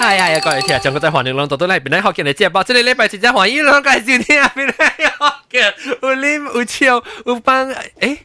[0.00, 8.18] 系系啊，各位听众，我在欢迎两度都嚟，边嚟学见你接报，这个礼拜真正欢迎两介绍听，边嚟学见有啉有笑有帮，诶，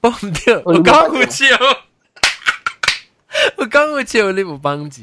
[0.00, 1.46] 帮唔掉，有讲有笑。
[3.56, 4.98] 我讲有笑，你有帮照，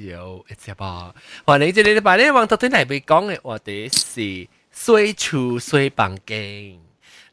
[0.58, 1.12] 接报，
[1.46, 6.78] 欢迎这个礼拜呢，黄度都嚟被讲嘅话题是水处水房间。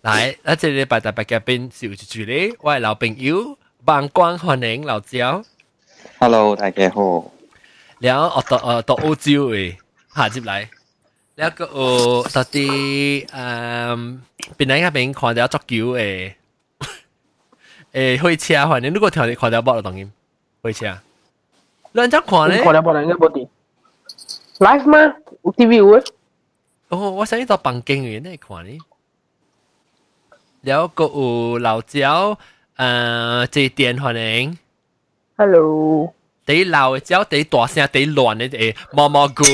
[0.03, 5.43] 来，那这个礼拜特别嘉宾是有一句咧，我系老朋友，帮光欢迎老赵。
[6.19, 7.31] Hello，大家好。
[8.00, 9.78] 然后我到呃到澳洲诶，
[10.16, 10.70] 下接来，
[11.36, 14.22] 然后我到啲嗯
[14.58, 16.36] 邊喺嗰邊看到足球诶
[17.92, 20.12] 诶開車，反正如果條你看到波就當然
[20.64, 21.00] 開車。
[21.94, 23.48] 兩隻看咧，看到波兩隻波啲
[24.60, 25.16] live 嗎？
[25.44, 26.08] 有 TV 有誒？
[26.90, 28.78] 哦，我想到房間嘅呢看呢，
[30.62, 32.38] 然後有老蕉
[32.78, 34.58] 誒，即電歡迎
[35.38, 36.14] ，hello。
[36.49, 39.45] 第老嘅鸟第大声第乱嘅诶毛毛菇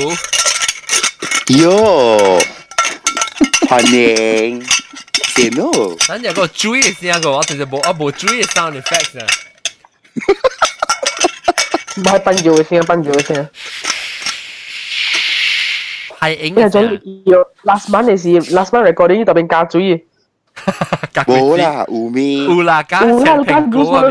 [1.47, 2.41] 哟，
[3.67, 4.63] 欢迎，
[5.35, 5.95] 点咯？
[6.07, 9.25] 咱有个追嘅声个，我直接冇我冇追嘅 sound effects 啊。
[11.97, 13.49] 唔系笨住嘅声，笨住嘅声。
[16.19, 16.83] 系影因为总
[17.25, 20.03] 要 last month 嘅事，last month recording 呢度边加注意。
[21.25, 22.35] 冇啦，有咩？
[22.43, 24.03] 有啦，加成苹果啊！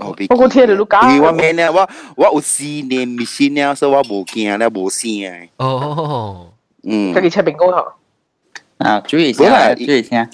[0.00, 5.50] 我我听着你讲，因为我明年我我有四年没新了，所以我无惊了，无声诶。
[5.58, 6.48] 哦，
[6.82, 7.92] 嗯，家己切苹果吼。
[8.78, 10.28] 啊，注意一下，注意一下。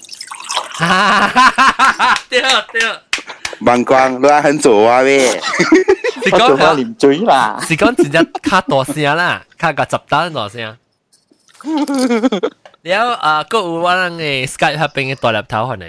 [0.77, 2.19] 哈哈哈哈！
[2.29, 2.81] 对对。
[3.61, 5.19] 望光，你很左啊喂。
[6.23, 10.77] 是讲我啉水啦，是讲真正较大声啦，较个十单大声。
[12.83, 15.87] 然后啊，各有我人诶 Skype 那边嘅大粒头可能。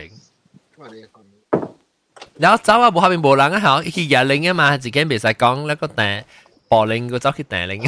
[2.39, 6.23] 然後走啊，冇下邊冇人啊，嚇，去廿零啊嘛，自己未使講那個訂
[6.69, 7.83] 保齡個走去訂零。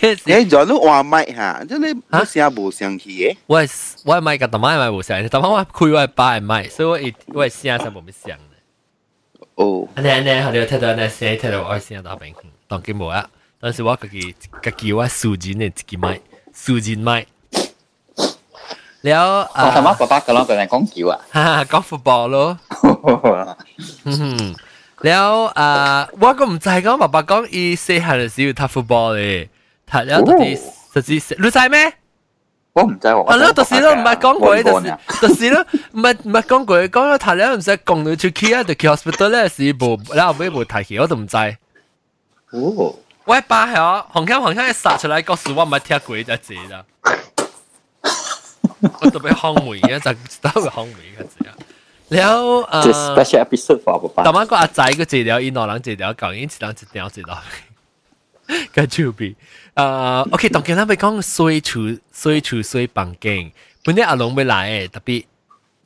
[0.00, 3.36] 你做你換麥嚇，即你冇聲冇聲氣嘅。
[3.46, 3.58] 我
[4.04, 8.36] 我麥個大媽咪冇聲，大媽我開我爸麥，所以我我聲就冇咩聲。
[9.54, 12.34] 哦，你你後頭睇到你聲睇到我聲打平，
[12.68, 13.28] 當佢冇啊，
[13.60, 16.18] 但是我自己自己我數字呢自己麥，
[16.54, 17.24] 數字麥。
[19.02, 21.18] 了啊，他妈爸爸个啷个来讲球啊？
[21.30, 22.58] 哈哈，讲 football 咯。
[24.04, 24.54] 嗯，
[25.00, 29.48] 了啊，我个唔知讲爸爸讲伊细汉嘅时候踢 football 咧，
[29.90, 30.56] 踢了到底
[30.94, 31.92] 實際，你知咩？
[32.74, 33.32] 我唔知喎。
[33.32, 35.60] 係咯，到時都唔係講過，到時到時都
[35.92, 41.36] 唔係唔係講過，講到睇咧唔使講到出去啊，就去 hospital 咧是無，然後尾無提起，我都唔知。
[42.52, 46.84] 哦，我爸係我紅香紅香一殺出嚟，告訴我唔係聽過一隻字啦。
[49.00, 50.12] 我特别好美啊，咋
[50.50, 51.54] 特别好美个字啊？
[52.08, 54.44] 了啊，special episode for 爸爸。
[54.44, 57.42] 怎个阿仔个治疗，伊老人治疗， 讲因治疗治疗治疗，
[58.74, 59.34] 个就比
[59.74, 60.22] 啊。
[60.30, 63.52] OK，当今咱咪讲衰处衰处衰房间，
[63.84, 65.24] 本来阿龙没来诶，特别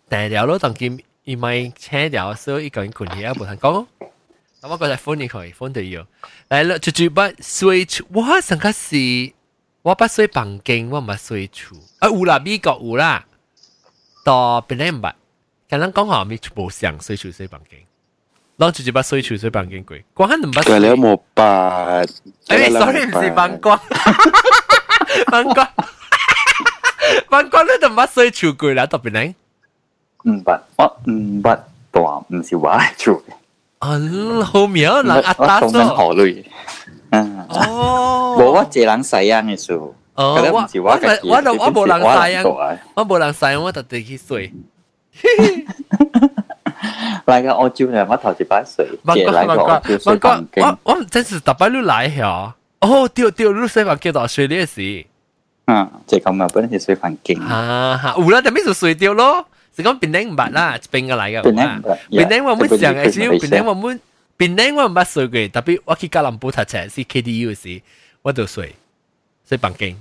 [0.09, 0.59] 单调咯。
[0.59, 3.73] 当今伊咪请调，所以讲困起阿不通讲。
[4.63, 6.05] 咁我过来 phone 你可以 phone 到要
[6.49, 8.97] 来了，就就把 switch，我想个是。
[9.86, 13.26] 我把水房间，我唔系水处，啊有啦，美国有啦，
[14.24, 15.14] 到边咧唔捌，
[15.70, 17.80] 咁咱讲下咪冇上水处水房间。
[18.58, 20.62] 攞住住把水处水房间过，讲下唔捌。
[20.64, 22.06] 佢哋冇办。
[22.50, 23.80] 哎，sorry，唔是反光，
[25.32, 25.68] 反光，
[27.28, 29.34] 反光你就乜水潮过啦，特别靓。
[30.26, 31.60] 唔捌，我唔捌
[31.90, 33.32] 大，唔是话嚟做嘅。
[33.80, 35.96] 啊，好妙，人阿我达当紧咗。
[35.96, 36.46] 河类。
[37.05, 37.05] 嗯。
[37.16, 38.36] 哦。
[38.40, 39.94] 冇我一人使样嘅时候。
[40.16, 42.78] 哦，可能我唔是我我我就我冇人晒做啊，啊。
[42.96, 44.52] 我冇人晒，我特地去水。
[47.26, 50.64] 嚟个澳洲人，我头一摆水，反借嚟光反光个澳洲水反光房，间。
[50.66, 52.54] 我我真是特别你来呀。
[52.82, 55.06] 哦，对对，你水房间到水呢事。
[55.68, 57.40] 嗯，即系咁啊，本身系水房间。
[57.42, 59.46] 啊哈，有啦，但系就水掉咯。
[59.74, 61.42] 是讲边顶唔捌啦，边个嚟嘅？
[61.42, 63.96] 边顶唔捌边顶我冇上嘅，只要边顶我我
[64.38, 67.82] 冇，边顶我唔捌水嘅，特别我去加林堡读册是 KDU 时，
[68.22, 68.76] 我就水
[69.48, 69.96] 水房间。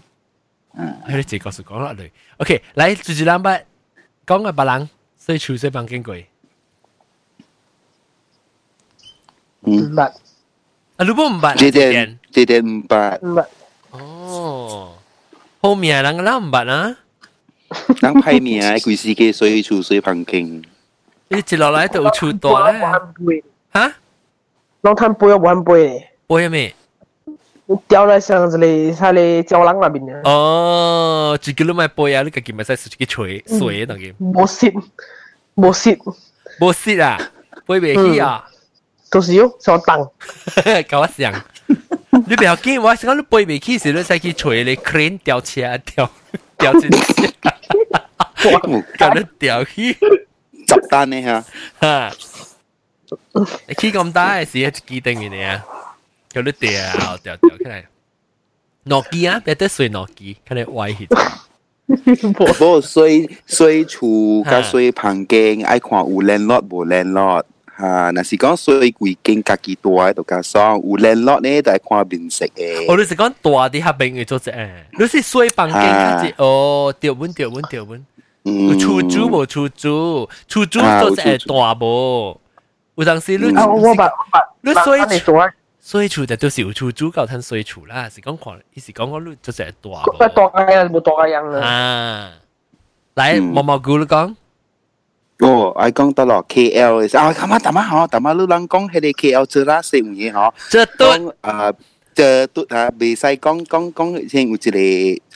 [0.75, 2.09] 嗯，喺你自己告诉讲落嚟。
[2.39, 3.63] OK，嚟住住两笔，
[4.27, 4.89] 讲个白人
[5.19, 6.15] 水处水房间过。
[9.63, 10.03] 唔捌
[10.97, 13.19] 啊，如果唔捌，这点这点唔办。
[13.23, 13.47] 唔捌。
[13.91, 14.95] 哦，
[15.61, 16.97] 后面人啦唔捌啊，
[18.01, 20.63] 当派名啊，规世界水处水房间。
[21.29, 22.81] 你接落嚟就有处大咧。
[23.25, 23.45] 背，
[24.85, 26.09] 吓，攞摊背啊，玩背。
[26.27, 26.75] 背咩？
[27.87, 30.29] 掉在箱子里，他的胶囊那边嘅。
[30.29, 34.13] 哦，自己都买背啊，你自己咪使自己吹水当然。
[34.21, 34.73] 冇蚀，
[35.55, 35.97] 冇蚀。
[36.59, 37.19] 冇蚀啊，
[37.67, 38.45] 背未起啊。
[39.11, 39.99] 都是有上当，
[40.89, 41.35] 搞我想，
[42.29, 46.09] 你不要紧，我讲你背未起时，你使去锤你 crane 吊车吊
[46.57, 47.35] 吊进去，
[48.97, 51.45] 搞你吊起，十单呢吓，
[51.81, 52.13] 哈，
[53.67, 55.65] 你起咁大嘅时，一机定嘅你啊，
[56.33, 56.71] 搞你吊
[57.23, 57.87] 吊吊起来，
[58.87, 61.09] 诺基啊，别得水诺基，看你歪起。
[62.35, 67.43] 不过水水厝甲水旁经爱看有 landlord 无 landlord。
[67.79, 72.87] 吓，若是讲水贵经家己大喺度加爽，有 landlord 呢就系看面色嘅。
[72.93, 78.01] 哦，你是讲大啲下边嘅做只诶，你是水房间嗰只哦，调稳调稳调稳。
[78.45, 82.41] 嗯出租无出租，出租啊做只系大无。
[82.97, 84.11] 有当时你啊，我把
[84.61, 90.29] 你把水厝把你说，水厝就都是有出租够睇水厝啦，是讲看，伊是讲讲你做只系大不无。
[90.35, 92.33] 多个人冇多个样啦，啊，
[93.15, 94.35] 来嗯毛毛菇你讲，
[95.41, 100.53] 哦，爱讲得咯 KL 嘅，啊，咁啊，淡啊，嗬，淡啊，你人讲迄个 KL 做啦，食唔嘢嗬。
[100.71, 101.75] 这都讲诶，
[102.15, 104.71] 这都啊，未使讲讲讲先有一个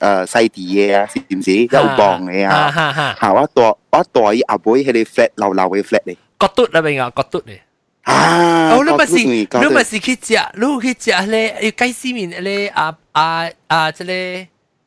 [0.07, 1.57] 诶细地嘅啊，是唔是？
[1.63, 2.71] 有磅嘅哈啊。
[2.71, 3.63] 哈哈，吓，我大
[3.99, 6.17] 我大伊阿妹迄个 flat 流流嘅 flat 嚟。
[6.39, 7.63] 角嘟那边啊，角嘟咧。
[8.03, 14.13] 啊，哦，你咪是角你度咪是去食，你有去食咧，要鸡丝面咧，啊啊啊，即个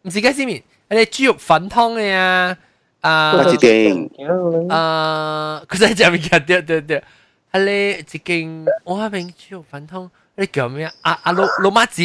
[0.04, 2.58] 唔是鸡丝面，咧猪肉粉汤嘅啊，
[3.02, 3.44] 啊我。
[3.46, 4.08] 知定
[4.70, 7.04] 啊，佢真系食物件，对对对，
[7.52, 10.94] 系咧一间我嗰边猪肉粉汤，你叫咩啊？
[11.02, 12.04] 啊啊老老妈子，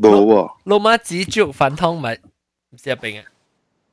[0.00, 0.50] 冇喎。
[0.64, 2.14] 老妈子猪肉粉汤咪
[2.70, 3.24] 唔是入边啊？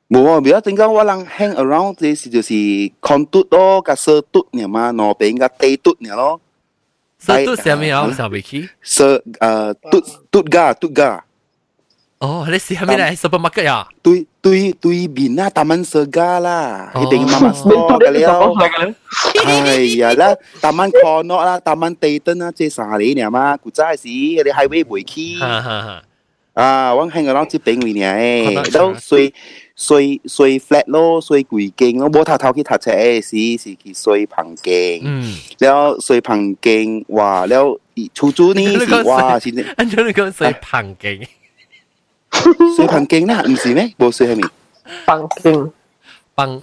[0.08, 2.52] 冇啊，而家点解我人 hang around 这是就是
[3.00, 6.40] con 嘟咯，甲色嘟呢嘛，那边甲地嘟呢咯，
[7.18, 8.68] 所以都上面有上边去。
[8.82, 11.24] 色诶嘟嘟噶嘟噶，
[12.18, 13.16] 哦，你试下咩嚟？
[13.16, 13.88] supermarket 啊？
[14.02, 18.68] 对对对面啊，大蚊色噶啦，哦一定妈妈你都说嘅你就讲出了。
[18.68, 18.94] 嚟
[19.32, 23.56] 嘅咧，哎呀啦，大蚊 con 啦，大蚊地灯啊，这啥嚟呢嘛？
[23.56, 25.38] 古早时嗰啲 highway 袂去。
[25.40, 26.02] 哈哈哈。
[26.56, 28.44] 啊，我听个啷接边位呢？
[28.46, 29.32] 可能诶，都睡
[29.74, 33.30] 睡睡 flat 咯，睡贵经咯，冇头头去读册诶，是
[33.70, 37.78] 是去睡旁经，嗯，แล้ว睡旁经，哇，แล้ว
[38.14, 41.26] 出租呢是哇，是按照你讲所以旁劲，
[42.76, 43.90] 睡旁经啦，唔是咩？
[43.98, 44.48] 冇睡系咪？
[45.06, 45.70] 放劲，
[46.36, 46.60] 旁旁劲咩？
[46.60, 46.62] 你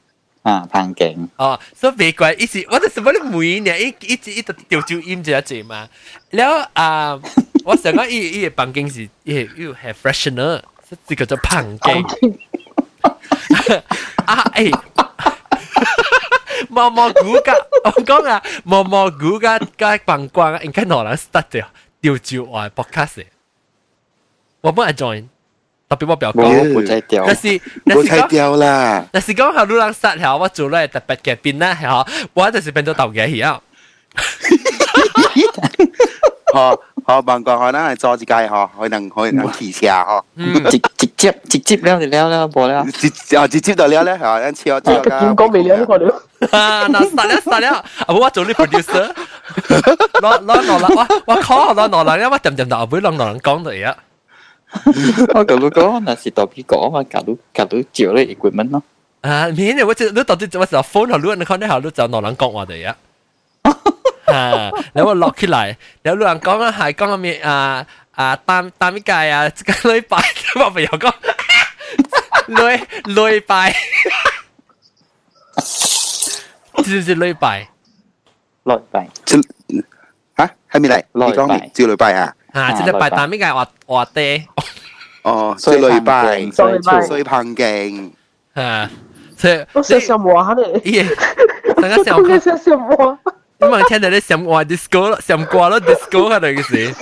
[0.43, 5.87] 啊，攀境哦，所以未怪一直我哋什么都每年一一直一直调調音就一直嘛。
[6.31, 7.19] 然後啊，
[7.63, 10.61] 我想講一一攀境是一又 have freshener，
[11.07, 12.05] 這個叫攀境。
[14.25, 14.79] 啊，誒，
[16.69, 17.53] 毛毛菇噶，
[17.85, 21.69] 我講啊，毛毛菇噶加棒光，應該攞嚟 start 掉
[22.01, 23.25] 調調我 podcast。
[24.61, 25.27] 我冇 join。
[25.90, 28.28] 特别我表冇讲，冇再掉但，是但冇睇是讲。
[28.28, 29.04] 掉啦。
[29.12, 33.58] 但是讲下路人杀后，我做咧特别嘅变啦，吓，我就是变咗豆嘅嘢。
[36.52, 40.22] 嗬嗬，办个可能系做一届嗬，可能可能骑车嗬。
[40.36, 42.84] 嗯，直直接直接了就了了，冇了。
[42.92, 44.52] 直啊直接就了咧，系嘛？
[44.52, 49.08] 超超个见讲未了呢个了，啊，嗱杀了杀了，啊，我做呢 producer，
[50.20, 53.86] 攞攞罗兰，我我 call 攞罗兰，因为点点就唔会让罗兰讲到嘢。
[53.88, 53.94] 我
[54.71, 58.83] 咁講嗱是代表講嘛，搞到搞到少咧 equipment 咯。
[59.21, 62.95] 啊，明年我只你到底我只 phone 好錄，你看你好錄就攞人講我哋呀。
[64.25, 67.85] 啊，然後落起來，然後人講啊，係講個咩啊
[68.15, 70.17] 啊，擔擔一屆啊，這個禮拜
[70.63, 71.13] 我朋友講，
[72.47, 73.75] 禮禮拜，
[76.83, 77.69] 是是禮拜，
[78.65, 79.37] 禮拜，就
[80.35, 82.33] 啊，還沒來，你講你就禮拜啊。
[82.52, 84.44] 啊，即系拜大咩嘅话话爹
[85.22, 88.12] 哦，照礼拜，所以拜所以旁经。
[88.54, 88.90] 啊，
[89.36, 90.92] 即系我想什么啊你？
[90.92, 91.06] 咦，
[91.80, 93.18] 大家想看，我想什么？
[93.58, 96.94] 你问听到你想话 disco 咯，想挂咯 disco 系咪嘅事？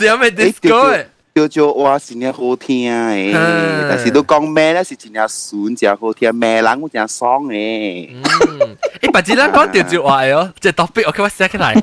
[0.00, 1.06] 想咩 disco 嘅？
[1.34, 8.10] 叫做哇是呢好听诶，嗯但是都讲咩咧是真系顺真好听，咩人我真爽诶。
[8.96, 11.82] 嗯，诶，白纸啦，讲调住话哦，即系 topic 我今日写起嚟。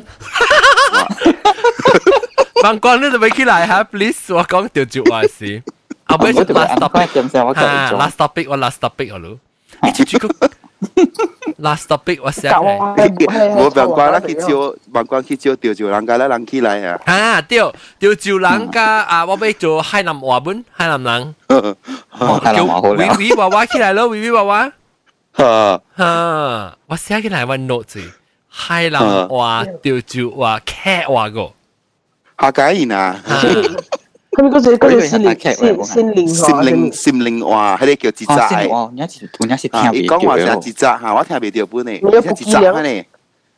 [2.62, 5.62] bằng quan nữa tụi khi lại hả please 我讲调住话事。
[6.06, 8.00] 啊，唔系我哋 last 安 topic 排点先，我教啊你做。
[8.00, 9.38] ，last topic 我 last topic 我咯。
[9.84, 10.28] 你住住个
[11.62, 13.30] last topic 我写搞嘅。
[13.30, 17.00] 啊，我唔关啦，去招，唔关去招调住人家咧，人起来啊！
[17.06, 17.60] 啊，对，
[18.00, 24.72] 对照人家啊，我要做海南话本，海南人，哦，系啦，话好微了，微娃娃起来咯，微微娃娃，
[25.34, 28.00] 哈，哈，我写起来我 note 住
[28.48, 31.54] 海南话对照话客话个，
[32.40, 33.24] 下解然啊，
[34.32, 38.74] 咁嗰只嗰只心灵心心灵心灵心灵话，迄个叫节哦，先责。
[38.74, 43.06] 哦，有时有时听啊，唔伊讲话成到节责吓，我听袂到本呢，你有听节责呢，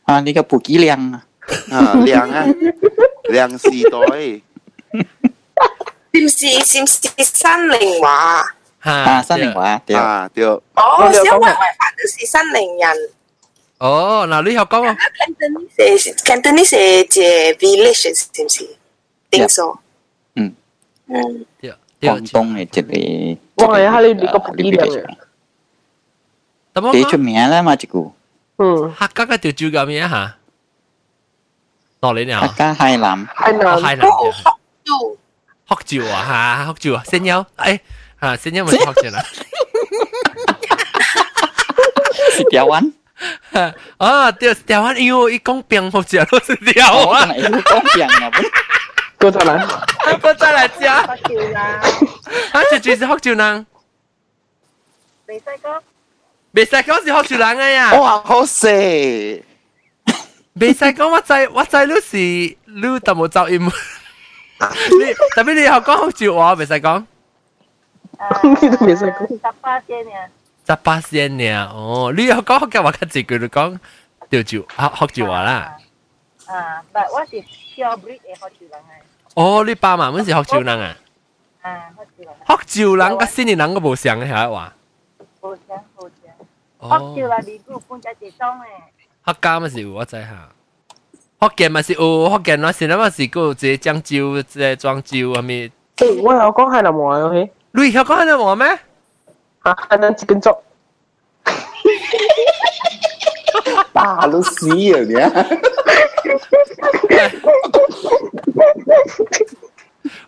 [0.04, 1.22] 啊，你个不几靓啊，
[1.70, 2.46] 啊，亮啊，
[3.30, 4.42] 亮时代，
[6.14, 8.44] 是唔是是唔是山灵话？
[8.86, 10.60] 啊，新年话对，啊，对，哦，
[10.98, 13.10] 我有讲小坏坏反正是山灵人。
[13.78, 17.20] 哦，嗱，你又讲啊， Cantonese Cantonese 系只
[17.58, 18.76] village 是唔是？
[19.30, 19.76] 定数。
[20.36, 20.54] 嗯。
[21.08, 21.46] 嗯。
[21.60, 25.16] 对对，广东嘅一个，哇系喺你你个不几靓嘅
[26.74, 28.10] 咁我几出讲名啦嘛，一个，
[28.58, 30.36] 嗯，客家嘅对照咁样吓，
[32.00, 32.54] 落你呢客？
[32.58, 34.44] 家海南，海南海南哦，学
[34.84, 35.16] 都
[35.68, 37.80] 学照啊吓，学照啊，先有，诶
[38.20, 39.24] 吓，先有咪学照啦。
[42.36, 42.92] 是条湾，
[43.98, 47.26] 啊，对，台湾因为一讲蝙蝠侠都是台哦，湾。
[47.34, 48.30] 真系要讲病啊，
[49.18, 50.88] 嗰阵嚟，我再来讲，
[51.58, 53.66] 啊，这就是福州人，
[55.26, 55.82] 未细个，
[56.52, 59.42] 未使讲是福州人嘅呀，哇，好势，
[60.54, 62.16] 未使讲我知我知你是
[62.66, 63.70] 你都冇走音，你
[65.34, 67.04] 特别你又讲福州话，未使讲
[68.60, 70.28] 你都未识讲十八先啊，
[70.66, 73.78] 十八线呢，哦，你又讲福建话较自句就讲
[74.30, 75.76] 潮州啊福州话啦，
[76.46, 77.40] 啊，但我是
[77.76, 80.96] 小 breed 嘅学住人嘅，哦，你爸妈们是福州人啊，
[81.62, 84.72] 啊，学住人，福州人甲新年人个无相嘅系话，
[85.40, 86.10] 好正好正，
[86.78, 87.26] 哦学住。
[87.28, 88.64] 啦，你估半只地装嘅，
[89.24, 90.48] 客家咪是有我知下，
[91.40, 95.72] 福建咪是有福建咯，是那么是个即漳州、即庄州系咪？
[95.96, 98.66] 诶我有讲海南话，OK， 你有讲得我咩？
[99.62, 100.50] 啊，海南一根竹，
[103.92, 105.14] 打到死啊你！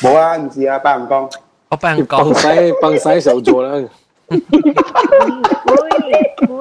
[0.01, 1.31] 冇啊，唔是啊，白人讲，
[1.69, 3.71] 我帮人帮讲，洗帮洗手做啦，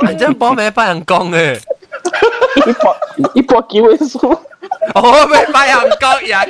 [0.01, 1.59] 安怎帮咩帮人讲嘅？
[2.65, 2.95] 一波
[3.33, 4.19] 一波几位数，
[4.95, 6.43] 我咩帮人讲也叫？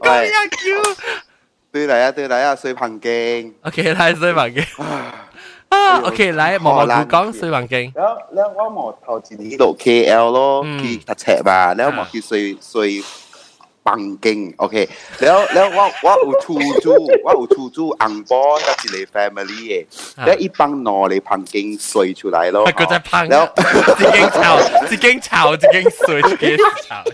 [0.00, 1.00] 咁樣叫。
[1.72, 3.52] 對嚟啊，對嚟啊，水旁鏡。
[3.62, 4.64] OK，嚟水旁鏡。
[5.68, 7.92] 啊，OK，嚟毛毛古講水旁鏡。
[7.94, 13.00] 然後，然後我毛頭前呢度 KL 咯，去搭車嘛，然後毛去水水
[13.84, 14.52] 旁鏡。
[14.56, 14.88] OK，
[15.20, 16.92] 然後，然後我我有出租，
[17.24, 22.66] 我有出租紅包，搭住你 family 嘅，然後一幫攞你旁鏡水出嚟咯。
[22.72, 23.52] 佢在旁，然後
[23.96, 26.56] 自己炒，自己炒，自己水，自己
[26.88, 27.04] 炒。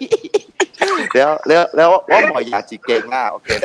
[0.78, 2.76] 你好你好你好我啊 ok 我冇系阿志
[3.10, 3.60] 啊 ok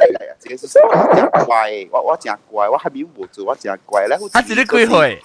[0.84, 5.22] 我唔系你我我真乖啊我还没敬我我真乖敬我阿志敬几岁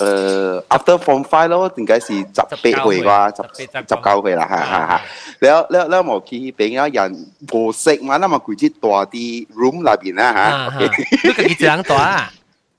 [0.00, 5.00] 诶 after form five 咯应该是十八岁啩十九岁啦吓吓吓
[5.40, 12.30] 你好你好你好我叫阿志人我识嘛那么估只大啲 room 那边啦吓你讲多啊。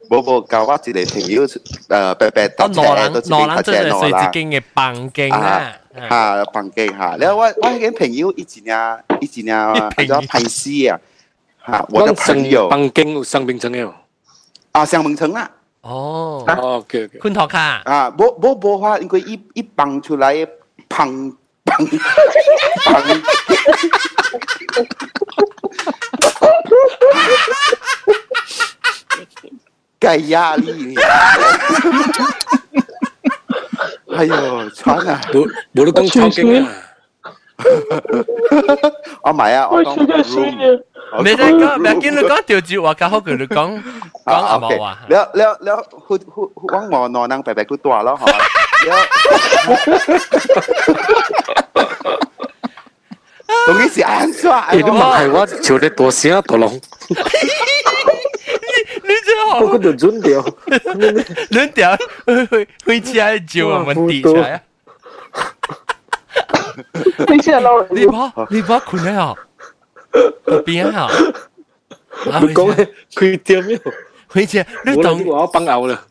[0.09, 4.29] 冇冇教法治嚟停擾誒病病搭車都知搭車攞啦。
[4.31, 5.73] 最近嘅棒經啊，
[6.09, 10.99] 嚇棒經嚇，你話我我嘅朋友以前啊，以前啊，叫潘西啊，
[11.67, 13.89] 嚇我的朋友棒經上冰城嘅，
[14.73, 15.49] 啊上冰城啦。
[15.81, 17.17] 哦，OK OK。
[17.19, 20.45] 昆托卡啊，冇冇冇話，因為一一棒出來
[20.87, 21.31] 棒
[21.63, 21.77] 棒
[22.85, 23.21] 棒。
[29.99, 30.95] 盖压力。
[34.15, 35.19] 哎呦，惨啊！
[35.33, 36.71] 冇冇得當抽筋啊！
[39.23, 40.81] 我唔係啊，我當 room。
[41.19, 43.81] 你哋講，咪見你講條字話，搞好佢哋講
[44.25, 44.97] 講冇啊。
[45.09, 48.33] 你你你，佢佢佢講我內能白白佢多咯，嗬。
[53.65, 54.63] 同佢是安算。
[54.71, 56.81] 你都唔係我，就你多少多龍。
[59.54, 60.44] 我，嗰度准掉，
[61.50, 61.96] 两条
[62.46, 64.62] 去去车照啊，问地出来啊！
[67.28, 69.34] 你先系捞你把你把困喺啊，
[70.44, 71.08] 嗰边啊，
[72.32, 73.80] 啊，你讲嘅佢点样？
[74.28, 76.02] 回车你我当谂我崩牛啦，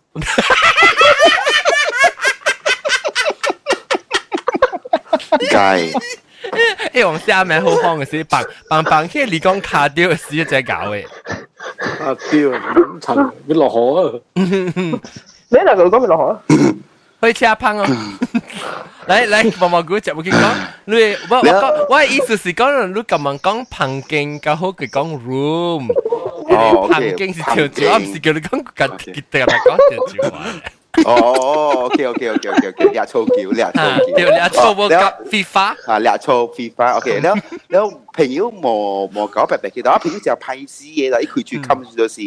[5.50, 5.92] 系
[6.94, 11.06] 诶，往下面好放嘅时，棒棒棒，即系你讲卡掉嘅时就系搞嘅。
[12.00, 14.20] 啊屌，咁层你落河啊！
[14.36, 16.40] 你两个讲咪落河啊？
[17.22, 17.86] 去车棒哦。
[19.08, 20.32] 嚟嚟，毛毛菇就会讲，
[20.86, 20.96] 你
[21.30, 25.92] 我我讲，我嘅意思是讲，你咁样讲棚径，较好佢讲 room。
[26.50, 30.40] 哦棚，OK，径是调住，我唔是叫你讲佢佢哋嚟讲调住话。
[31.06, 35.76] 哦，OK OK OK OK OK，俩粗桥，俩粗啊，桥，调你阿错喎，แล้ว 夹 FIFA。
[35.86, 37.36] 啊俩粗 FIFA OK，แล้ว
[37.72, 42.20] แล้ว朋友冇冇搞白白嘅，但系朋友就派死嘅啦，一佢住冚就是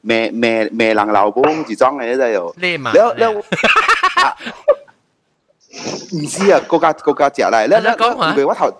[0.00, 2.54] 咩咩咩人老公自装嘅咧就。
[2.56, 2.92] 你嘛？
[2.94, 3.32] แล้วแล้ว
[4.22, 4.34] 啊
[6.14, 8.72] 唔知啊，个家个家食嚟，แล้วแล้ว唔系ว่า头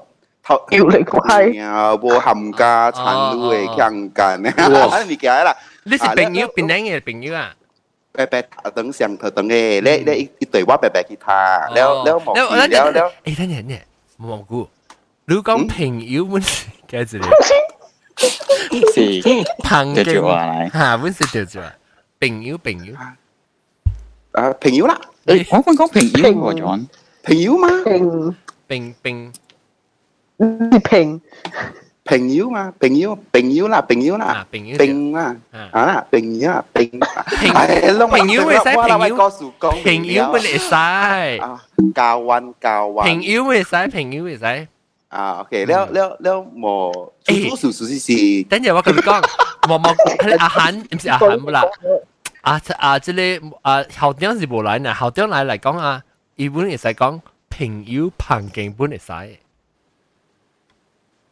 [0.42, 1.18] 头叫你乖
[1.62, 4.48] 啊，无冚家产路嘅强กัน呢，
[5.06, 7.54] 咪嘅啦，你是朋友，边两嘅朋友啊？
[8.13, 11.33] 白白塔等上頭等嘅，你你一對話白白吉他，
[11.73, 13.11] 了了冇事了了。
[13.25, 13.81] 誒，等陣等陣，
[14.17, 14.69] 蘑菇，
[15.25, 16.41] 你講朋友們
[16.87, 17.19] 嘅字，
[18.93, 19.21] 是
[19.63, 20.29] 朋友
[20.71, 21.63] 嚇，本是叫做
[22.19, 22.93] 朋友朋友
[24.33, 26.09] 啊，朋友啦，我講講朋友
[26.53, 26.85] 喎，John，
[27.23, 28.35] 朋友嘛，平
[28.67, 29.33] 平平，
[30.37, 31.19] 你平。
[32.05, 35.35] 朋友嘛，朋友，朋友啦，朋友啦，朋啦，
[35.71, 36.89] 啊，朋友啊，朋，
[38.09, 39.15] 朋友會使朋友，
[39.83, 40.69] 朋友會嚟使，
[41.93, 44.67] 教運教運，朋友會使，朋友會使，
[45.07, 46.91] 啊，OK，了了了，冇，
[47.25, 49.21] 叔叔叔叔是，等陣我同你講，
[49.69, 51.63] 冇冇，阿涵唔是阿涵不啦，
[52.41, 56.03] 啊啊，即係啊，校長是冇來嗱，校長來嚟講啊，
[56.35, 59.13] 伊本會使講朋友旁徑本會使。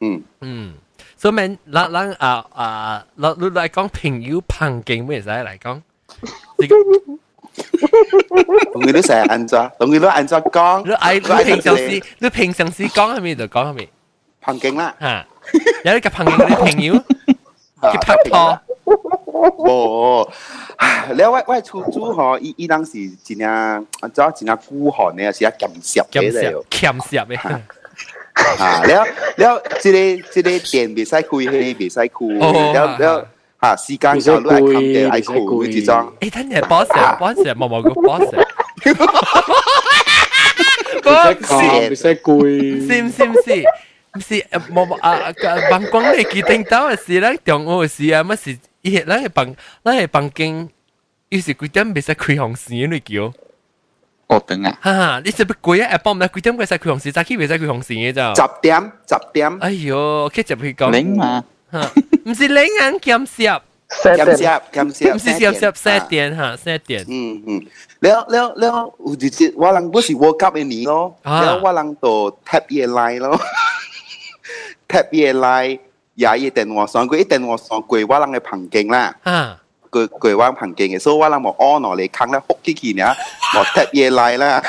[0.02, 0.74] 嗯嗯，
[1.16, 5.82] 所以咪咱咱啊啊，咱你来讲朋友旁境，咪使嚟講。
[8.74, 10.86] 同佢都成日按咗，同佢都按咗講。
[10.88, 13.90] 你愛你平常時，你平常時講係咪就講係咪？
[14.42, 15.26] 旁境啦，嚇，
[15.86, 18.60] 有啲嘅旁境啲朋友去拍拖。
[19.58, 20.30] 冇，
[21.16, 26.64] 你我我出租嗬，伊伊當時真係做真係孤寒嘅，是啊，鹹濕嘅嚟。
[26.70, 27.60] 鹹濕嘅。
[28.34, 29.06] 啊，了
[29.38, 29.98] 了，即个
[30.32, 33.28] 即个店袂使开，迄个袂使开，了了。
[33.60, 36.14] 啊，時間就都係冚嘅，係攰嗰種。
[36.20, 38.26] 誒，等陣 boss 啊，boss 啊，冇冇個 boss。
[41.92, 43.64] 唔使攰，是唔是唔是？
[44.14, 44.34] 唔是
[44.74, 45.32] 冇冇啊！
[45.70, 48.58] 辦公你決定到嘅事咧，中午嘅事啊，乜事？
[48.82, 50.70] 一係咧係辦，咧係辦經，
[51.30, 53.32] 有時幾點唔使開紅線嚟叫。
[54.32, 54.78] 高登啊！
[54.82, 55.92] 哈哈，你是不贵啊？
[55.92, 57.12] 下晡唔得幾點會使開紅線？
[57.12, 58.42] 早起會使開紅線嘅就。
[58.42, 59.58] 十點，十點。
[59.60, 60.90] 哎呦，佢就會講。
[60.90, 61.44] 零嘛？
[62.26, 63.62] 唔是零啊，減少。
[63.90, 65.16] 減少，減少。
[65.16, 67.06] 唔是減少，三點哈，三點。
[67.10, 67.66] 嗯嗯，
[68.00, 73.38] 了了了，有一隻我人嗰時 World Cup 嘅年咯，了我人就 tap 嘢嚟咯
[74.88, 75.78] ，tap 嘢嚟，
[76.16, 79.14] 也一定我上過，一定我上過我人嘅棚景啦。
[79.24, 79.58] 啊。
[79.92, 83.14] 佢佢玩行徑嘅，所以我諗冇安落嚟坑啦，福幾件呀，
[83.54, 84.64] 冇踢嘢嚟啦。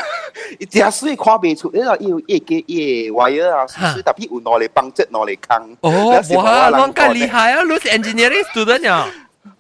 [0.59, 5.77] 伊只水看袂出，伊個伊有一個一個 wire 啊，水特別有攞嚟幫質攞嚟坑。
[5.83, 6.09] 哦，
[6.43, 7.63] 哇，啷個厲害啊！
[7.63, 9.07] 你是 engineering student 呀？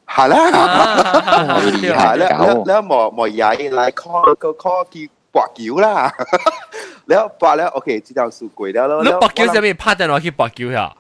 [0.07, 6.12] 係啦，厲害啦，你你冇冇曳嚟 call 個 call 佢白球啦，
[7.07, 9.03] 你白咧 OK，知道輸鬼了咯。
[9.05, 10.92] 你白球係咪拍電話去白球呀？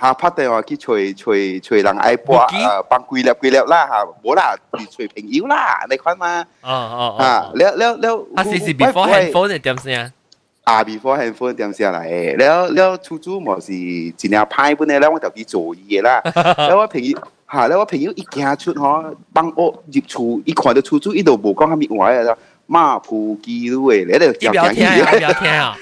[0.00, 4.46] หาพัดแต่ว่ากี่ช่วยช่วยช่วยหลังไอ้ปวด เมื่อกี้ เอ่อปังกุยแล้วกุยแล้วล่ะฮะบ่ล่ะ
[4.94, 6.32] ช่วยเพลงอิ้วล่ะในควันมา
[6.68, 7.42] 哦哦 อ่า 哦。
[7.56, 10.02] แล้วแล้วแล้ว 啊，是是 before handphone 系点先啊？
[10.68, 11.98] อ่า before handphone 点先嚟
[12.40, 13.68] แล้วแล้ว出租หมอ是
[14.20, 15.54] 尽量派本咧แล้ว我就去做
[15.88, 16.08] 嘢啦
[16.68, 17.04] แล้วว่าเพลง
[17.52, 18.84] หาแล้วว่าเพลง一行出嗬
[19.36, 19.60] 帮我
[19.94, 20.14] 入厝
[20.48, 22.36] 一看到出租一度无讲虾米话啊
[22.74, 23.08] 马铺
[23.44, 25.10] 机路诶你喺度你不要听啊！
[25.12, 25.76] 不要听啊！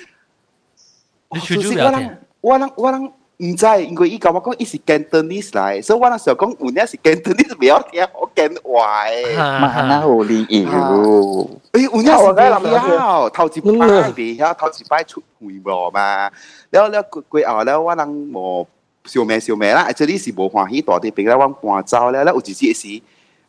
[1.33, 2.11] 你出租不要听。
[2.43, 3.11] 我人我人
[3.42, 9.38] 唔知，因為伊甲我講伊是 Cantonese 來，所以我那時候講有呢是 Cantonese，不要聽福建話誒。
[9.38, 16.30] 嘛那有理由，誒，有呢是未曉，頭一擺未曉，頭一擺出會無嘛。
[16.72, 18.68] 了了過後了，我人無
[19.06, 22.88] 小妹小妹啦，這裡是無歡喜大啲，俾啦，我搬走了，了有一次是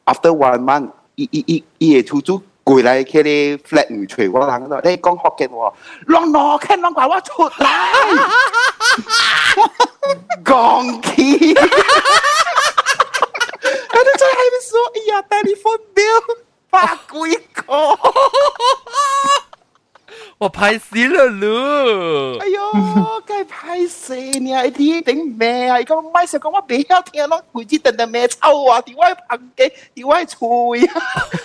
[0.05, 2.40] after one month，伊伊伊伊嘅出租。
[2.63, 5.74] 过嚟佢哋 flat 唔除我人度，你讲福建话，
[6.08, 7.65] 让罗听让话我出嚟，
[10.44, 11.62] 讲起，我
[14.02, 16.22] 哋在喺度说，哎呀，telephone bill
[16.70, 17.18] 八几
[17.54, 17.65] 个，
[20.38, 22.38] 我拍死了咯！
[22.39, 22.62] 哎呦，
[23.26, 24.63] 梗系拍死你啊！
[24.63, 25.76] 啲顶咩啊？
[25.76, 28.80] 而家唔系成讲我俾我听咯，每次等等咩臭啊？
[28.82, 29.72] 点解拍嘅？
[29.96, 31.02] 点解吹啊？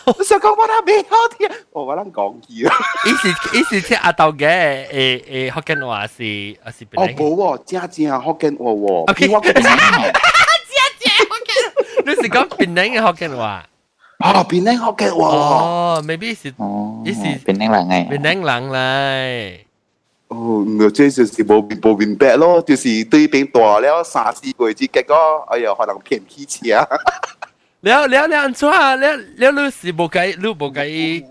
[0.07, 2.77] 我想讲我都俾我听，我我谂讲嘢啊！
[3.07, 4.47] 伊是伊是听阿豆嘅
[4.89, 13.65] 诶诶福建话是啊是哦，冇喎，正正福建话喎，Okay 我嘅正正福建，你是讲槟城嘅福建话？
[14.20, 15.24] 哦，變靚 OK 喎。
[15.24, 18.08] 哦，maybe 是，呢是變靚人嚟。
[18.10, 19.60] 變靚人嚟。
[20.30, 25.16] 哦，唔即係冇冇明白咯，就是對邊大了三四個字，結果
[25.50, 26.88] 哎呀，可能騙起車。
[27.82, 28.96] 了了了，安怎啊？
[28.96, 31.24] 了了，你是冇計，你冇計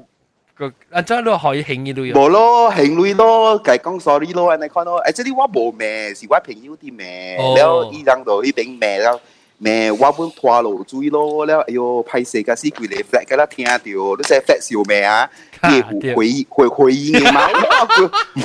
[0.54, 1.18] 個安怎？
[1.24, 5.02] 你可以行路冇咯，行路咯，計講 sorry 咯，安尼看咯。
[5.06, 9.18] 誒，即係我冇咩，是我朋友啲咩，了依張度呢邊咩了。
[9.61, 15.29] 咩我本拖路追咯，了哎呦，拍摄嘅是佢哋 flat 嘅啦，听到，你真系 flat 笑咩啊？
[15.61, 17.41] 啲回回回应嘅嘛，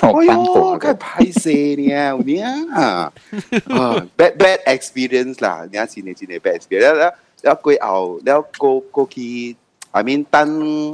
[0.02, 2.42] 哎呦，梗系拍摄呢，有呢
[2.74, 3.12] 啊，
[4.16, 9.54] bad bad experience 啦，你真系真系 bad experience，了了过后了过过去，
[9.92, 10.92] I mean 等，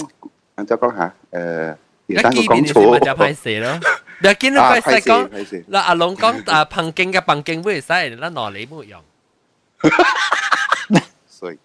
[0.57, 1.14] 安怎讲下？
[1.33, 1.76] 诶，
[2.09, 3.81] 一等佢讲见面就错，歹势咯。
[4.22, 5.64] 你见到佢使讲，拍摄。
[5.70, 9.00] 嗱阿龙讲啊，碰径嘅碰径会使，嗱攞你冇用。
[11.28, 11.58] 所以，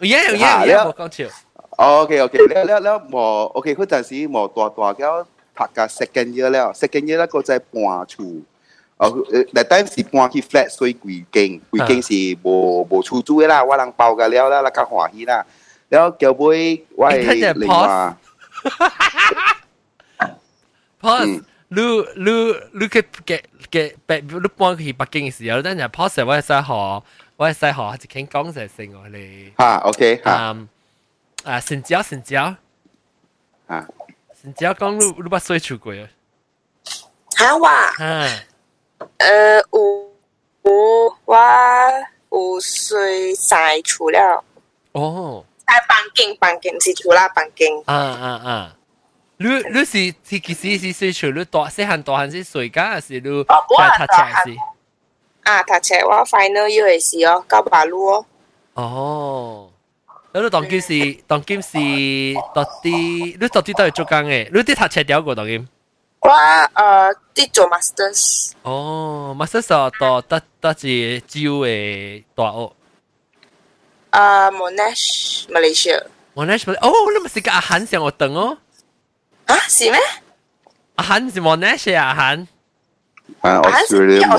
[0.00, 1.28] 有有有，冇講笑。
[1.76, 3.18] OK OK，了了了，冇
[3.52, 5.22] OK 嗰陣時冇大大叫
[5.54, 8.24] 讀個 second year 了，second year 咧個就搬厝。
[8.96, 9.14] 哦，
[9.52, 15.44] 那 time 是搬去 flat，所以貴經貴經是無無出租啦，我人包㗎了啦，啦較歡喜啦。
[15.90, 18.16] 了叫尾我係另外。
[21.00, 21.80] Pause，你
[22.16, 22.30] 你
[22.72, 27.00] 你去嘅嘅，你搬去北京嘅時候，等陣 pause 我一下嗬。
[27.37, 29.51] 我系使学一倾讲就成我哋。
[29.57, 30.67] 吓 OK 吓啊
[31.43, 32.55] 啊，成交成交
[33.67, 33.87] 吓，
[34.41, 36.07] 成交讲你你捌水出过啊？
[37.37, 37.93] 吓我啊，
[39.17, 40.13] 诶有
[40.63, 41.33] 有我
[42.31, 44.43] 有水晒厝了，
[44.93, 48.75] 哦，晒房间房间是厝啦房间，啊啊啊！
[49.37, 54.55] 你你是是其实是水出你大细汉大汉是水家，还是你哦我系在读册是？
[55.47, 58.25] 啊读册我 final year 嘅时哦，到马路哦，
[58.75, 59.69] 哦，
[60.33, 61.73] 咁你当今是当今是
[62.55, 65.67] 到啲，你到啲都系做工嘅，你啲读册掉过当今？
[66.21, 70.87] 我诶啲做 masters，哦，master 就到得得住
[71.27, 72.71] 招嘅大学。
[74.11, 76.01] 诶 Monash Malaysia，
[76.33, 78.57] 我那时哦，你咪是个阿韩上我等哦，
[79.47, 79.99] 啊是咩？
[80.95, 82.47] 阿韩是我那些阿韩，
[83.41, 84.37] 啊啊是 Australia 冇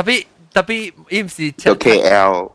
[0.00, 2.52] 特别特别，伊唔是就 KL，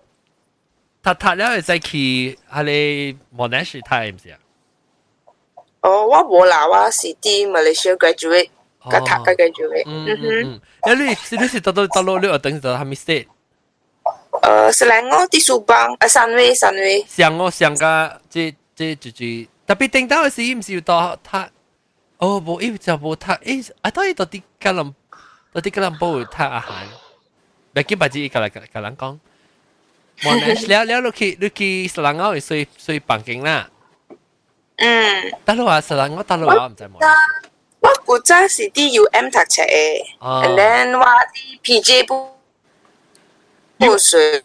[1.04, 4.38] 读读了会再去系你我那些睇唔是啊？
[5.82, 8.50] 哦，我冇啦，我是啲 Malaysia graduate，
[8.90, 10.28] 个读个 graduate，嗯嗯哼。
[10.28, 13.28] 嗯嗯，诶你是你是到到到到你学等到系咪 state？
[14.42, 19.26] 呃，Selangor di Subang，啊三位三位，上我上个即即就就
[19.68, 21.48] 特别顶到嘅时，伊唔是要到他
[22.18, 24.94] 哦，无伊就无他诶，啊到伊到啲吉隆
[25.54, 26.72] 到啲吉隆坡有他阿韩，
[27.76, 29.18] 唔记白字伊甲来甲人讲。
[30.24, 33.70] 我那了了，你去你去斯兰澳会睡睡房间啦。
[34.78, 36.98] 嗯，大陆话斯兰澳大陆话唔知冇。
[37.80, 42.36] 我古早是啲 UM 读册嘅哦，and then 我啲 PJ 不
[43.80, 44.44] 不水，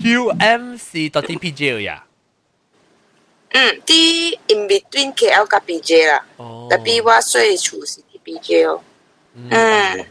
[0.00, 2.04] U M 是到啲 P J 呀。
[3.50, 6.66] 嗯，啲 in between KL 甲 PJ 啦，哦。
[6.68, 8.82] 特别我睡厝是啲 PJ 哦，
[9.36, 10.06] 嗯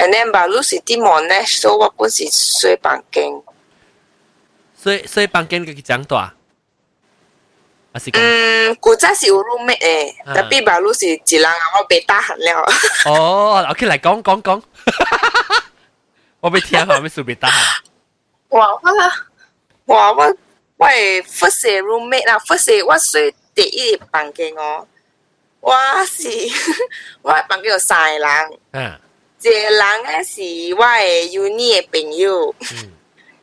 [0.00, 3.42] ，and then 马路是啲 Monash，所以我本是睡房间，
[4.76, 6.32] 所以所以房间嘅讲大。
[7.92, 12.62] 还是讲嗯，古早是有 roommate 嘅，啊特别马路是一人啊，我被打闲了，
[13.10, 14.62] 哦，OK 嚟讲讲讲。
[16.40, 17.78] 我未听下，咩数别得闲。
[18.50, 18.80] 哇我
[19.94, 20.36] 哇我
[20.76, 24.86] 我系 first 嘅 roommate 啦，first 嘅我睡第一个房间哦，
[25.60, 25.72] 我
[26.04, 26.28] 是
[27.22, 29.00] 我嘅房间有三个人，嗯。
[29.49, 30.41] 个人咧是
[30.75, 32.53] 我诶 uni 诶朋友，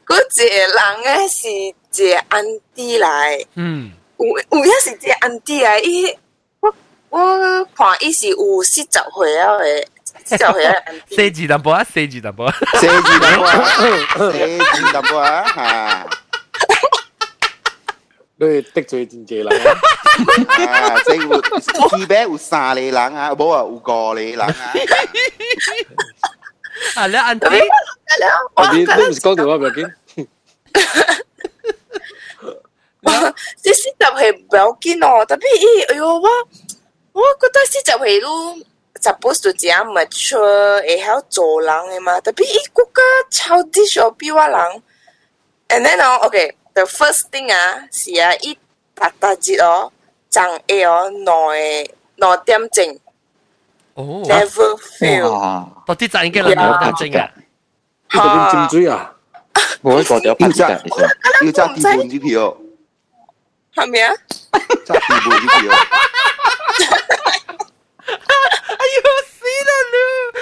[0.06, 1.74] 嗰一个人咧是一
[2.12, 4.26] 个安迪来，嗯，有
[4.58, 6.16] 有影是一个安迪来，伊
[6.60, 6.74] 我
[7.10, 9.88] 我看伊是有四十岁啊诶，
[10.24, 11.16] 四十岁啊安迪。
[11.16, 13.64] 四字淡薄啊，四字淡薄啊，四字淡薄啊，
[14.16, 16.06] 四字淡薄啊，
[18.39, 18.45] 吓。
[18.45, 24.53] 你得罪真济人啊，即系有基本有三个人啊，冇啊有五个人啊。
[26.95, 27.45] 啊，你安迪，
[28.55, 28.71] 啊！
[28.73, 29.93] 你你唔是讲电话唔要紧，
[33.61, 36.29] 即四十岁唔要紧哦，特别伊哎哟我
[37.13, 38.55] 我觉得四十岁都
[38.99, 44.59] suppose to 只 mature 会晓做人嘅嘛，特别伊国家超啲小比我人，
[45.69, 46.55] and then 哦，OK。
[46.77, 48.57] the first thing 啊，是啊，伊
[48.95, 49.91] 达达节哦，
[50.29, 51.83] 长 A 哦，内
[52.15, 52.99] 内点正
[53.95, 55.67] 哦， ，never fail，哇！
[55.85, 57.31] 到底赚几多两点钟啊？
[58.13, 59.13] 呢度边尖嘴啊？
[59.81, 61.01] 我一个掉拍嘅，其实
[61.45, 62.57] 要揸地盘支票，
[63.75, 64.13] 系咪啊？
[64.85, 65.75] 揸地盘支票。
[68.07, 69.35] 哎呦，死
[69.67, 69.95] 啦你！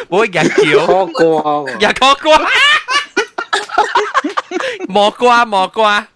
[0.09, 2.29] 我日桥，khó qua 日过瓜，
[4.87, 6.07] 莫瓜莫瓜。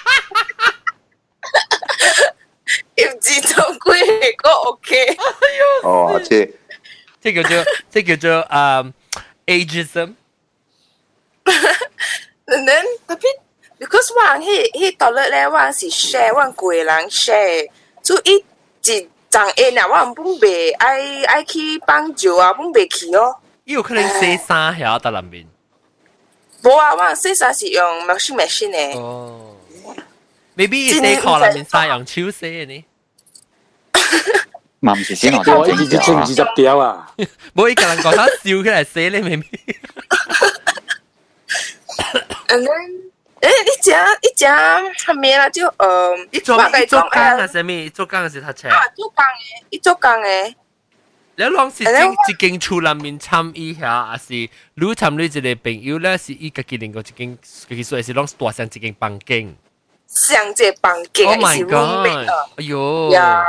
[4.71, 5.17] O K，
[5.83, 6.53] 哦，即这，
[7.21, 8.91] 即叫做，即叫做 um
[9.45, 10.15] ageism，
[11.43, 13.27] 嗱嗱，我俾
[13.79, 14.21] ，because 我，
[15.49, 18.45] 我係 share，我係人 share，A
[19.77, 21.79] 啊，我唔俾，去啊，去
[23.17, 25.45] 哦，你有可能写三下得兩面，
[26.79, 29.57] 啊，我写三是用 machine machine，哦
[30.55, 31.19] ，maybe 你 day
[31.53, 32.85] 面三 on 写呢？
[34.80, 37.10] 嘛唔是先我我一日穿二十条啊！
[37.54, 39.44] 冇伊个人讲他笑起来洗咧，maybe。
[42.48, 42.90] And then，
[43.40, 43.90] 诶，一只
[44.22, 45.48] 一只系咩啦？
[45.50, 47.90] 就呃，伊做我甲伊做工诶系啥物？
[47.90, 48.68] 做工系读册。
[48.70, 50.54] 啊，做工嘅，伊做工嘅。
[51.38, 54.50] 你拢是 And then 一一间厝内面参与遐，还是你
[54.94, 56.16] 参与一个朋友咧？
[56.16, 59.54] 是伊家己另外一间，家己说是拢大上一间房间。
[60.06, 62.30] 上只房间 Oh 伊 my 是 roommate god！
[62.30, 62.34] 啊。
[62.56, 63.44] 哎呦，呀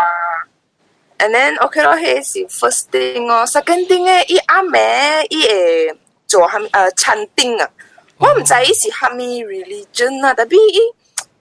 [1.22, 7.70] ，and then OK 咯，迄是 first thing 哦，second thing 咧，伊阿妹伊会做虾呃餐厅啊，
[8.18, 10.80] 我唔知伊是虾米 religion 啊，特别伊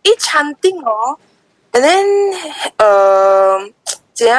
[0.02, 1.18] 伊餐厅哦，
[1.72, 2.06] and then
[2.78, 3.58] 呃，
[4.14, 4.32] 真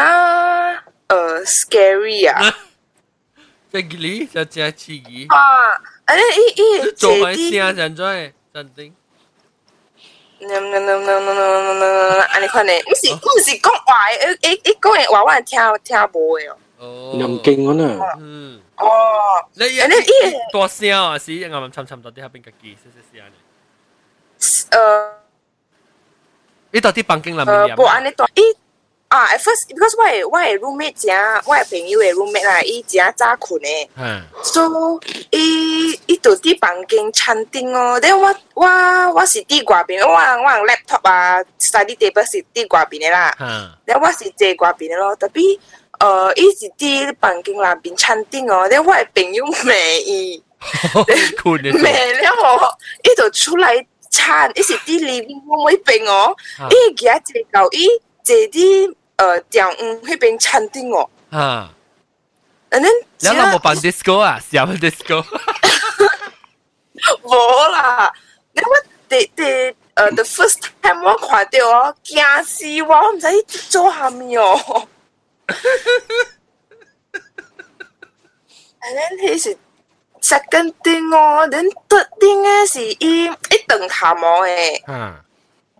[1.07, 2.55] 呃 scary 啊，
[3.71, 5.27] 这个你就真刺激。
[5.29, 5.75] 啊，
[6.07, 8.95] and then 伊伊会做坐啲，埋声真在真定。
[10.41, 17.99] 嗯嗯嗯嗯嗯嗯嗯，安尼款咧，唔是唔是讲话嘅，伊伊伊讲嘅话我系听听无嘅哦，哦，又劲嗰呢？
[18.19, 18.85] 嗯，哦。
[19.53, 23.33] 你一and then 伊大声啊，是啱啱参参到啲下边家己，是是是安尼。
[24.71, 25.13] 呃。
[26.71, 28.41] 你到底房间内呃，面无安尼大伊
[29.11, 34.99] 啊，at first because 我嘅我嘅 roommate 正，我嘅朋友嘅 roommate 啦，伊正早困嘅，嗯， so
[35.31, 38.65] 伊伊就伫房间餐厅哦，then 我我
[39.13, 45.57] 我是伫外边，我我 laptop 啊，study table 是伫外边嘅啦，嗯， then 我是坐外边嘅咯，特别
[45.99, 49.73] 呃，伊是伫房间内边餐厅哦，then 我嘅朋友骂
[50.05, 50.43] 伊，
[51.41, 52.69] 困嘅骂了哦，
[53.03, 56.35] 伊就出来餐，伊是伫 living room 嗰边哦。
[56.59, 57.87] 啊伊而家坐到伊
[58.23, 61.08] 坐啲 呃，掉嗯，那边餐厅哦。
[61.30, 61.72] 啊。
[62.70, 65.22] And then，办 disco 啊，小的 disco。
[67.22, 67.34] 无
[67.68, 68.12] 啦，
[68.52, 68.76] 那我
[69.08, 74.88] 得得呃，the first time 我垮掉哦，惊死我，我唔知你做虾米哦。
[78.80, 79.56] And then he's
[80.22, 84.82] second thing 哦，then third thing 是伊一等卡毛诶。
[84.86, 85.14] 嗯。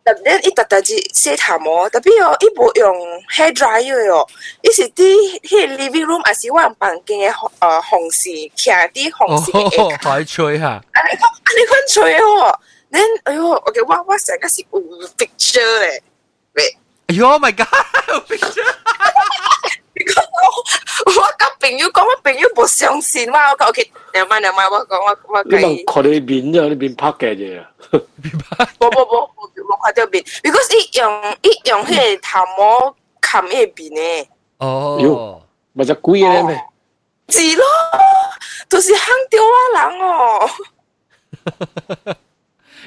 [0.05, 2.95] 特别伊特特是洗头毛，特别哦，伊无用
[3.29, 4.25] hair dryer 哦，
[4.61, 5.03] 伊是啲
[5.41, 12.57] 迄 living room 还是我房间嘅呃红线，徛啲红线嘅哦，海吹哈，安尼讲安尼款吹哦，
[12.89, 14.79] then 哎呦，OK，我我成个是有
[15.17, 16.01] picture 咧，
[16.55, 16.77] 喂。
[17.07, 18.63] 哎呦 my god，picture，
[21.05, 27.63] 我我甲朋友讲，我朋友无相信我，我讲 OK，两万两万，我讲我我你计问，看你面啫，你面拍嘅啫。
[27.91, 29.40] 无无无无
[29.83, 35.41] 看到面，because 伊用伊用迄个头毛冚伊个面咧，哦哟，
[35.73, 36.63] 咪就贵嘅咩？
[37.29, 37.63] 是咯，
[38.69, 40.49] 就是坑掉我人哦，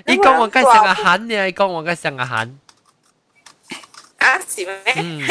[0.07, 2.59] 你讲我该成个喊呢，你讲我该成个喊，
[4.19, 4.81] 啊是咩？
[4.97, 5.29] 嗯，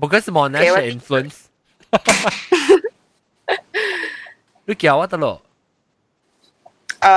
[0.00, 1.46] 不过是 Monash influence，
[4.66, 5.40] 你叫我得咯，
[7.00, 7.08] 诶，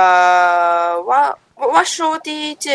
[1.02, 2.70] 我我我 show 啲即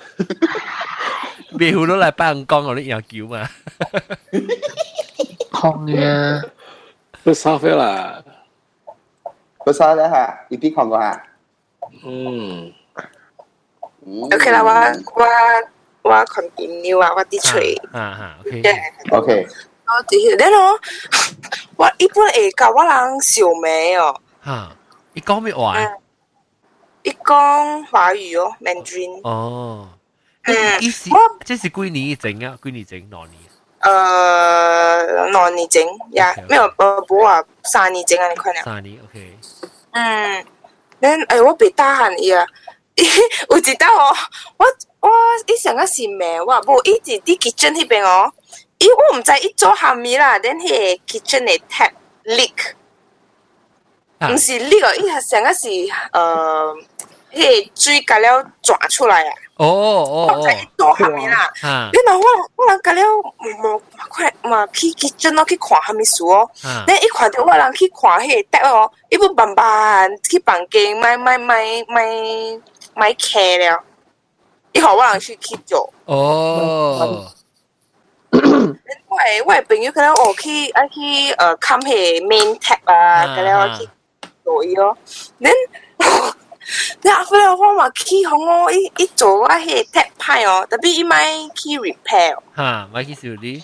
[1.58, 3.48] 别好多嚟办公我啲有叫嘛，
[5.52, 6.48] 空嘅，
[7.24, 8.22] 都沙飞啦。
[9.58, 11.22] 嗰沙咧吓，呢啲看过吓。
[12.04, 12.72] 嗯，
[14.32, 17.74] OK 啦，我我我 continue 啊，我啲吹。
[17.92, 18.62] 啊哈，OK，
[19.10, 19.46] OK，
[19.86, 20.78] 我啲，然后
[21.76, 24.70] 我一般会教我人小美哦，哈，
[25.14, 25.78] 你讲咩话？
[27.02, 29.20] 一讲华语哦，Mandarin。
[29.22, 29.88] 哦，
[30.43, 32.57] 嗯意思我這是幾年整啊？
[32.63, 32.99] 幾年整？
[33.09, 33.39] 兩年？
[33.79, 38.61] 呃，兩年整呀沒有，呃，不話三年整啊，你看了。
[38.63, 39.37] 三年，OK。
[39.91, 40.45] 嗯
[41.01, 42.45] ，then 哎，我被打喊伊啊，
[43.49, 44.15] 有一道哦，
[44.57, 44.65] 我
[45.01, 45.09] 我
[45.47, 46.41] 伊上個是咩？
[46.41, 48.31] 我無伊直啲 kitchen 迄邊哦，
[48.79, 51.91] 伊我唔知伊做蝦米啦，then 迄個 kitchen 嘅 tap
[52.25, 52.73] leak。
[54.19, 55.89] 啊唔是呢個，伊係成個是誒，
[57.33, 59.33] 迄個水甲了轉出来啊！
[59.60, 61.50] 哦哦我知伊做虾米啦。
[61.62, 62.24] 哈你若我
[62.56, 66.48] 我人甲了无快嘛去 kitchen 咯去看虾米事哦。
[66.62, 72.06] 哈你一看到我人去看迄个碟哦，伊要慢慢去房间买买买买
[72.94, 73.82] 买客了。
[74.72, 75.90] 伊互我人去去做。
[76.04, 77.24] 哦，
[78.30, 83.88] 我诶我诶朋友可能哦去啊去诶冚迄个 main tap 啊，咁了去
[84.44, 84.94] 做伊咯。
[85.40, 85.50] 恁
[87.02, 93.62] 你阿飞我嘛去互我伊伊做我迄个 tap 歹哦，特别伊买去 repair 哦哈，买去修理，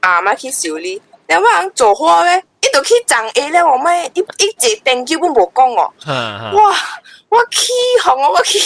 [0.00, 1.00] 啊，买去修理。
[1.28, 5.92] 你我人做花咧，伊就去撞 A 咧，我咪一一只电机本无讲哦。
[6.04, 6.76] 哈哈，哇！
[7.28, 7.72] 我去
[8.04, 8.60] 互我我去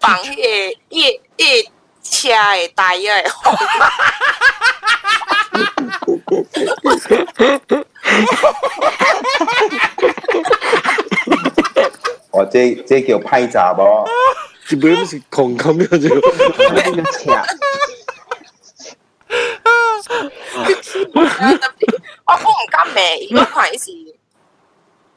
[0.00, 1.62] 放迄个伊伊
[2.02, 3.30] 车诶大约
[12.52, 14.06] 这这叫批杂喎。
[14.66, 16.08] 只不过是狂咁样啫。
[16.74, 17.18] 呢个车，
[21.14, 23.90] 我我唔敢咩，我看伊是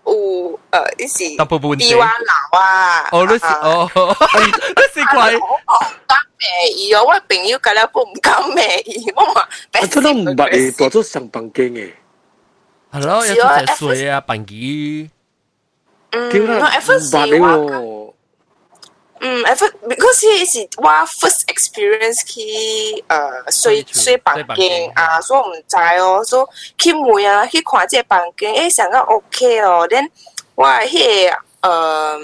[0.06, 3.10] 有呃，伊是大部分比我老啊。
[3.12, 9.45] 哦，你是哦，你是怪，我我唔敢咩伊哦，我朋友甲了我唔敢咩伊，我嘛。
[9.82, 11.91] 我真系唔捌诶，大咗上房间嘅。
[12.91, 15.10] 系咯，有只水啊，笨机，
[16.16, 17.48] 嗯，叫啦，我 at 唔 first 是我。
[17.48, 18.07] 喎。
[19.18, 30.11] 嗯，at first because 迄是我 first experience 去呃睡睡房間啊，所以我唔知哦，所以去問啊，去看這個房間，誒想個 OK 哦，then
[30.55, 32.18] 我迄個呃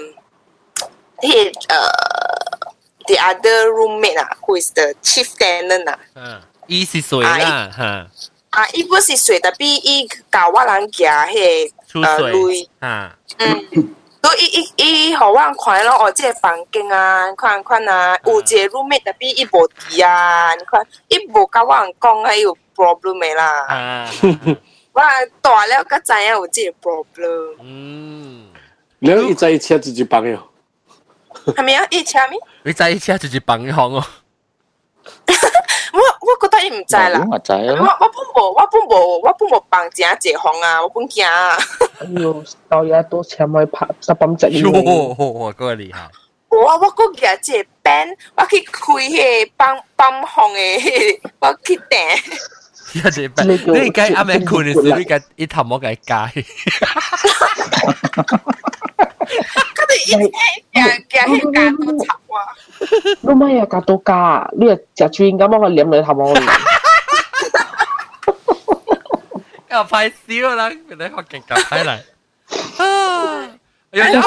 [1.17, 1.91] 迄個呃
[3.07, 8.07] the other roommate 啊，who is the chief tenant 啊，嗯，伊是谁啦，哈，
[8.51, 13.95] 啊，伊不是谁的，比伊教我人行迄個呃出水啊，嗯。
[14.23, 23.65] 所以伊伊伊互我人看咯，哦，即個房间啊，看看啊，有一個 roommate 特別伊無佇啊，你看伊无甲我人講啊，伊有 problem 没啦。
[23.67, 24.09] 啊，
[24.93, 25.01] 我
[25.41, 27.57] 大了才知影有即個 problem。
[27.61, 28.47] 嗯，
[28.99, 30.39] 你一在車自己房嘅，
[31.47, 31.85] 係咪啊？
[31.91, 32.39] 伊請咩？
[32.63, 34.01] 你在一車就是幫一行哦，
[35.93, 37.25] 我我覺得伊唔知啦。
[37.31, 41.55] 我知我，我本無我本無我本無放正一項啊，我本驚啊。
[41.99, 46.09] 哎呦，到嘢多錢咪拍十磅隻哟，我嗰個厲害。
[46.49, 52.17] 我我個夾即個 band，我去開迄個幫幫行誒， 我去訂。
[52.93, 56.13] 一隻白，你而家啱啱困嘅時候，你而家一頭毛嘅街，
[59.74, 60.10] 佢哋一
[60.72, 60.76] 夹
[61.08, 62.32] 夹迄夹都插我。
[63.20, 66.34] 你咪又夹到价，你又食转咁我黏你头毛。
[69.70, 71.98] 又快笑啦，你学劲夹起嚟。
[72.82, 73.48] 啊！
[73.90, 74.20] 有有，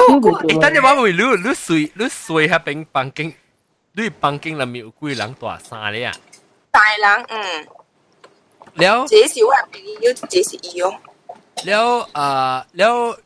[0.48, 3.32] 一等你话会你你睡你睡喺边房间，
[3.92, 6.12] 你房间里面有几人大三咧啊？
[6.70, 7.66] 大人嗯，
[8.74, 10.94] 了这是我朋友，这是伊哦。
[11.64, 13.16] 了啊了，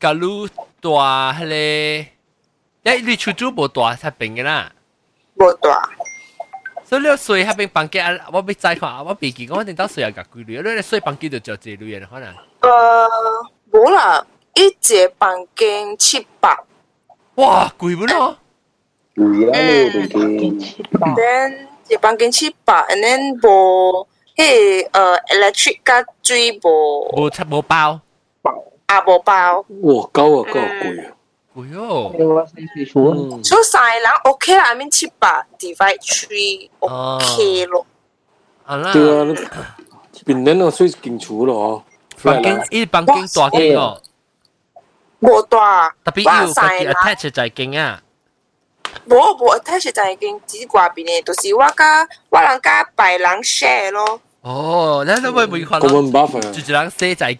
[0.00, 0.48] 假如
[0.86, 4.72] 大迄个，你你出租无大喺边嘅啦。
[5.34, 5.88] 无大。
[6.84, 12.34] 所以你睡喺边房间，我俾再看，我别记我定到睡又夹几类，你睡房间就就这类嘅可能。
[12.60, 13.08] 呃，
[13.72, 16.56] 无啦，一个房间七百。
[17.36, 18.36] 哇，贵本咯！
[19.16, 21.14] 贵啦你都几千吧？
[21.16, 28.00] then 一个房间七百，and then 无迄呃 electric 甲水无冇出冇包，
[28.86, 31.12] 啊无包，哇，狗啊，狗贵啊！
[31.54, 32.14] 贵哦。
[32.18, 37.86] 你话四四处嗯，所以三个人 OK 啦，I mean 七百 divide three OK 咯。
[38.64, 39.34] 啊啦，对啊，呢
[40.24, 41.82] 边人我睡劲厝咯，
[42.16, 44.00] 房间一房间大间哦，
[45.20, 48.02] 无大，特别我要自己三个人 attach 就系劲啊。
[49.06, 54.20] 无无 attach 就系经只外边嘅，就是我甲我人甲别人 share 咯。
[54.42, 57.38] 哦，你你会唔会看咁到样麻烦就一人写就系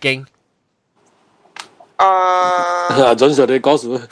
[1.98, 2.04] 劲？
[2.04, 3.14] 呃，啊！
[3.14, 4.00] 准时你讲数，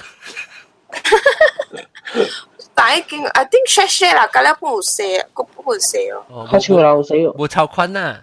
[2.75, 6.27] 但系经 I think share share 啦，甲了半有 share，个半有 share 咯。
[6.31, 7.37] 哦，开始流死喎。
[7.37, 8.21] 冇超宽啊！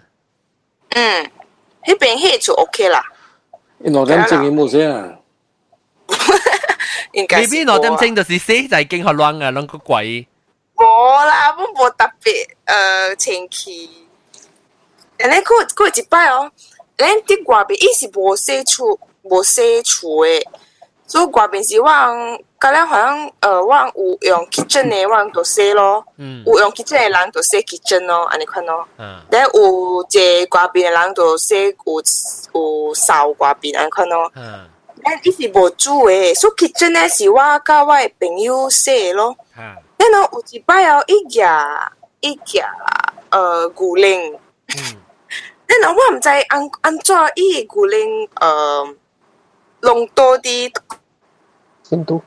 [0.90, 1.30] 嗯，
[1.84, 3.02] 迄边迄就 OK 啦，
[3.78, 5.14] 你攞点正嘅冇写啊？
[7.12, 10.26] 应该是呢边攞点正就是写就系劲学乱啊，乱个鬼。
[10.76, 10.82] 无
[11.26, 13.90] 啦，我无特别呃清气。
[15.18, 16.50] 然后佢佢一摆哦，
[16.96, 20.41] 咱伫外边伊是无洗厝 無洗厝诶，
[21.07, 26.43] 所以外面是我人，甲咱好像呃我有用 kitchen 誒，我人就洗咯，嗯。
[26.45, 28.87] 有用 kitchen 誒人就洗 kitchen 咯，安尼款咯。
[28.97, 29.19] 嗯。
[29.31, 31.73] 然後有一個外邊誒人就洗有
[32.53, 34.31] 有扫外边安尼款咯。
[34.35, 34.67] 嗯。
[35.03, 39.35] 但伊是无煮诶，所以 kitchen 咧是我甲我诶朋友洗誒咯。
[39.57, 39.63] 嗯。
[39.97, 41.87] 然后有一摆哦，伊夾
[42.21, 42.63] 伊夾
[43.29, 44.37] 呃牛鈴，
[44.77, 44.99] 嗯。
[45.81, 48.87] 然后我毋知安安怎伊個牛鈴呃
[49.82, 50.72] 弄到啲
[51.82, 52.22] 先都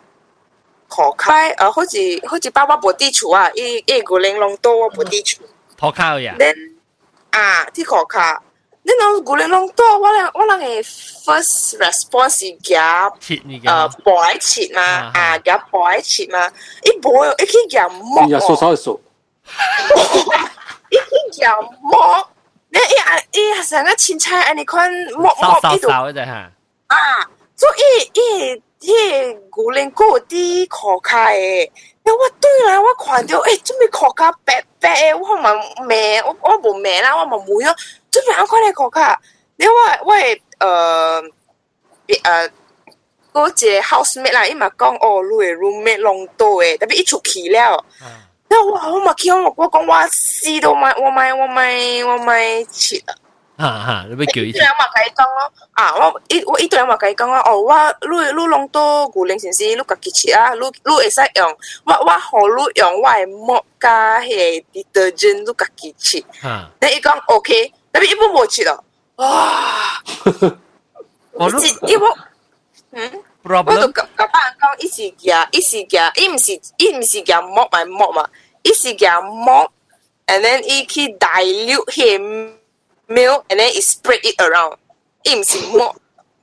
[0.89, 5.43] 涂开，呃好似好似爸爸无伫厝啊，伊伊个牛铃弄到我无伫厝，
[5.77, 6.53] 拖靠呀， then
[7.31, 8.17] 啊啲涂骹，
[8.83, 10.83] 然后牛铃弄到我人我人嘅
[11.23, 13.13] first response 是夹。
[13.19, 16.49] 切你呃嘅，薄来切嘛，啊啊，夹薄来切嘛，
[16.83, 19.01] 伊无哦，伊去夹木日数哦，手一数，
[20.89, 21.97] 伊去夹木，
[22.69, 26.31] 你伊啊伊成个凊彩安尼款木扫扫木伊就扫一只吓，
[26.87, 31.71] 啊， 所以伊伊迄牛铃骨啲裤骹诶，
[32.03, 35.53] 那我对啦，我看到诶，做咩裤骹白白诶，我嘛
[35.87, 37.75] 骂，我我无骂啦，我嘛问咯，
[38.11, 39.15] 做咩样款嘅裤骹？
[39.57, 39.73] 你我
[40.05, 41.23] 我诶呃
[42.07, 42.51] 诶。
[43.33, 47.81] 嗰一个 housemate 啦，伊嘛讲哦，你嘅 roommate 弄到诶，特别伊出去了。
[48.49, 53.15] 然后我我嘛叫我我讲我死都咪我咪我咪我咪切啊！
[53.57, 57.75] 吓吓，你俾叫伊伊对人嘛甲伊讲咯，啊我伊我伊对人嘛甲伊讲啊，哦我
[58.09, 61.47] 你你弄到牛铃先生，你家己切啊，你你会使用
[61.85, 66.23] 我我互你用我嘅抹加迄个 detergent，你家己切。
[66.41, 68.83] 吓，但伊讲 OK，特别伊本无切咯，
[69.17, 70.01] 哇！
[71.33, 72.17] 我都伊伊我
[72.91, 73.23] 嗯。
[73.43, 78.27] 我都 problem 甲甲别人讲，伊是夹，伊是夹，伊毋是，伊毋是夹膜咪膜嘛，
[78.63, 79.71] 伊是夹膜，
[80.27, 82.53] and then 伊去 dilute
[83.08, 84.76] meal and then it spread it around.
[85.24, 85.96] It's not.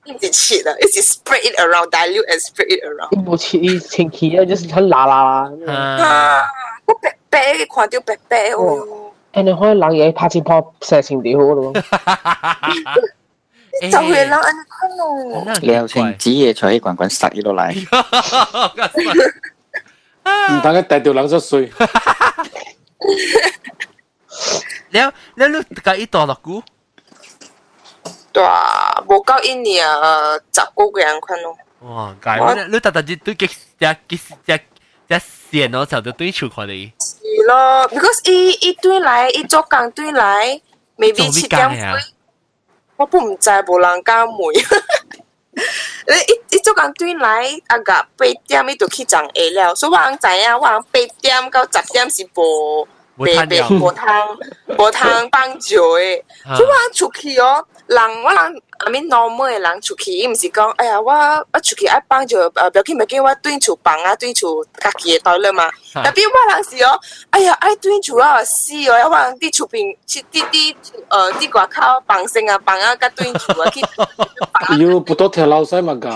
[0.06, 3.10] 一直切的，一 spread it around dilute and spread it around。
[3.16, 5.50] 一无切，一清气啊，就是很辣辣啦。
[5.74, 6.44] 啊，
[6.86, 9.14] 我白白嘅，看到白白哦。
[9.32, 11.72] 哎，你看狼嘢拍钱拍三千多咯。
[11.90, 12.60] 哈哈哈！
[13.82, 14.42] 你真会狼。
[16.20, 17.74] 子夜才去滚滚杀伊落嚟。
[20.52, 21.72] 唔等佢带条狼就水。
[25.02, 25.14] 了
[25.48, 26.64] 了，你家伊大落久？
[28.32, 31.56] 大无到一年呃十个个人款咯。
[31.82, 34.62] 哇，解我你特特只对几只几只
[35.08, 35.22] 只
[35.52, 36.92] 线哦，就对对手看你。
[37.00, 40.60] 是咯，because 伊伊对来，伊做工对来
[40.98, 42.14] ，maybe 七点几，
[42.96, 44.38] 我不唔知，无人敢问。
[45.56, 52.88] 你一一做工对来，啊个八点伊就去上下了，所以我人知影，我人八点到十点是无。
[53.16, 54.06] 無趁了無通
[54.78, 56.22] 無通幫助誒。
[56.46, 61.12] 啊所以我出去哦，人我人阿面 normal 嘅人出去，伊毋是讲，哎呀，我
[61.54, 65.66] 我出去爱放酒，呃，不要緊不我對厝房啊，對厝家己嘅袋了嘛。
[65.94, 67.00] 啊特别我人是哦，
[67.30, 70.76] 哎呀，愛對厝啊死哦，我人啲厝边，去啲啲
[71.10, 73.82] 呃啲外口房生啊，房啊，甲對厝啊去
[74.92, 76.10] 要不多條老細嘛个，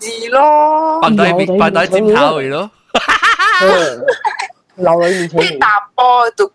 [0.00, 1.00] 是咯。
[1.00, 2.70] 放到一放到一尖頭去咯。
[4.75, 6.51] 嗯，老人面前去打波就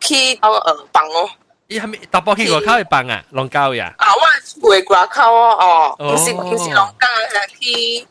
[0.00, 1.28] 去到呃房哦。
[1.66, 3.24] 伊系咪打波去外口去放啊？
[3.30, 3.92] 浪交呀？
[3.98, 8.06] 啊，我厝嘅外口哦，哦，哦毋是毋是龙岗啊，去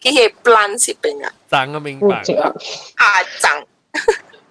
[0.00, 2.06] 去迄 plan 嗰边啊，赚我明白。
[2.06, 2.52] 我这啊，
[2.96, 3.64] 啊涨。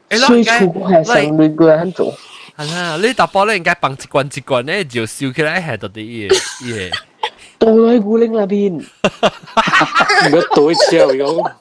[0.10, 2.14] 诶，所以应该出国系上每个人做，
[2.56, 6.30] 系啦，你打波咧应该放一罐一罐咧，就烧起来系到啲嘢
[6.62, 6.92] 嘢。
[7.58, 8.84] 到喺古岭那边，唔
[10.32, 11.52] 该对超有，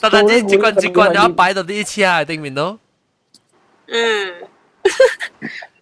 [0.00, 2.78] 但系啲一罐一罐有摆到啲车顶面咯。
[3.86, 4.34] 嗯，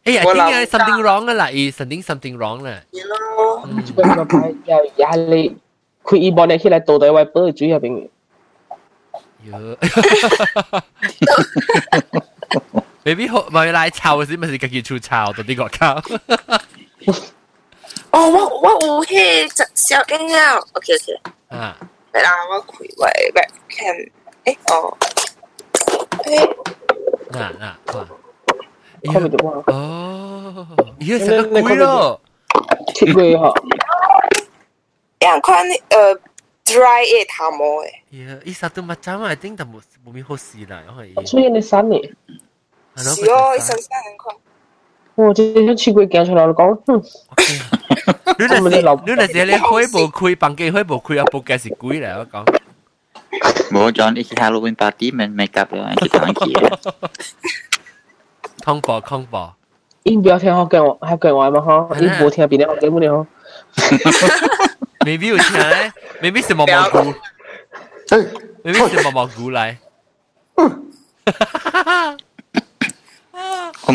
[0.05, 2.80] 诶，I 我 think 谂 something wrong 啦，咦，something something wrong 啦。
[2.93, 5.57] 系咯，呢个个牌又也系你
[6.03, 8.09] 佢一帮你起来倒底位杯主入边，
[13.05, 16.03] maybe 好咪来炒先，咪是自己出炒到啲国家。
[18.11, 23.38] 哦，我我有迄只小影啊，OK OK，啊，嚟 啦，我开喂喂
[23.68, 23.78] 看，
[24.45, 24.97] 诶哦，
[26.24, 26.57] 诶，
[27.30, 27.62] 嗱嗱，
[27.95, 28.07] 哇！
[29.12, 30.66] 看唔到啊，哦，
[30.99, 32.20] 咦，成个贵咯。
[32.95, 33.55] 切佢嗬，
[35.20, 36.14] 样看呃
[36.64, 39.64] dry 嘅头毛诶， Ya, i satu macam I think dah
[40.05, 40.82] bumi hosi lah.
[40.91, 41.24] Oh, iya.
[41.26, 42.03] 所以你散嚟，
[42.97, 43.88] 是哦，伊身上
[44.18, 44.34] 看，
[45.14, 47.03] 我即系切佢镜出嚟讲，哼，
[48.38, 51.41] Lu dah si, lu dah si le koi bo kui bangke koi bo kui apa
[51.45, 52.45] ke si kui lah aku.
[53.70, 56.41] 冇 John 一起 Halloween party มัน make up 了，一起堂起。
[58.64, 59.53] Kong bo kong bo.
[60.05, 63.26] 应表听学嘅我学嘅我嘛嗬，应冇听边啲学嘅冇你嗬，
[65.05, 67.14] Maybe 有听咧，maybe 是毛毛菇，
[68.64, 69.78] maybe 是毛毛菇来。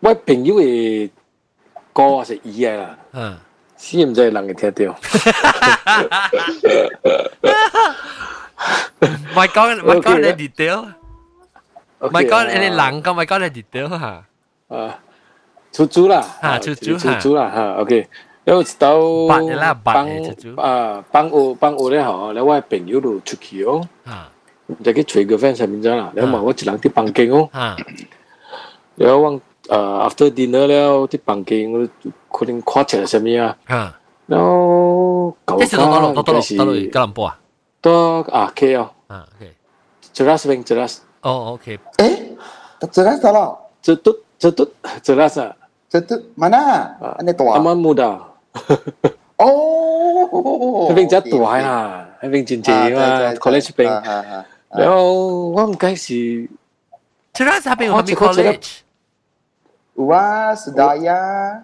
[0.00, 1.10] 我朋友嘅
[1.92, 3.36] 歌是伊嘅啦，吓，
[3.76, 4.96] 死唔知人会听到。
[9.34, 10.84] 咪讲咪讲你 detail，
[12.10, 14.24] 咪讲你人讲咪讲你 detail 吓。
[14.68, 14.98] 啊，
[15.72, 18.08] 出租啦，啊出租出租啦，吓，OK。
[18.44, 24.28] 然后到八嘅啦八帮嘅出租啊帮我帮我咧嗬，然后我朋友度出去哦，吓
[24.82, 27.76] 就去找个 friend 上面咗啦，然后问我一人啲房间哦，吓，
[28.96, 31.71] 然后我 呃，after dinner 了，啲房间
[32.31, 33.55] 可能垮起来什么啊？
[33.67, 35.77] 啊，然后搞啥？
[35.77, 37.39] 到到到到到到吉隆坡啊？
[37.79, 37.91] 到
[38.31, 39.53] 啊，K 哦，啊，K，
[40.11, 41.01] 吉拉斯宾吉拉斯。
[41.21, 41.79] 哦，OK。
[41.97, 42.35] 诶，
[42.89, 43.57] 吉拉斯到了？
[43.81, 44.67] 吉都吉都
[45.03, 45.53] 吉拉斯？
[45.87, 46.57] 吉都嘛呢？
[46.57, 47.45] 啊，你大？
[47.45, 48.03] 阿妈木的。
[49.37, 53.89] 哦，那边真大啊，那边真正啊，college 边。
[54.71, 56.49] 然后我唔介是，
[57.33, 58.79] 吉拉斯边有咩 college？
[59.99, 61.63] Wasdaya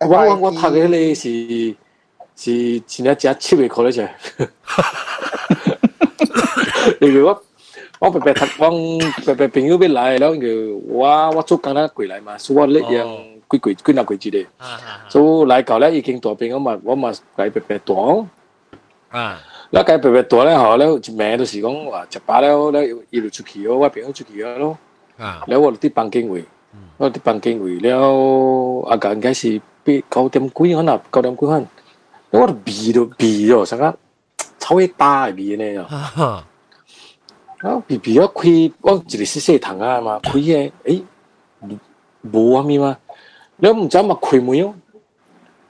[0.00, 1.74] 我我我拍嘅咧是
[2.36, 4.02] 是前一隻七月嗰咧就，
[7.06, 7.42] 因為我
[8.00, 10.36] 我白白讀講白白朋友要來，然後
[10.88, 13.06] 我我做工啦過來嘛，所以我咧樣
[13.50, 14.46] 幾幾幾廿幾隻嘅，
[15.08, 18.26] 所以來搞咧已經大病，我嘛我嘛改白白多，
[19.08, 19.40] 啊，
[19.72, 24.76] 嗱改白白多咧，後咧一名都是講話食飽了咧，一路出去咯，我朋友出去咯。
[25.46, 26.44] 了我伫房间位，
[26.96, 31.66] 我伫房间位了，阿个应该是八九点几分啊，九点几分，
[32.30, 33.94] 我的鼻都鼻哦，啥个
[34.58, 35.84] 超会大的鼻呢？
[35.84, 36.44] 啊，
[37.60, 38.48] 啊鼻鼻要开，
[38.80, 41.02] 我一个是细糖啊嘛，开嘅诶，
[42.22, 42.96] 无啊咪嘛，
[43.58, 44.74] 了毋知嘛开门哦，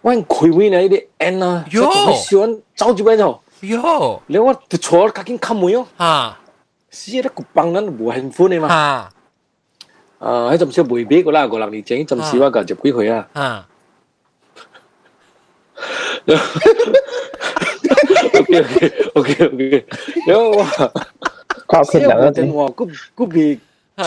[0.03, 6.41] 我开门呢，伊个 N 啊，哟，喜欢走几摆哦，哟，了我伫错赶紧开门哦，啊，
[6.91, 9.09] 是啊，那个帮人无幸福的嘛，
[10.20, 13.28] 哈啊，喺阵时未俾个啦，个人年整阵时话个就几岁啊？
[13.34, 13.68] 哈，
[18.40, 19.86] OK OK OK OK，
[20.28, 20.64] 然后我
[21.68, 23.60] 靠近人啊，电话，嗰嗰边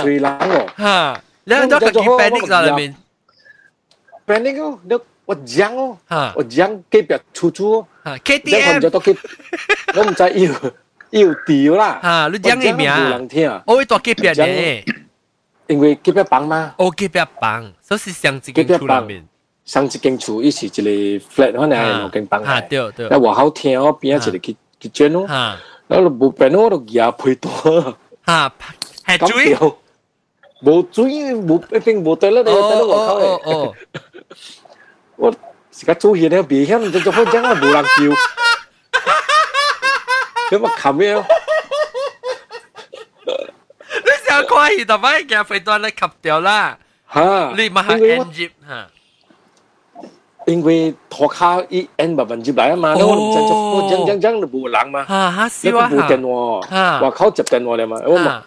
[0.03, 2.97] 吹冷喎，哈，两都系叫 panic 在里面，
[4.27, 9.19] panic 哦，你我讲哦，哈我讲几边出租哦，哈即系我唔知，KTM，道几，
[9.95, 14.85] 我唔知要要调啦，哈，你讲嘅名冇人听啊，我会多几边呢，
[15.73, 19.27] 因为几边帮嘛，我几边帮，所以是上一间厝里面，
[19.65, 20.83] 上一间厝伊是一个
[21.35, 24.31] flat，可能系两间帮哈，嚟，对对，那外口听哦，边一个
[24.81, 25.57] kitchen 哦，哈
[25.89, 27.51] 然后冇变我就牙配多。
[28.25, 28.51] 哈，
[29.07, 29.77] 系咁水，掉，
[30.63, 31.05] 冇水
[31.35, 33.75] 冇一定冇对啦，你哦睇到我口哦嚟，哦，
[35.17, 35.31] 我
[35.71, 37.91] 时间做嘢咧，别响就做开张啊，冇人叫，
[40.59, 41.15] 咁啊冚咩？
[44.33, 46.79] 你想看戏就咪嘅飞段你吸掉啦，
[47.13, 48.89] 吓，你咪系因为我 engine 吓，
[50.47, 58.43] 因为托卡一 N 百分之百啊嘛，你我唔知做开张张张就冇人嘛，哈哈你个笑啊冇电话，吓话口接电话嚟嘛，我咪哈，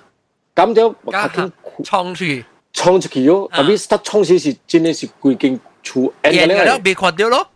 [0.55, 1.51] 咁就我加卡紧
[1.84, 7.47] 冲出去，冲出去咯，啊特别得冲时是真系是规间厝 N 嘅赢嘅咯，咧，别看掉咯，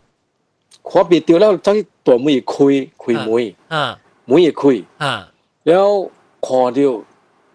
[0.84, 4.84] 看别掉啦，走去大门开开门，哈门嘢开。
[4.98, 5.28] 哈，
[5.64, 6.10] 然后
[6.40, 7.02] 看到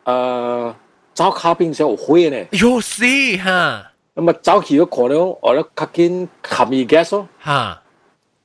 [0.05, 0.73] 诶
[1.13, 3.03] 走卡边上有灰呢，有事
[3.43, 7.81] 哈咁啊走去咗看到我咧卡紧冚伊 gas 咯，哈，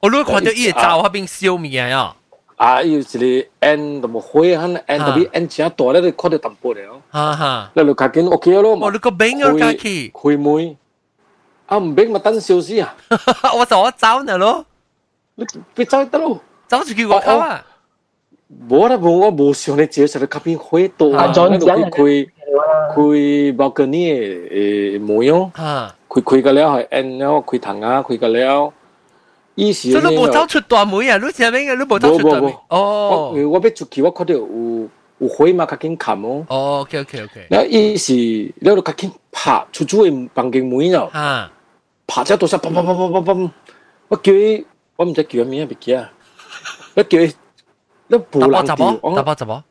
[0.01, 2.15] 我如果看到伊个灶嗰边烧面啊，
[2.57, 10.77] 啊要是你 N 同埋灰肯 N 特别 N 前一代咧，你看到淡薄嚟咯，哈哈，你就卡紧 OK 咯，我你个饼要加去，开门，
[11.67, 12.95] 啊唔俾咪等少时啊，
[13.59, 14.65] 我就我走呢咯，
[15.35, 17.65] 你别走得咯，走出去我口啊，
[18.69, 22.29] 冇啦冇我冇想你接受你卡边灰多啊啊，你就装装开
[22.95, 25.51] 开 balcony 诶门咯。
[25.55, 28.73] 哈，开开个了系 N 了，开堂啊，开个了。
[29.57, 36.47] 以前所以你冇走出大门啊，你前面嘅你冇走出大门冇冇冇，哦我我要出去，我看到有有火嘛，较紧冚哦。
[36.49, 41.51] 哦，OK OK OK，然后伊是你度较紧拍出租嘅房间门咯，哈，
[42.07, 43.51] 拍咗到声，砰砰砰砰砰砰。
[44.09, 44.65] 我叫伊，
[44.97, 46.13] 我唔知叫佢咩别记啊。
[46.95, 47.33] 我叫伊，
[48.12, 49.64] 那播咋播咋播咋播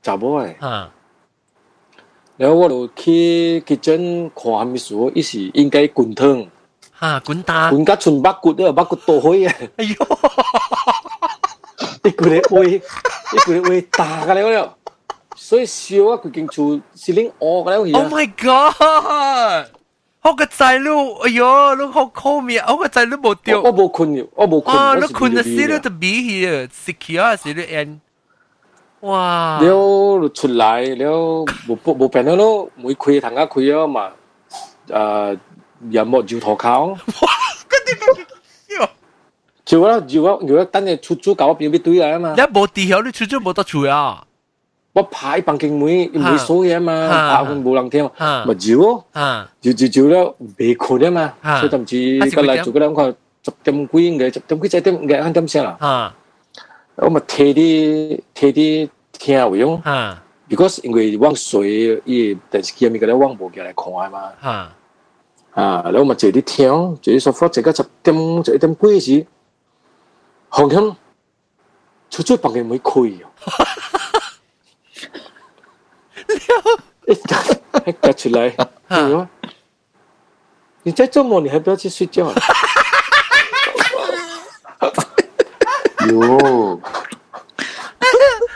[0.00, 0.90] 咋播啊。
[2.38, 6.48] 然后我就去去整看秘书一时应该滚疼
[6.98, 9.28] 啊滚打滚个唇巴骨都有八骨多可
[9.76, 9.94] 哎呦。
[12.02, 12.80] 你过来我你
[13.44, 14.74] 过来我打个了了。
[15.34, 19.66] 所以说啊，佮你说是另外个了 oh my god
[20.25, 20.87] 我个仔女，
[21.23, 23.71] 哎呦，你好可面，我个仔女冇掉我。
[23.71, 24.77] 我冇困嘅，我冇困。
[24.77, 28.01] 啊，我你困得死了你就比起，secure 是你 N。
[28.99, 29.59] 哇！
[29.59, 29.69] 了
[30.29, 34.11] 出嚟了，冇冇病咗咯，每开堂啊开啊嘛，
[34.87, 35.39] 诶
[35.89, 36.95] 又冇照头靠，
[39.65, 44.23] 照啦照啊，如果等你出租搞变边堆嚟啊嘛你，冇地响，你出咗冇得住啊！
[44.96, 49.04] 我排房間妹唔所嘢啊嘛，啊拍佢冇人聽，啊咪照咯。
[49.12, 55.76] 啊，照照照了，未困啊嘛，啊所以甚至還是幾點個嚟做嗰兩個十點幾嘅，十點幾十點嘅啱點先啦。
[55.80, 56.14] 啊。
[56.94, 59.76] 我咪貼啲貼啲聽會用。
[59.84, 64.72] 啊，because 因為往水伊電視機咪嗰啲往無嘅嚟看啊嘛，啊！
[65.52, 66.68] 啊，然後咪坐啲聽，
[67.02, 69.26] 坐啲沙發，坐到十點十一點幾時，
[70.50, 70.94] 紅響
[72.08, 73.12] 出咗房間冇開
[76.54, 76.56] 啊，
[77.06, 78.52] 一夾一夾出嚟，
[78.88, 79.28] 你話
[80.82, 82.34] 你在周末你还不要去睡觉啊？
[85.98, 86.80] 喲，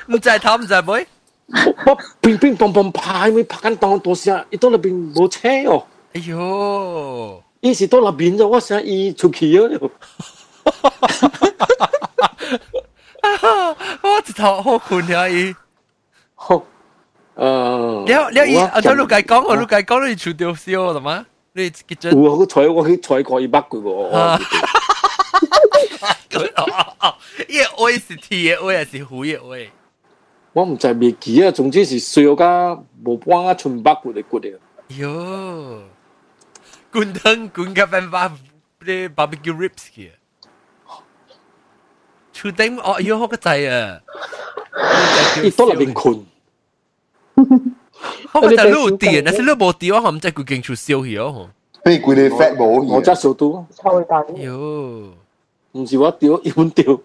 [0.06, 1.06] 唔知頭唔在尾，
[1.86, 7.42] 我乒乒乓乓拍咪拍緊檔多聲，伊到那边冇车哦，哎呦！
[7.60, 9.90] 伊是到那边咗，我想伊出去咗。
[14.02, 15.28] 我直头好困啊！
[15.28, 15.54] 伊，
[16.34, 16.62] 好，
[17.35, 21.25] 诶，你你伊，我啊，你计讲，我你计讲，你出掉笑系嘛？
[21.53, 24.11] 你结咗我好彩，我去采过一百句喎。
[24.15, 24.39] 啊
[26.35, 27.15] 我哦哦哦，
[27.47, 29.69] 伊个爱是铁嘅爱，还是虎嘅爱？
[30.53, 34.53] 我唔知未记啊，总之是碎咗家无帮啊，春百骨嚟骨嚟。
[34.89, 35.81] 哟，
[36.93, 38.29] 滚汤滚甲翻把
[38.83, 40.09] 啲 barbecue ribs 嘅，
[42.33, 43.99] 出顶哦，哎呦好个仔啊！
[45.43, 46.25] 伊到那边困，
[48.31, 51.49] 好个仔你有电，但是你冇电，我唔知佢劲出烧去哦。
[51.83, 54.23] 被佢哋 fat 冇我真数到，抽蛋。
[54.35, 55.09] 哟，
[55.73, 56.99] 唔是我掉，一本掉。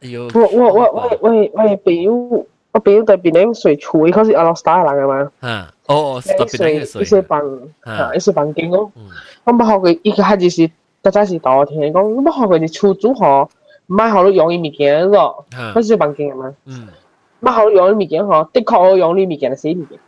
[0.00, 7.40] 哎呦，我我我我我我朋友，我朋友在边咧水处，佢是阿拉斯加人嘅嘛，哈，哦哦，是特别那个水一些水，房
[7.80, 8.92] 啊啊，一些房间咯。
[8.94, 9.08] 嗯，
[9.44, 10.70] 我冇学佢，一开始是
[11.02, 13.48] 大家是同我听讲，我冇学佢哋出租嗬，
[13.86, 16.86] 唔系学到用啲物件咯，哈嗰，些房间嘅嘛，嗯，
[17.42, 19.98] 唔系学到用啲物件嗬，的确我用啲物件系死物件。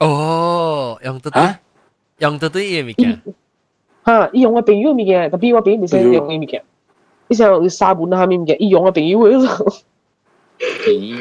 [0.00, 1.60] 哦，用得对啊，
[2.18, 3.22] 用得对嘅物件，
[4.06, 6.62] 吓，伊用我朋友嘅物件，特别我朋友唔使用嘅物件，
[7.28, 9.82] 你想有沙本啊咩物件，伊用我朋友嘅。
[10.58, 11.18] 咦，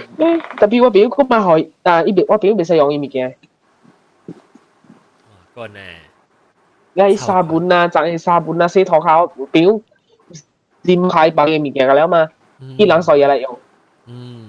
[0.57, 3.35] 特别我朋友讲买学啊，伊别我朋友唔使用嘅物件。
[5.55, 5.79] 个呢，
[6.93, 9.79] 你沙本啊，赚嘅沙本啊，洗头壳表
[10.81, 12.27] 黏喺bằng嘅物件㗎啦嘛，
[12.77, 13.57] 伊人所嘢嚟用，
[14.07, 14.46] 嗯，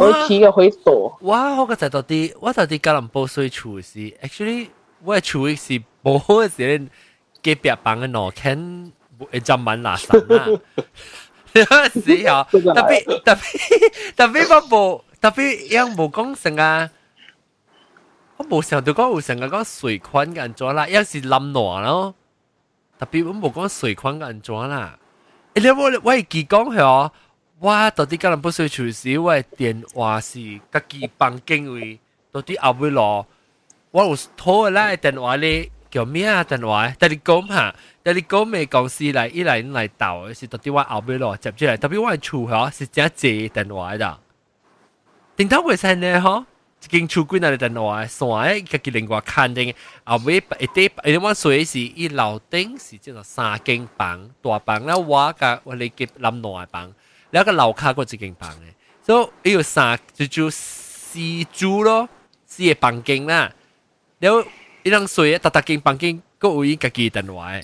[0.00, 1.54] 我起嘅可以做，哇！
[1.60, 4.68] 我個就到啲，我到啲吉隆坡水處是，actually
[5.04, 6.78] 我嘅處是冇嘅時咧，
[7.42, 8.92] 隔壁房嘅羅坑
[9.30, 10.46] 會浸滿垃圾啦。
[11.52, 16.88] 有時候 特別特別特別我冇特別樣冇講成啊，
[18.38, 22.14] 我冇想到講有成個講水款嘅安怎啦，有時冧挪咯，
[22.98, 24.96] 特別我冇講水款嘅安怎啦。
[25.54, 27.12] 你我我會記講係哦。
[27.62, 32.00] 我到底个人不需要是因为电话是家己房间位，
[32.32, 33.26] 到底阿不罗？
[33.90, 36.90] 我有拖来电话咧，叫咩啊电话？
[36.98, 41.36] 但你讲哈，但你讲咩讲司来一来一来导，是到底我阿不罗？
[41.36, 44.18] 接住来，特别我厝吓是真济电话的，
[45.36, 46.46] 顶头会使呢吼。
[46.82, 49.76] 一间厝柜那里电话，线诶，家己另外看诶。
[50.04, 56.90] 后尾一堆，一碗水是伊楼顶是即个三间房，大房啦，我甲我哋叫南南房。
[57.30, 58.74] 你一個樓卡嗰自勁棒嘅，
[59.06, 62.08] 所以要三就就四組咯，
[62.46, 63.52] 四個房間啦。
[64.18, 64.42] 然後
[64.82, 67.60] 一兩歲，特特間房間個會家己電話。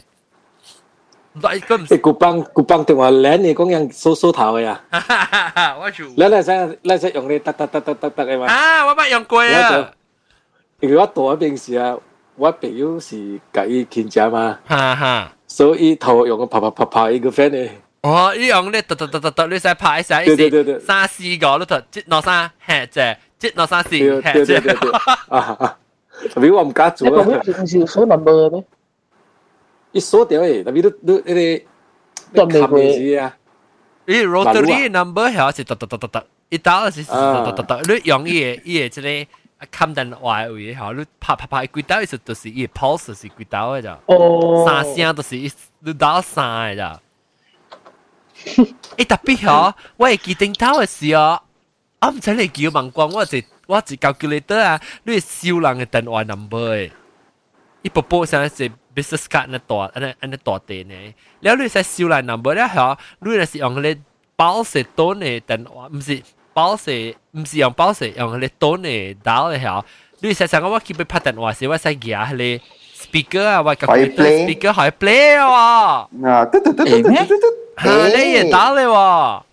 [1.42, 4.80] 但係佢唔識古邦古邦電話，你你講樣梳梳頭嘅呀？
[5.78, 6.06] 我做。
[6.06, 8.46] 你嚟使你使用你特特特特特特嘅嘛？
[8.46, 9.92] 啊，我冇用過啊。
[10.80, 11.94] 因為我大平時啊，
[12.36, 17.80] 我朋友是家己親戚嘛，哈哈，所以頭用個啪啪啪啪一個 friend 咧。
[18.05, 25.77] 哦，呢样咧，突突突突突，你使拍一使，对对对对三四个都得，接落三吃只，接落三四对吃只对对，对啊啊！
[26.33, 28.63] 特别我唔敢你做啊朋友，唔是有数 number 嘅咩？
[29.91, 31.63] 一锁掉诶，特别都都呢啲
[32.33, 33.37] 都未会时啊，
[34.07, 36.19] 咦，rotary number 系好似突突突突突，
[36.49, 39.27] 一打是突突突突，你用呢嘢呢嘢即系。
[39.71, 46.99] 冚电话位好，你拍拍拍几刀，意思就是伊 pulse 是几刀嘅咋，哦，三声都是你打三嘅咋。
[48.96, 51.40] 哎，特別哦，我會記頂頭嘅時哦，
[52.00, 56.90] 我唔使你叫問光，我就我就 calculator 啊，你燒人嘅電話 number 誒，
[57.82, 60.94] 一步步上係 business card 那大，安尼安尼大地呢，
[61.40, 63.98] 然後你使燒人 number 咧，嗬，你係是用嗰啲
[64.36, 66.22] 包式돈嘅電話，唔是
[66.52, 69.82] 包式，唔是用包式，用嗰啲돈嘅刀嘅嗬，
[70.20, 72.60] 你使上個我 keep 拍電話時，我使舉下嗰啲
[72.96, 76.08] speaker 啊，我 calculator speaker 可以 play 喎，啊，
[76.46, 77.65] 嘟嘟嘟嘟嘟嘟嘟。
[77.77, 79.43] 吓你也打你喎。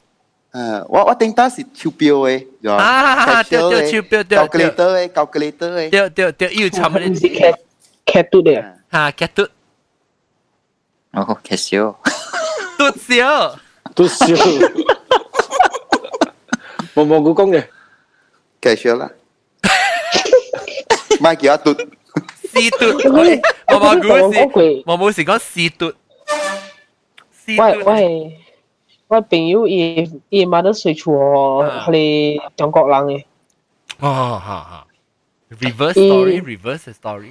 [0.51, 7.55] 诶，我我顶多是手表嘅，啊对对手表对 calculator 嘅 calculator 嘅，对对对，要寻唔是你 cat
[8.07, 9.47] cat 嘟嘅，吓 get 嘟
[11.13, 11.95] 哦，其实
[12.79, 13.57] 嘟少，
[13.95, 14.27] 都笑。
[16.95, 17.65] 冇冇股讲嘅，
[18.61, 19.11] 继续啦，
[21.21, 21.71] 咪叫我嘟，
[22.53, 22.87] 试嘟，
[23.69, 25.93] 我冇估是，我冇时讲试嘟，
[27.43, 27.63] 试嘟。
[27.63, 28.39] 喂喂，
[29.09, 33.25] 我朋友伊伊妈都睡厝哦，佢哋中国人嘅，
[34.01, 34.87] 哦，吓吓，
[35.69, 37.31] reverse story，reverse story。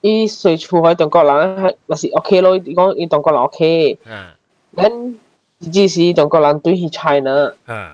[0.00, 4.26] 伊睡厝喺中国人，那是 OK 咯，讲伊中国人 OK，嗯
[4.76, 5.18] 咱
[5.72, 7.52] 只是中国人对去 China。
[7.66, 7.92] 嗯。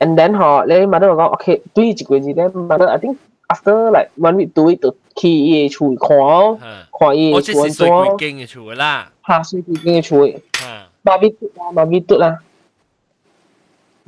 [0.00, 3.16] And then 嗬，你 mother 讲 OK，对一个字咧，mother I think
[3.48, 6.58] after like one week two week 就 去伊嘅厝看哦，
[6.98, 9.10] 看伊我嘅厝安即是水鬼怎，经嘅厝啦。
[9.26, 12.38] 下水几间嘅厝嘅，嗯，妈咪嘟啦，妈咪嘟啦，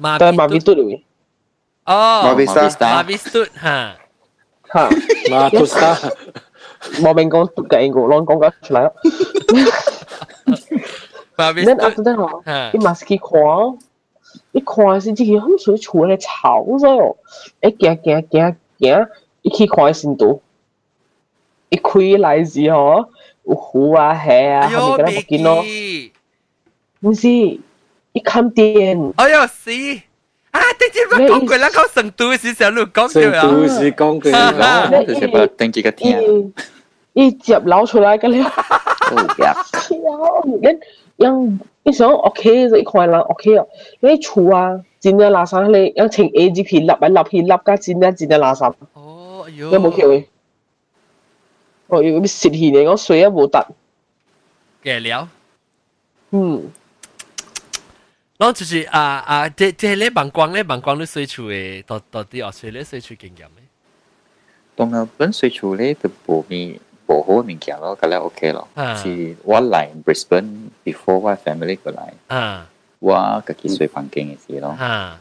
[0.00, 1.00] 马但系妈咪嘟嚟嘅，
[1.86, 3.96] 哦，马比沙马比嘟吓，
[4.72, 4.88] 吓，
[5.30, 5.94] 马都沙，
[7.00, 8.92] 冇明讲嘟嘅英国乱讲紧出嚟咯。
[11.36, 13.78] 马比 Then 嘟 after that 嗬，吓你，嘛是去看哦，
[14.52, 17.16] 一看是自己很水厝咧吵咗哦，
[17.62, 19.08] 一行行行行，
[19.42, 20.38] 一去看先到，
[21.70, 23.06] 一开来时嗬，
[23.44, 25.62] 有虎啊、蛇啊，哎呦，后面嗰啲别冇见咯。
[25.62, 26.12] 记，
[27.00, 29.70] 唔是，一看电，哎呦死！
[30.52, 36.52] 啊，直接我讲过啦，讲成都嘅时候你讲成咗啊，都是讲嘅啊讲，就是把登记个听，
[37.12, 38.44] 一一接捞出来嘅了，
[39.12, 39.54] 哦呀，
[41.18, 43.68] 你 样你想 OK 就一看人 OK 哦，
[44.00, 50.24] 你厝啊，真正垃圾你样穿 A G P 立一立去立甲真正真正垃圾，哦，哎呦，有冇叫佢？
[51.90, 53.66] 哦，要啲蚀气嚟讲水啊冇得，
[54.82, 55.28] 嘅了。
[56.30, 56.70] 嗯，
[58.38, 63.64] 然后就是啊啊，这这咧网光咧，网光咧水处嘅，到到底学水咧水处经验咧。
[64.74, 68.68] 当日本水处咧就冇咩冇好嘅物件咯，咁咧 OK 咯。
[68.74, 74.70] 啊是我嚟 Brisbane before 我 family 过嚟，啊我自己水房间嘅事咯。
[74.70, 75.20] 啊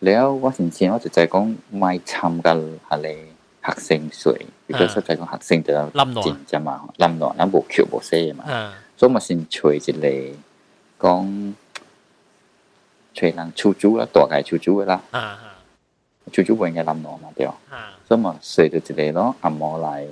[0.00, 3.08] แล้ว我先先我就就系讲咪参加下嚟
[3.64, 8.43] 学生水，如 佢實際講核升就戰啫嘛，冧落咱無橋無西嘛，
[8.97, 9.79] 所以嘛先找一
[10.97, 11.53] 個講
[13.13, 15.01] 找人出租啦，大概出租啦，
[16.31, 17.47] 出租應該冧落嘛對，
[18.07, 18.79] 所以嘛找到一
[19.11, 20.05] 個咯，阿毛嚟，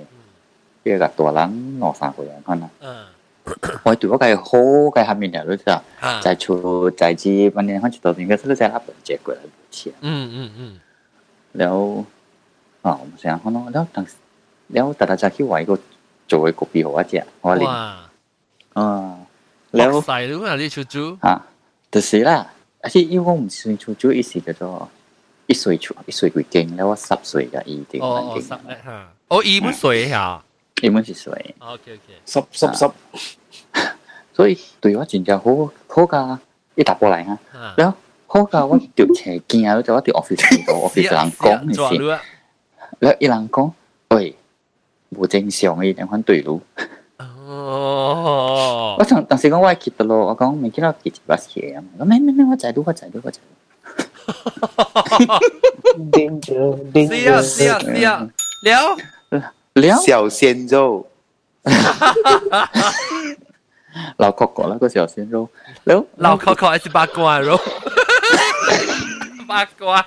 [0.84, 2.68] 一個大人攞三個人看啦。
[3.82, 4.58] 我拄嗰個好
[4.92, 5.82] 嘅下面人都知道，
[6.20, 9.38] 在出在知問你看住到點嘅，都在那本結果嚟
[9.70, 9.92] 錢。
[10.00, 10.80] 嗯嗯嗯，
[11.52, 12.04] 然後
[12.82, 14.14] 啊，我們想可能，然後當時。
[14.73, 15.73] แล้วอ๋อผมเสียงเขาเนาะแล้วตั้งแล้วแต่ละจากที่ไหวก็
[16.29, 18.09] 做嘅个别好一只，我连哇！
[18.73, 18.81] 啊，
[19.75, 21.41] แล้ว 细都系呢出租，啊，
[21.91, 22.47] 就是啦，
[22.81, 24.89] 而且因为我唔算做做一时叫做
[25.47, 30.43] 一岁出一岁佢劲，แล้ว我十岁嘅已经哦很哦十劲，咧吓，哦二本水吓
[30.75, 32.91] 基本是岁， ，OK OK，湿湿湿，
[34.33, 35.43] 所以对我真正好
[35.87, 36.37] 好㗎，
[36.75, 37.93] 一打波嚟吓，吓，แล้ว
[38.27, 41.75] 好㗎，我条斜见啊，就我条 office 度 office 人讲嘅事。
[41.75, 42.19] 抓了，
[42.99, 43.27] แล้วอี
[45.10, 46.60] 无正常诶，两款对路。
[47.18, 53.48] 哦，我当当时讲我去得咯，我讲咪见到几只巴士啊，我咩咩咩，我在路，我在路，我在路。
[56.12, 58.28] danger danger，是啊是啊是啊，
[58.62, 58.96] 了
[59.74, 61.06] 了小鲜肉，
[64.18, 65.48] 老 Coco 那个小鲜肉，
[65.84, 67.58] 了老 Coco 还是八卦肉，
[69.48, 70.06] 八卦。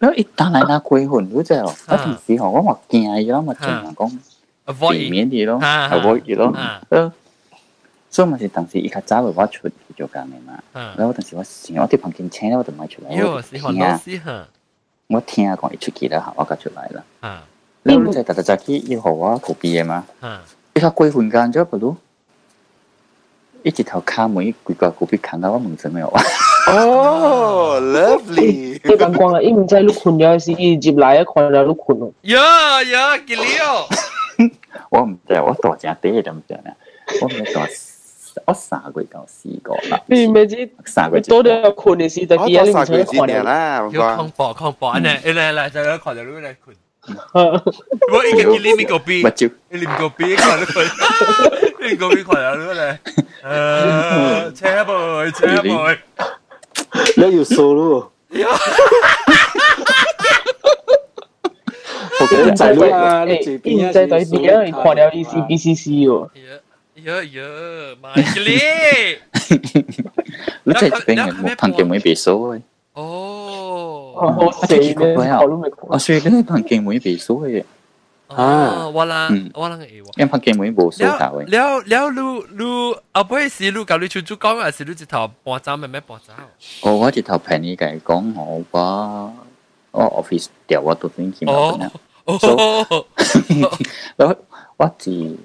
[0.00, 1.54] nó ít ta lại na quê hồn nữa chứ
[1.88, 4.10] nó thì chỉ họ có hoặc nhà gì đó mà chẳng là con
[4.64, 5.58] avoid miễn gì đó
[5.96, 6.52] avoid gì đó
[8.10, 10.56] so mà thì thằng sĩ khá cháu và chuột cho cả này mà
[10.96, 13.12] แล้ว thằng sĩ ว่าสิ่งที่ผมกินเช้าแล้วแต่ไม่ชุดแล้ว
[15.12, 17.04] ว่าเทียก่อนอีกชุดกี่แล้วหาว่ากับชุดไหนละ
[17.84, 19.98] แล้วรู้ใจแต่จากที่ยี่ห้อว่าผูปีมา
[20.72, 21.92] อีกเขาคุยหุ่นกันเจ้าปะรู้
[23.64, 26.14] อีจิตเขาข้ามมือกุยกับกูไปขังเขาว่ามึงจะไม่ออก
[26.67, 33.87] 哦，lovely，你眼光啊，伊唔知你困咗时，伊接来一看到你困咯，呀呀，见了，
[34.89, 36.75] 我唔知我大只啲就唔知啦，
[37.21, 37.67] 我唔知大
[38.45, 46.75] 我三个月到四个啦，你唔知三个月多啲困嘅时，就我见你唔想多三个几看了，年啦，我要讲抗爆抗爆，安尼，嚟嚟就有看到你嚟困，
[48.13, 49.31] 我一个见你咪个边唔。
[49.31, 50.85] 照你连个 B 看都佢，
[51.81, 52.99] 你连个 B 看有咗咧。
[53.41, 55.69] 诶，车妹，车妹，你
[57.37, 58.11] 要数咯，
[62.21, 63.91] 我觉得仔女啊，你诶，住伊唔边啊？
[63.93, 66.59] 知对边啊，伊看了伊是 BCC 喎，呀
[67.05, 67.41] 呀呀，
[68.01, 69.17] 买嘅
[70.63, 72.61] 你真系俾人冇朋友冇别数嘅，
[72.93, 75.79] 哦，好死咧，我都未看。
[75.87, 77.63] 我所以你朋友冇别数嘅，
[78.36, 81.44] 啊，我啦，我啦，诶，因拍 game 冇收到诶。
[81.46, 86.32] 了了，如如后尾是如教你出主讲，还是你一头搬走，慢慢搬走？
[86.82, 89.34] 哦，我一头陪你家讲，我我
[89.92, 91.90] 我 office 掉我都先见到啦。
[92.24, 92.36] 哦，
[94.16, 94.36] 我
[94.76, 95.36] 我是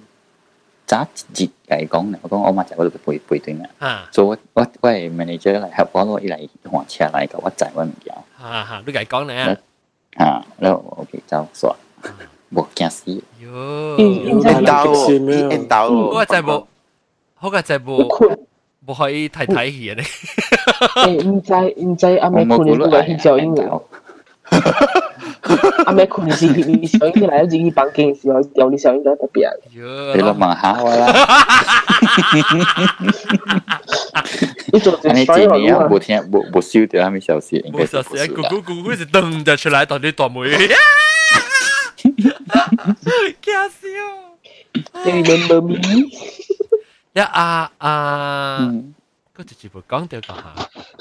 [0.86, 3.70] 早一日家讲啦，我讲我嘛就我度陪陪对啦。
[3.80, 8.16] 啊，所以我我我 manager 来合我，我伊来换车来个，我载我物件。
[8.38, 9.58] 哈哈，你家讲咧啊？
[10.16, 11.76] 啊，然后 OK 就算。
[12.53, 13.05] 冇惊死，
[13.43, 15.07] 哟，，N 刀哦，
[15.51, 16.65] N 刀我哦，就冇，
[17.41, 18.39] 我个就你冇困，
[18.87, 20.05] 冇可以睇睇戏咧。
[20.05, 21.53] 诶唔知
[21.83, 23.83] 唔知阿我冇妹困估到系你都系小英嘅，
[25.87, 29.49] 阿妹困你是你小英来咗自己房间嘅时候，有你小英就特别。
[29.75, 31.13] 哟，你都问下我啦，
[34.73, 35.89] 你做只你水我几年啊？
[35.89, 37.57] 都冇听冇冇烧掉，系咪小事？
[37.59, 38.49] 应该冇实事，是冇烧啦。
[38.49, 40.41] 咕咕咕咕就噔就出来，当啲大妹，
[43.19, 43.81] 惊笑。
[45.05, 46.11] 你 remember me？
[47.13, 48.95] 一啊啊，嗯，
[49.37, 50.55] 嗰就全部讲掉个下，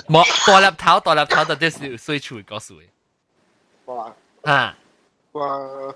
[0.08, 2.90] 冇大粒头大粒头，到底是水处嗰水
[3.86, 4.78] 哇啊？
[5.32, 5.96] 我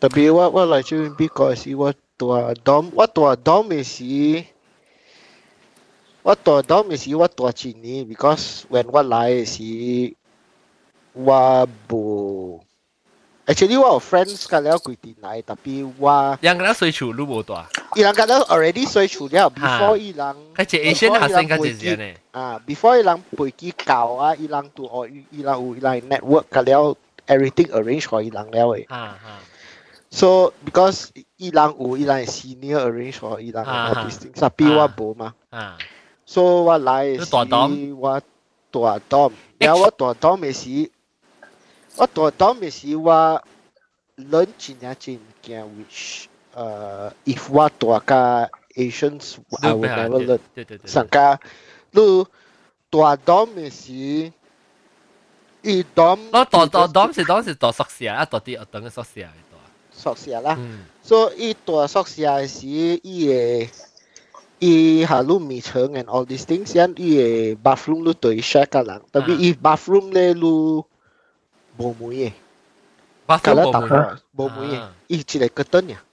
[0.01, 4.01] Tapi wa wa lai chu because you what to a dom what to dom is
[4.01, 4.49] si
[6.25, 10.17] what tua a dom is si what tua a chini because when what lai si
[11.13, 12.66] wa bo
[13.47, 16.35] Actually, one of friends kat leo kui tinai, tapi wa...
[16.43, 17.71] Yang kena sui chu lu bo tua.
[17.95, 20.51] Ilang kat leo already sui chu liao, before ilang...
[20.51, 22.19] Kaya cik Asian hasen kan cik zian eh.
[22.35, 26.67] Ah, before ilang pui ki kau ah, ilang tu or ilang u ilang network kat
[26.67, 26.99] leo,
[27.31, 28.83] everything arrange for ilang leo eh.
[28.91, 29.39] Ha, ha.
[30.11, 34.91] So, because ilang u ilang senior arrange for ilang ha, all these things, tapi wa
[34.91, 35.31] bo ma.
[35.55, 35.79] Ha.
[36.27, 37.31] So, wa lai si
[37.95, 38.19] wa
[38.75, 39.31] tua dom.
[39.63, 40.91] Liao wa tua dom eh si
[41.98, 43.42] 我住 dorm 嘅时，我
[44.18, 46.26] learn 真正真物件，which
[46.56, 50.40] 诶，if 我住甲 Asians I will never learn。
[50.56, 50.80] 对对对。
[50.86, 51.40] 上加
[51.92, 52.28] 你住
[52.90, 54.32] dorm 嘅时，
[55.62, 56.20] 伊 dorm。
[56.32, 59.58] 我住住 dorm 是 dorm 是住宿舍啊，住啲学堂嘅宿舍嚟住。
[59.92, 60.58] 宿舍啦。
[61.04, 63.70] 所以伊住宿舍嘅时，伊嘅
[64.60, 70.84] 伊下路面墙 and all these things，因伊嘅 bathroom 都对 share 甲人，特别伊 bathroom 咧，你。
[71.78, 72.16] 冇梅
[73.28, 76.04] 嘅，隔咧搭开冇梅嘅，伊一个隔灯呀。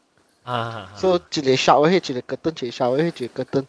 [0.45, 3.65] 啊，所以一个 shower 迄一个隔灯，一个 shower 迄一个隔灯。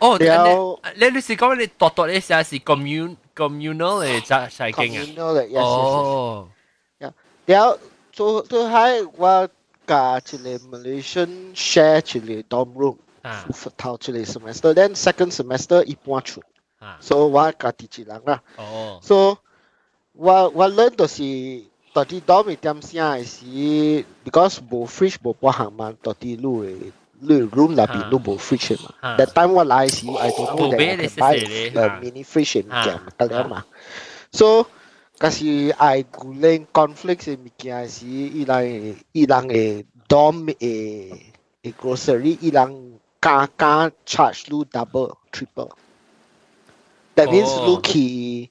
[0.00, 5.02] 哦，了，你你是讲你独独咧写是 commun communal 嘅在在经啊？
[5.04, 6.48] communal 嘅，哦。
[7.46, 7.78] 了，
[8.12, 9.48] 做做喺我
[9.86, 12.96] 甲一个 Malaysian share 一个 dorm room，
[13.76, 16.42] 头一个 semester，then second semester 伊搬出，
[17.00, 18.42] 所以我甲第一人啦。
[18.56, 18.98] 哦。
[19.02, 19.36] 所以
[20.18, 26.76] 我我 learn 就是到底 dorm 点声嘅时，because 无 fridge 无包行嘛，到底路嘅
[27.20, 29.16] 路 room 入边都无 fridge 嘛。
[29.16, 31.36] 但 time 我来时，I don't know that I can buy
[31.80, 33.64] a mini fridge 嘅物件嘛，得了嘛。
[34.32, 34.66] So
[35.18, 41.12] 嗰时 I 顾虑 conflict 嘅物件时，伊人伊人嘅 dorm 嘅
[41.62, 48.50] 嘅 grocery，伊人加加 charge 你 double triple。That means 你去。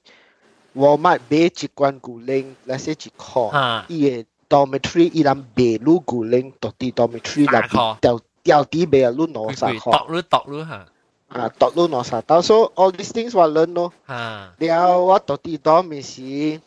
[0.79, 7.69] 我买买一罐古灵，那些一块，伊个 dormitory 伊人白路古灵，到底 dormitory 人
[8.01, 9.93] 掉掉底白路哪啥块？
[9.93, 10.87] 倒路倒路哈。
[11.27, 12.21] 啊，倒路哪啥？
[12.21, 13.93] 到时候 all these things 我 learn 咯。
[14.07, 14.55] 啊。
[14.57, 16.61] 了我到底 dorm 是，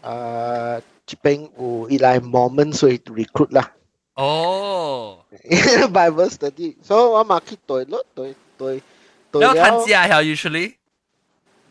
[0.00, 3.70] 呃，这边有伊来 moment 所以 recruit 啦。
[4.14, 5.18] 哦。
[5.30, 8.82] Bible study，所以我嘛去对咯，对对
[9.30, 9.54] 对了。
[9.54, 10.76] 要看家呀，usually。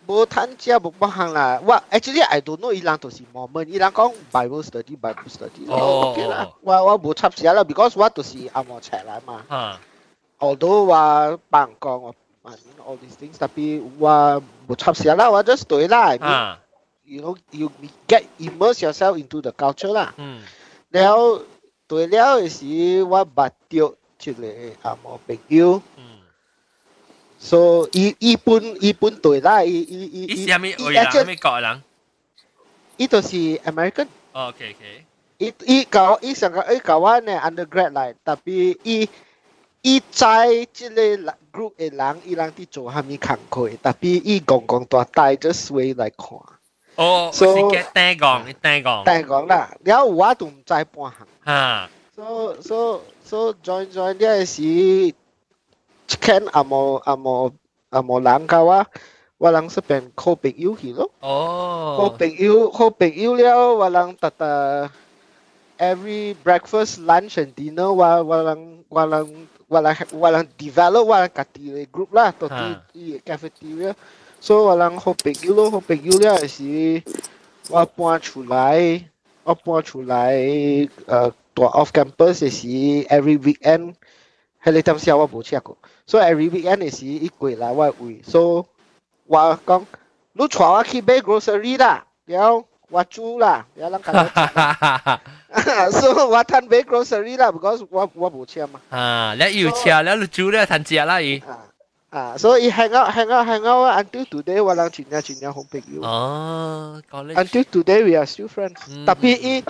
[0.09, 1.61] 无趁食无帮行啦。
[1.65, 5.67] 我 actually I don't know 伊人就是 moment，伊人讲 Bible study Bible study。
[5.69, 6.11] 哦。
[6.13, 9.45] OK 啦，我我无插写啦，because 我就是阿莫赤来嘛。
[9.49, 9.81] 啊。
[10.39, 16.15] although 我帮讲我 I mean all these things，但系我无插写啦，我 just 对啦。
[16.21, 16.61] 啊。
[17.07, 17.71] You know you
[18.09, 20.13] get immerse yourself into the culture 啦。
[20.17, 20.43] 嗯。
[20.91, 21.43] 然后
[21.87, 24.45] 对了嘅时，我捌到一个
[24.83, 25.81] 阿莫朋友。
[25.97, 26.05] 嗯。
[27.39, 31.27] so 伊伊本伊本对啦，伊伊伊伊是咩外人？
[31.27, 31.83] 咩国人？
[32.97, 34.07] 伊就是 American。
[34.33, 35.05] 哦，OK OK。
[35.39, 39.09] 伊伊教伊上个伊教我呢 undergrad 嚟，特别伊
[39.83, 41.03] 伊在即个
[41.53, 46.39] group 嘅人，伊人啲做虾米工课，特别伊讲讲大带 just way 来看。
[46.95, 49.05] 哦，所以嘅单讲，你单讲。
[49.05, 51.13] 单讲啦，然后我都唔知半行。
[51.45, 51.91] 啊。
[52.15, 55.15] so so so join join 呢时。
[56.21, 57.53] can 阿冇阿冇
[57.91, 58.87] 阿冇人教啊，
[59.39, 61.11] 我人是变好朋友去咯。
[61.21, 61.97] 哦。
[61.99, 64.91] 好朋友好朋友了，我人特特
[65.79, 73.95] every breakfast lunch and dinner 我我人我人我人我人 develop 我人家己嘅 group 啦，到啲啲 cafeteria。
[74.41, 77.03] 所以我人好朋友咯，好朋友了是
[77.71, 79.05] 我搬出来，
[79.43, 82.67] 我搬出来，诶、呃，大 off campus 是
[83.09, 83.95] every weekend，
[84.64, 85.62] 係你點笑我冇 check
[86.06, 88.66] so every weekend 嘅時一攰啦我會，so
[89.26, 89.86] 我講，
[90.34, 94.12] 你帶我去買 grocery 啦，了我煮啦，了人家
[95.92, 98.46] ，so 我攤買 grocery 啦，because 我我冇
[98.90, 101.42] à, so check，你煮咧攤食啦伊。
[102.10, 106.02] 啊，所以 hang out hang out hang out until today 我人全家全家好朋友。
[106.02, 109.64] 哦，until today we are still friends，特別伊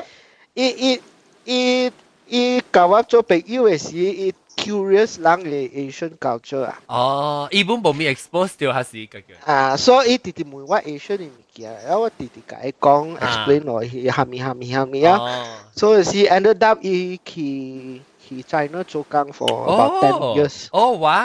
[0.53, 1.01] 伊伊
[1.43, 1.91] 伊
[2.27, 4.33] 伊教我做朋友嘅時伊。
[4.58, 6.80] curious 人嘅 Asian culture 啊。
[6.86, 9.26] 哦，伊本冇咪 expose 掉下是个叫。
[9.44, 15.18] 啊，所以伊直直问我 Asian 嘅物件，然后我直直甲伊讲 explain 我伊虾米虾米虾米啊。
[15.74, 18.00] 所以是 ended up 伊去。
[18.26, 20.68] 去 China 做工 for about ten years。
[20.72, 21.18] 哦，哇！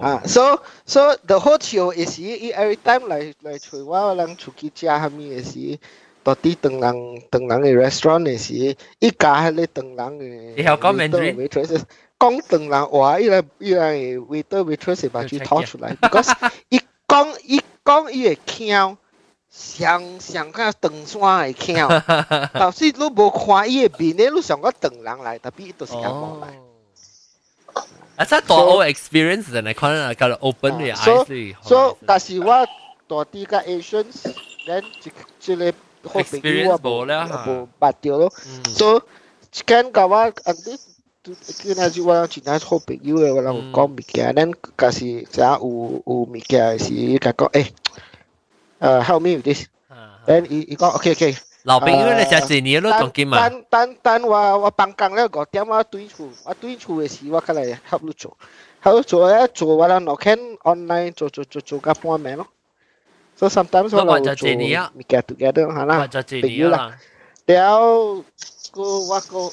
[0.00, 5.78] 啊，so so the whole show is 伊 every time 来来找我，人出去食虾米嘅时，
[6.24, 10.54] 到底当人当人嘅 restaurant 嘅时，伊家迄个当人嘅。
[10.56, 11.48] 你有讲 Mandarin？
[12.20, 16.32] 讲当人话，伊来伊来 waiter waitress 把佢掏出来，because
[16.70, 18.96] 伊讲伊讲伊会倾。
[19.48, 22.02] 上上个长山会倾，
[22.52, 26.48] 但是你无看伊嘅面咧，你上个长人来，特别都是咁讲来。
[28.16, 31.56] 啊，即系大我 experience 人嚟看啊，叫做 open 嘅 eyes 嚟。
[31.62, 32.46] 所以，但是我
[33.06, 34.84] 大啲个 Asians，then
[35.40, 35.72] 即个
[36.10, 38.30] 好朋友我冇咧，冇捌掉咯。
[38.68, 40.78] 所以，间个我啊啲。
[41.22, 47.66] 叫那就我真系好朋友嘅，我人讲物件，咱假是只有有物件是甲讲诶。
[48.80, 49.66] uh, help me with this.
[50.26, 51.36] Then 伊伊讲 OK OK。
[51.64, 53.48] 老朋友咧，就系你都当见嘛。
[53.48, 58.36] 等等等，我我放工咧五点我对厝，我对厝嘅时我过来 help 你做，
[58.82, 62.46] help 做咧做我人落 can online 做做做做到半暝咯。
[63.36, 66.08] So sometimes 我就做 we get together 吓啦，
[66.40, 66.96] 朋友啦。
[67.46, 68.24] 了
[68.72, 69.52] 个我个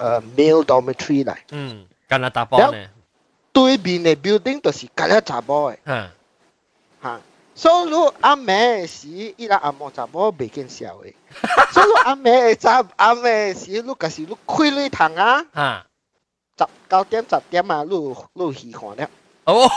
[0.00, 2.90] 诶 male dormitory 嚟，嗯，加拿大帮咧。
[3.52, 5.76] 对面嘅 building 就是隔一查某嘅，
[7.02, 7.20] 吓，
[7.54, 9.08] 所以如阿妹时，
[9.38, 11.14] 伊拉阿莫查某未见笑嘅，
[11.72, 15.86] 所以阿妹查阿妹时，你嗰时你开你堂啊，
[16.58, 17.96] 十九点十点啊，你
[18.34, 19.08] 你喜欢了。
[19.44, 19.70] 哦，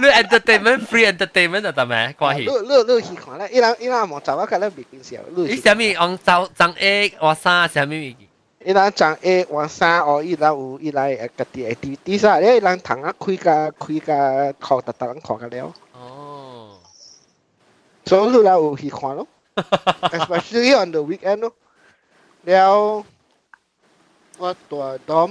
[0.00, 2.14] 你 entertainment free entertainment 就得咩？
[2.18, 2.38] 关系？
[2.38, 3.48] 你你你喜欢咧？
[3.52, 8.16] 伊拉伊拉莫查某隔咧未见笑，你啥物用周张 A 或啥啥物物？
[8.66, 13.50] 伊人讲诶换衫哦，伊人有伊来诶家己 activity 啥，你人通啊开个
[13.86, 15.74] 开个靠特特人看个了。
[15.92, 16.78] 哦，
[18.06, 19.26] 所以你来有去看咯，
[20.02, 21.52] especially on the weekend 咯。
[22.44, 23.04] 了，
[24.38, 25.30] 我大 dom，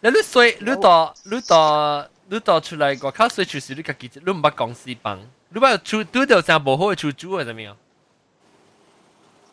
[0.00, 7.74] 你你睡你到你到 你到出来外口睡就是你家己，你唔捌公司帮，你捌出拄到啥无好嘅出租系怎么样？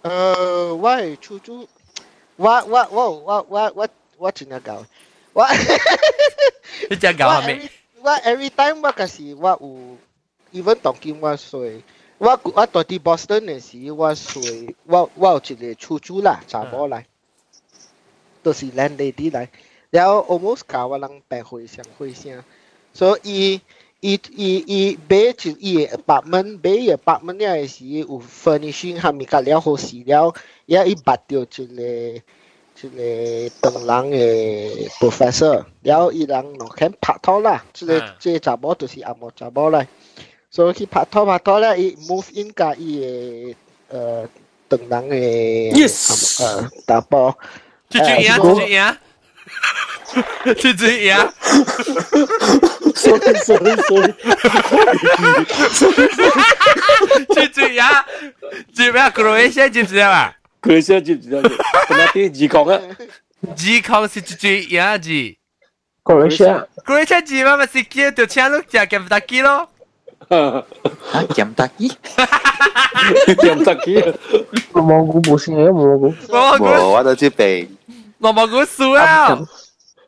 [0.01, 1.67] 呃，我系出租，
[2.35, 4.85] 我我我我我我我真系搞，
[5.33, 5.45] 我
[6.89, 7.69] 你真搞系咪？
[8.01, 9.49] 我 every time 我嗰时我
[10.53, 11.81] 有，even 当今我睡，
[12.19, 17.03] 我我到啲 Boston 嘅时我睡，我我有一个出租啦，查某嚟，
[18.43, 19.47] 都是 landlady 嚟，
[19.89, 22.43] 然后 almost 搞我人白会上会声，
[22.93, 23.61] 所以。
[24.01, 30.31] 伊伊伊买就伊个 apartment，买伊 apartment 了时有 furnishing 下面甲了好势了，
[30.67, 31.83] 也伊捌着一个
[32.83, 39.87] 一个当人嘅 professor，了伊人落肯拍拖啦，即个即个查某就是阿某查某啦，
[40.51, 43.55] 所以去拍拖拍拖咧，伊 move in 甲伊
[43.89, 44.27] 个诶
[44.67, 44.79] 当
[45.09, 47.35] 人嘅 yes 诶打波，
[47.89, 48.95] 最最赢最最赢。
[50.55, 51.29] 最最赢。
[52.95, 54.13] sorry sorry sorry，
[57.33, 58.03] 最最赢，
[58.73, 59.01] 最咩？
[59.11, 60.33] Croatia 知唔知啊？
[60.61, 61.41] Croatia 知唔知啊？
[61.41, 62.79] 咁啊啲字讲啊，
[63.55, 65.09] 字讲是最最赢字。
[66.03, 69.69] Croatia Croatia 字嘛咪是叫条车碌只剑打机咯。
[70.29, 70.63] 啊，
[71.35, 71.91] 剑打机？
[73.41, 74.01] 剑打机？
[74.71, 76.13] 我蘑菇冇先嘅，蘑菇。
[76.29, 77.77] 冇，我都知病。
[78.19, 79.35] 我蘑菇输啊！
[79.35, 79.47] 不要紧，佢为了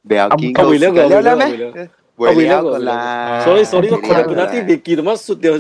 [0.05, 1.09] vean quién conseguió.
[1.09, 1.89] Háblame.
[2.17, 3.43] Hueleado con la...
[3.45, 5.59] Sorry, sorry, con la penalti de Kirma Suteo.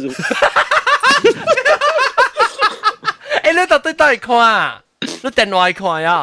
[3.43, 4.81] Ê, nó tao tới tay khoa,
[5.23, 6.23] nó tiền ngoài khoa ya.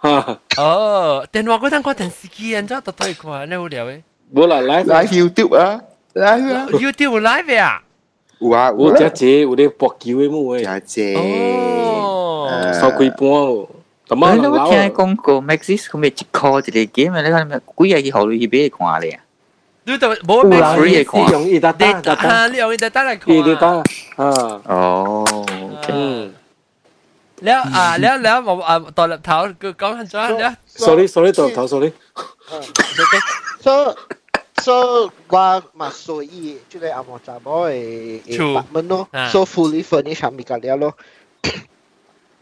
[0.00, 3.46] Ờ, ờ tiền ngoài cái thằng khoa tiền sĩ kia anh cho tao tới khoa,
[3.46, 4.02] nó hổ điều ấy.
[4.30, 5.78] Bố là live, live YouTube á,
[6.14, 6.66] live á.
[6.82, 7.80] YouTube live à?
[8.38, 10.64] Ủa, ủa, chả chế, ủa đây bọc cứu ấy mua ấy.
[10.64, 11.14] Chả chế.
[11.14, 12.44] Ồ.
[12.44, 12.72] À.
[12.80, 13.66] Sao quỳ bùa.
[14.07, 19.19] 咁啊，我听讲过 Maxis 佢咪一箍一个 game，你睇咪几日以后你俾看咧？
[19.83, 23.35] 你就冇 Maxis 看，用伊打打打打，你用伊打打嚟看。
[23.35, 23.67] 伊打打
[24.15, 24.61] 啊。
[24.65, 25.45] 哦。
[25.89, 26.33] 嗯。
[27.45, 30.53] แล้วอ่าแล้วแล้วผมอ่าตอนเท้าคือก้องหันจ้าแล้ว
[30.85, 31.89] sorry sorry ตอนเท้า sorry
[33.65, 33.73] so
[34.65, 34.75] so
[35.33, 35.37] 我
[35.79, 40.85] 嘛所以即系阿莫查某嘅嘅八蚊咯，so fully furnished 咪个了咯。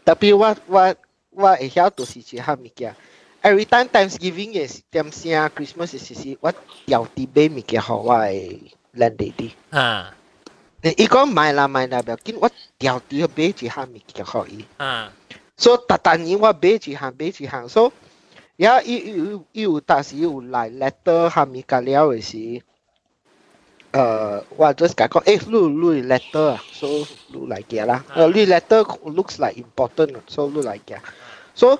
[0.06, 0.42] 特别我
[0.74, 0.94] 我
[1.30, 2.94] 我会晓到时时下物件，
[3.42, 6.52] every time Thanksgiving 嘅点声 Christmas 嘅时时，我
[6.86, 8.60] 调啲买物件互我嘅
[8.94, 9.50] landlady。
[9.70, 10.14] 啊。
[10.82, 14.64] 你伊讲买啦买啦，不要紧，我调啲买一项物件互伊。
[14.76, 15.12] 啊。
[15.56, 17.92] 所以逐逐年我买一项买一项，所以。
[18.64, 22.62] 呀，伊有伊有当时有来 letter 下面甲了嘅时，
[23.93, 25.23] uh, well, just got con.
[25.25, 26.57] Eh, look, look letter.
[26.57, 26.59] À?
[26.71, 28.01] So look like yeah lah.
[28.15, 30.17] Uh, letter looks like important.
[30.29, 30.99] So look like yeah.
[31.53, 31.79] So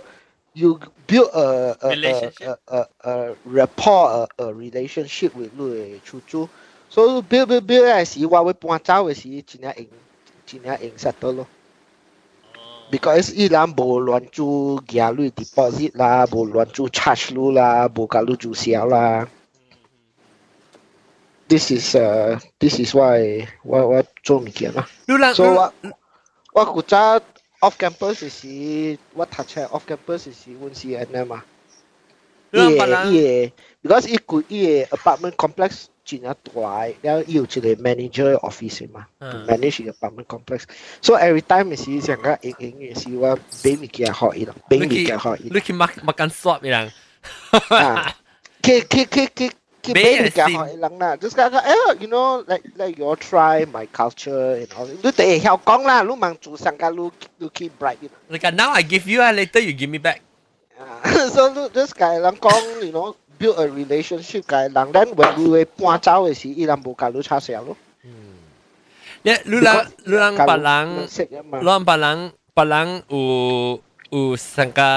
[0.53, 6.49] you build a a a, a, a, rapport, a, a relationship with look chu chu.
[6.89, 9.87] So build build build I see what we point out is he china in
[10.45, 11.47] china in settle lo.
[12.91, 17.51] Because i lam bo luan chu gia lui deposit la, bo luan chu charge lu
[17.51, 18.35] la, bo ka lu
[18.89, 19.25] la.
[21.50, 24.88] This is 诶、uh,，this is why 我我做物件啦。
[25.34, 25.72] 所以我
[26.52, 27.18] 我古早
[27.60, 31.44] off campus 时，我读册 off campus 时，阮是安尼嘛。
[32.52, 33.52] 伊个伊
[33.82, 45.50] 个，because 伊个伊个 apartment complex 真系大，然后有一个 manager office 嘛，manage 个 apartment complex。So every time 是成个营营嘅时，我俾物件学伊咯，俾物件学伊。
[45.52, 46.92] 你去麦麦间 swap 人。
[47.68, 48.16] 啊，
[48.62, 49.52] 去去去去
[51.21, 55.57] just eh, you know like like your try my culture and all lúc te hiao
[55.65, 58.71] gong la lúc mang zu sang cái lúc lúc keep bright you know like now
[58.71, 60.21] i give you and later you give me back.
[60.79, 65.07] Uh, so lúc, this guy lang gong you know build a relationship guy lang then
[65.15, 67.75] when we puan chao de si i lang bo ka lu cha sia lu
[69.25, 70.87] le lu lang lu lang pa lang
[71.61, 71.85] lu lang
[72.53, 73.21] pa lang u
[74.11, 74.91] u sang ka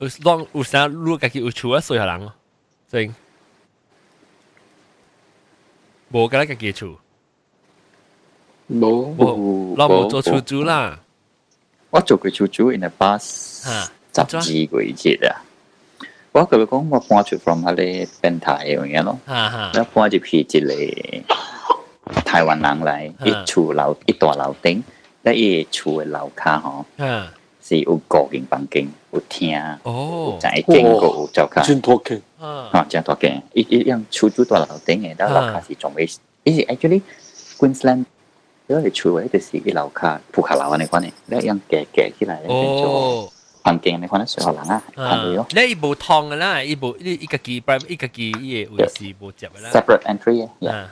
[0.00, 2.28] u long u sang lu ka ki u chua so ya lang
[2.92, 2.96] so
[6.12, 6.96] 无甲咱家己诶厝。
[8.68, 11.00] 无无，咱无做出租啦。
[11.90, 13.88] 我做过出租，因为把十二
[14.80, 15.40] 月节啊。
[16.32, 19.18] 我甲你讲，我搬出 from 迄个变态诶样咯。
[19.26, 24.82] 我搬入去一个台湾人来，一厝楼一大楼顶，
[25.22, 26.84] 咧伊厝诶楼骹吼。
[26.98, 27.32] 啊
[27.71, 36.07] 是有个间房间，有厅，有在经过有照卡，真大间，啊，真大间，一一样厝住大楼顶嘅，แล้ว楼卡是仲未，
[36.43, 37.01] 伊是 actually
[37.59, 38.05] Queensland，
[38.67, 43.29] 因为厝位就是一楼卡铺下楼安尼款嘅，แล้ว样夹夹起来，哦。
[43.63, 45.45] 环境你可能随学人啊，系咯。
[45.49, 49.69] 你伊无通嘅啦，伊无伊伊家己 private 伊家己伊个位置无接嘅啦。
[49.73, 50.87] separate entry 啊。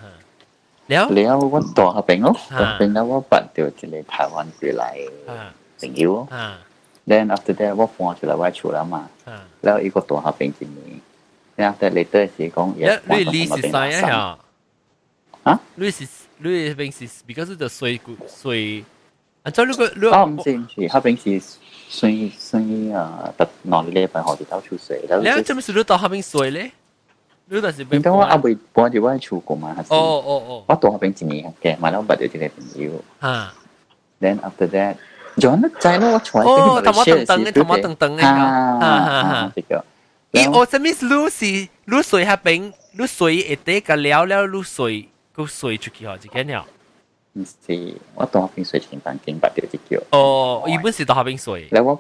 [0.88, 4.98] 了了，我大学朋友，大朋友我捌到一个台湾过来
[5.80, 6.28] 朋友。
[7.11, 9.03] Then after that, what form should I write Churama?
[9.27, 9.43] Ah.
[9.67, 10.87] Now, it got to happen to me.
[11.57, 14.37] Then after that, later, she gong, yes, yeah, Louis is sign, yeah.
[15.47, 15.59] Huh?
[15.81, 16.13] Louis is,
[16.43, 17.95] Louis Banks is, because of the soy,
[18.43, 18.65] soy,
[19.45, 21.33] อันเจ้าลูกลูกอ๋อจริงสิเขาเป็นสิ
[21.99, 22.13] ส่วน
[22.49, 22.63] ส่วน
[22.97, 26.69] อ่าแต่นอนเล่ไปหอที่เท้าชูเสยแล้วแล้วจะไม่สรู้ต่อเขาเป็นสวยเลย
[27.51, 32.91] รู้แต่สิเป็นแต่ว่าเอาไปปวดที่ว่าชูกูมาฮะโอ้โอ้โอ้ว่าตัวเขาเป็นจริงนี่แกมาแล้วบัดเดี๋ยวจะได้เป็นยู
[33.25, 33.37] ฮะ
[34.23, 34.93] then after that
[35.40, 36.46] 就那在咯，我出来。
[36.46, 38.26] 哦，头毛等等嘅，头毛等等嘅。
[38.26, 39.52] 啊啊啊！
[39.56, 39.86] 这个。
[40.32, 46.66] 咦，我什么是你是你水下边，你水一啲个了了，你水个水出去好几间了。
[47.34, 50.02] 唔是，我当下边水前房间八条一叫。
[50.12, 51.68] 哦，伊本是当下边水。
[51.72, 52.00] แล้ว我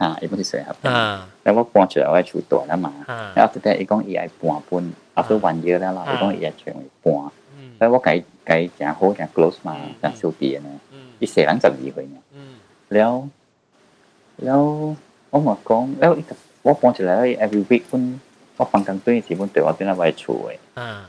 [0.00, 0.90] 吓，伊本是水下边。
[1.44, 2.92] แล้ว我搬出来我厝大啦嘛。
[3.06, 7.30] แล้วafter that 伊讲伊爱搬搬，after one year แล้ว啦，伊讲伊爱全部搬。
[7.78, 10.68] แล้ว我计计正好正 close 嘛，正小弟呢，
[11.20, 12.16] 伊细人十二岁呢。
[12.88, 13.12] แล้ว
[14.44, 14.96] แล้ว
[15.30, 15.70] 我咪讲，
[16.00, 16.10] แล้ว
[16.62, 17.10] 我搬出来
[17.44, 18.20] every week 本
[18.56, 21.02] 我放工对时本对我对我位厝诶。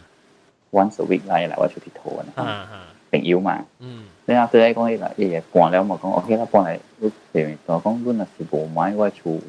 [0.72, 2.88] once a week 来来我厝佚佗啊。
[3.12, 3.64] 朋友嘛，
[4.26, 9.40] 你阿对你讲伊啦，伊嘢搬了嘛讲，OK 啦，搬嚟你譬如我讲，阮若是无买我厝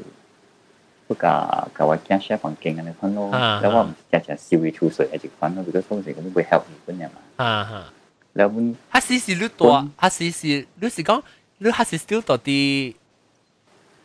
[1.06, 7.16] 不甲甲我惊 share 房间安尼款咯，แล้ว我唔日日少会吐水一直款咯，because 嗰时咁会 help 你本人嘛。
[7.44, 7.92] 啊哈。
[8.34, 11.22] แล้วมัน，哈时是你大，哈时是你是讲
[11.58, 12.94] 你哈时 still 到啲，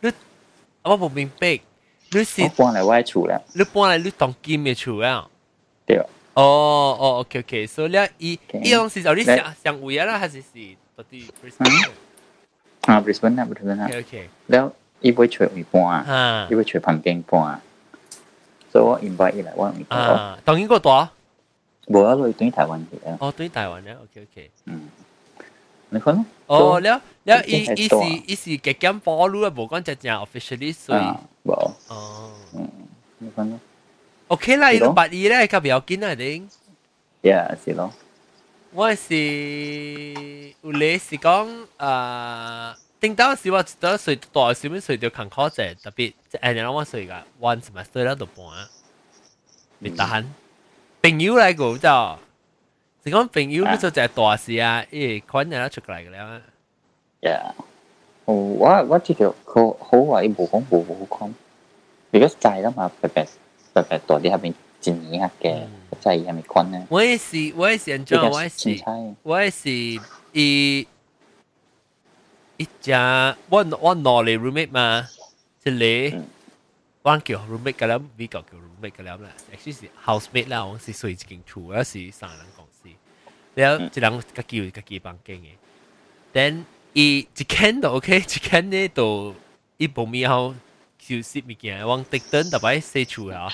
[0.00, 0.12] 你
[0.82, 1.60] 我冇明白，
[2.12, 5.28] 你是我搬嚟我厝啦，你搬嚟你当金嘅厝啊？
[5.86, 6.00] 对。
[6.34, 10.48] 哦哦，OK OK，所以咧，伊伊当时就你上上位啦，还是是
[10.96, 11.90] 到啲 Brisbane？
[12.82, 13.86] 啊，Brisbane 啊，Brisbane 啊。
[13.86, 14.30] OK OK。
[14.48, 17.58] แล้ว伊要找伊搬，伊要找旁边搬，
[18.72, 19.94] 所以我 invite 伊来我唔讲。
[19.94, 21.10] 啊，当然个大。
[21.88, 23.16] 无啊，落对台湾去啊。
[23.20, 24.50] 哦，对台湾咧，OK OK。
[24.66, 24.88] 嗯。
[25.94, 26.24] 你看咯。
[26.46, 27.96] 哦，了了，伊伊是
[28.26, 31.02] 伊是嘅减保路啊，无讲只正 officially，所以。
[31.44, 31.52] 无。
[31.88, 32.32] 哦。
[32.54, 32.68] 嗯，
[33.18, 33.58] 你看咯。
[34.28, 36.48] OK 啦，伊六八二咧，较比较紧啊，定。
[37.22, 37.92] Yeah，是咯。
[38.72, 42.76] 我是有咧是讲啊。
[43.00, 48.44] 顶到时我一到睡大时面睡到坎坷者，特别即系人我睡噶，one semester 咧就半，
[49.78, 50.26] 未得闲。
[51.02, 52.18] 朋友嚟讲就，
[53.04, 56.42] 是讲朋友你做只大事啊，诶，款人出嚟嘅啦。
[57.20, 57.52] Yeah，
[58.24, 58.34] 我
[58.84, 60.94] 我知道佢好话冇讲冇好
[61.26, 61.32] 讲，
[62.10, 63.26] 如果债啦嘛，白白
[63.72, 65.62] 白白大啲下边一年下嘅
[66.02, 66.86] 债系咪款呢？
[66.90, 68.84] 我也是，我也是安怎，我也是，
[69.22, 69.70] 我也是，
[70.32, 70.86] 伊。
[72.58, 75.08] 一家我我攞嚟 roommate 嘛，
[75.64, 76.22] 即系
[77.00, 79.18] 我叫 roommate 嘅啦，美国叫 roommate 嘅啦，
[79.50, 82.63] actually 是 housemate 啦，我是睡一间厝，我是三人公
[83.54, 85.48] 司，然后一人家己有家己房间嘅，
[86.32, 89.34] then 伊一间就 OK，一间呢就
[89.76, 90.54] 伊部面后
[90.98, 93.52] 休息物件，往迪登特别洗厝啊。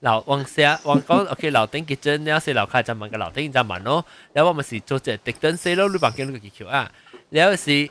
[0.00, 6.92] 楼往写往讲 OK 楼顶结阵，然后洗楼下就问个楼顶就问咯，然后我咪是做只迪登洗咯，你房间你个结构啊，
[7.30, 7.90] 然后是。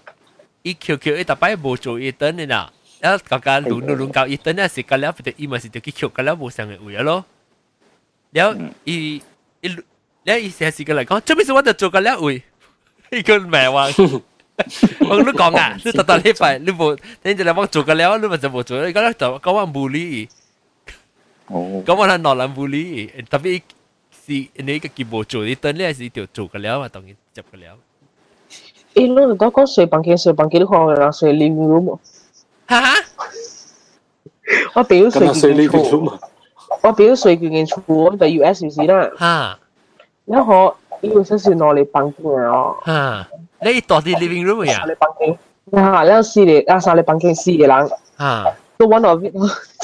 [0.63, 2.69] 伊 QQ 伊大摆无做伊等你啦，
[2.99, 7.23] 然后个个轮轮轮到伊等咧时间了，不得伊嘛是就去 Q 个了无上嘅位咯，
[8.31, 9.21] 然后伊
[9.61, 9.69] 伊
[10.23, 12.41] 然后伊成时个嚟讲，做咩事我就做个了位，
[13.11, 13.88] 伊个咩话？
[15.09, 20.27] 我都讲啊，你特特呢排你无，你就嚟帮做个了，你咪就无做，你讲咧就讲话无理，
[21.49, 23.61] 讲话系攞人无理，特别
[24.25, 27.77] 是你个佢无做，你等咧是条做个了嘛，当然执个了。
[28.95, 31.99] Eh, no, no có睡房间，睡房间都可能人睡 living room。
[32.65, 32.95] 哈哈，
[34.73, 36.19] 我表睡睡 living room。
[36.81, 39.11] 我表睡间厝，我在 US 时啦。
[39.15, 39.59] 哈，
[40.31, 42.75] 然后伊有阵时攞嚟房间哦。
[42.81, 43.27] 哈，
[43.61, 44.85] 你到底 living room 呀？
[44.88, 45.38] 嚟房间，
[45.84, 47.89] 啊，然后四个，啊，三个房间四个人。
[48.17, 48.45] 哈，
[48.77, 49.31] 都 one of it，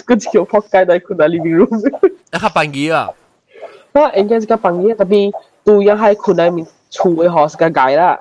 [0.06, 2.10] 个条仆街都系困喺 living room。
[2.34, 3.10] 一个房间啊？
[3.94, 5.32] 啊，应该系个房间，特别
[5.64, 8.20] 都要系困喺面厝嘅嗬，是个街啦。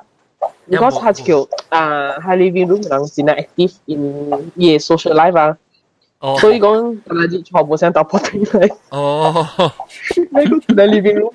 [0.69, 5.57] because 他叫啊，喺 living room 人真系 active in 嘢 social life 啊。
[6.19, 6.37] 哦。
[6.41, 8.73] 所以讲，大家全部想打破定嚟。
[8.91, 9.47] 哦。
[10.17, 11.33] 你个喺 living room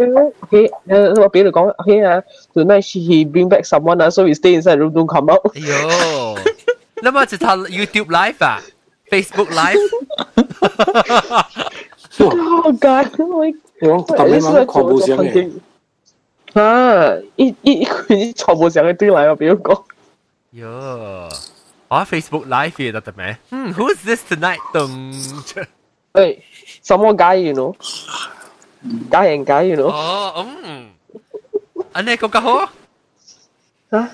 [0.00, 2.22] OK，诶，我俾你讲 OK 啊，
[2.54, 5.40] tonight she bring back someone 啊，so we stay inside room don't come out。
[5.56, 6.38] 哎呦，
[7.02, 8.60] 那么就他 YouTube live 啊，
[9.10, 9.78] Facebook live。
[12.18, 15.50] 好㗎，我我特别蛮恐怖先嘅。
[16.54, 17.12] 啊！
[17.36, 19.82] 一一佢全部上去对嚟，我俾佢讲。
[20.54, 20.64] 哟，
[21.88, 23.36] 我 Facebook Live 嘅得咩？
[23.50, 24.58] 嗯，Who's this tonight？
[24.72, 25.12] 咚！
[26.14, 26.38] 诶，
[26.82, 27.76] 什么假嘢咯？
[29.10, 29.90] 假人假嘢咯？
[29.92, 30.90] 哦，嗯，
[31.92, 32.54] 安尼个较好。
[33.90, 34.10] 啊？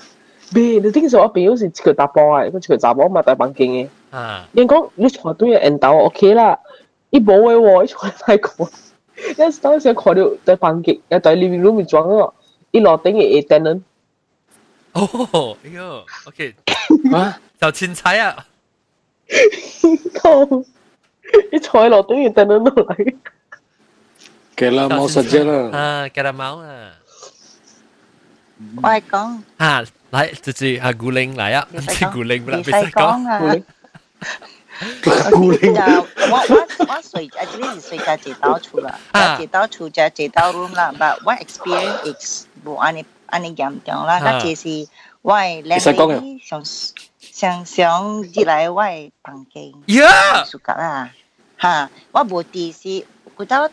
[0.53, 3.87] 别，你听说我朋友是一个查甫啊，一个查甫嘛大房间嘅。
[4.11, 4.47] 啊。
[4.53, 6.59] 人讲你坐对人导 OK 啦，
[7.09, 8.69] 伊无嘅喎，伊坐太过。
[9.37, 12.33] 那当时看到在房间，诶在 living room 装咯，
[12.71, 13.81] 一落顶嘅 tenant。
[14.93, 16.55] 哦，哎呦，OK，
[17.13, 18.45] 啊，就凊彩啊，
[20.15, 20.43] 靠，
[21.51, 23.15] 一坐喺落顶嘅 tenant 落嚟。
[24.57, 25.77] 给了猫实际啦。
[25.77, 26.91] 啊，给了猫啊。
[28.77, 29.39] 我系讲。
[29.57, 33.39] 啊，来，这是啊古灵来啊，是古灵不啦，别使讲啊。
[35.31, 35.73] 古灵。
[36.29, 38.99] 我我我睡啊，呢是睡在这道厝啦，
[39.37, 44.87] 这道厝就这道 room 啦，but 我 experience is 冇安尼安尼严重啦，嗰就是
[45.21, 46.63] 我系靓女想
[47.19, 49.71] 想想入来我系房间，
[50.45, 51.09] 暑假啦，
[51.59, 53.05] 吓，我无地是。
[53.38, 53.68] Utawa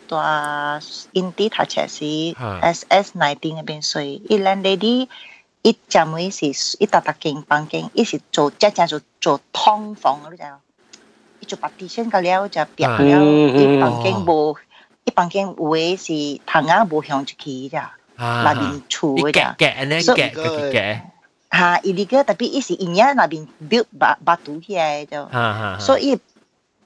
[1.12, 4.20] in inti ta che si SS19 bên suy.
[4.28, 5.06] I lan lady
[5.62, 8.88] ít chạm mấy si ít tạt tạt kinh bằng kinh, ít si chỗ chắc chắn
[8.88, 10.44] chỗ chỗ thông phòng rồi chứ.
[11.40, 13.22] Ít chỗ bát tí sen cái liao chứ biệt liao.
[14.04, 14.54] Kinh bù,
[15.04, 17.78] ít bằng kinh uế si thằng á bù hướng chú kỳ chứ.
[18.18, 19.30] Là bên chủ chứ.
[19.32, 20.96] Kẹt kẹt anh ấy kẹt kẹt kẹt.
[21.50, 23.86] Ha, illegal tapi isi inya na bin build
[24.20, 25.26] batu hiya itu.
[25.80, 26.16] So i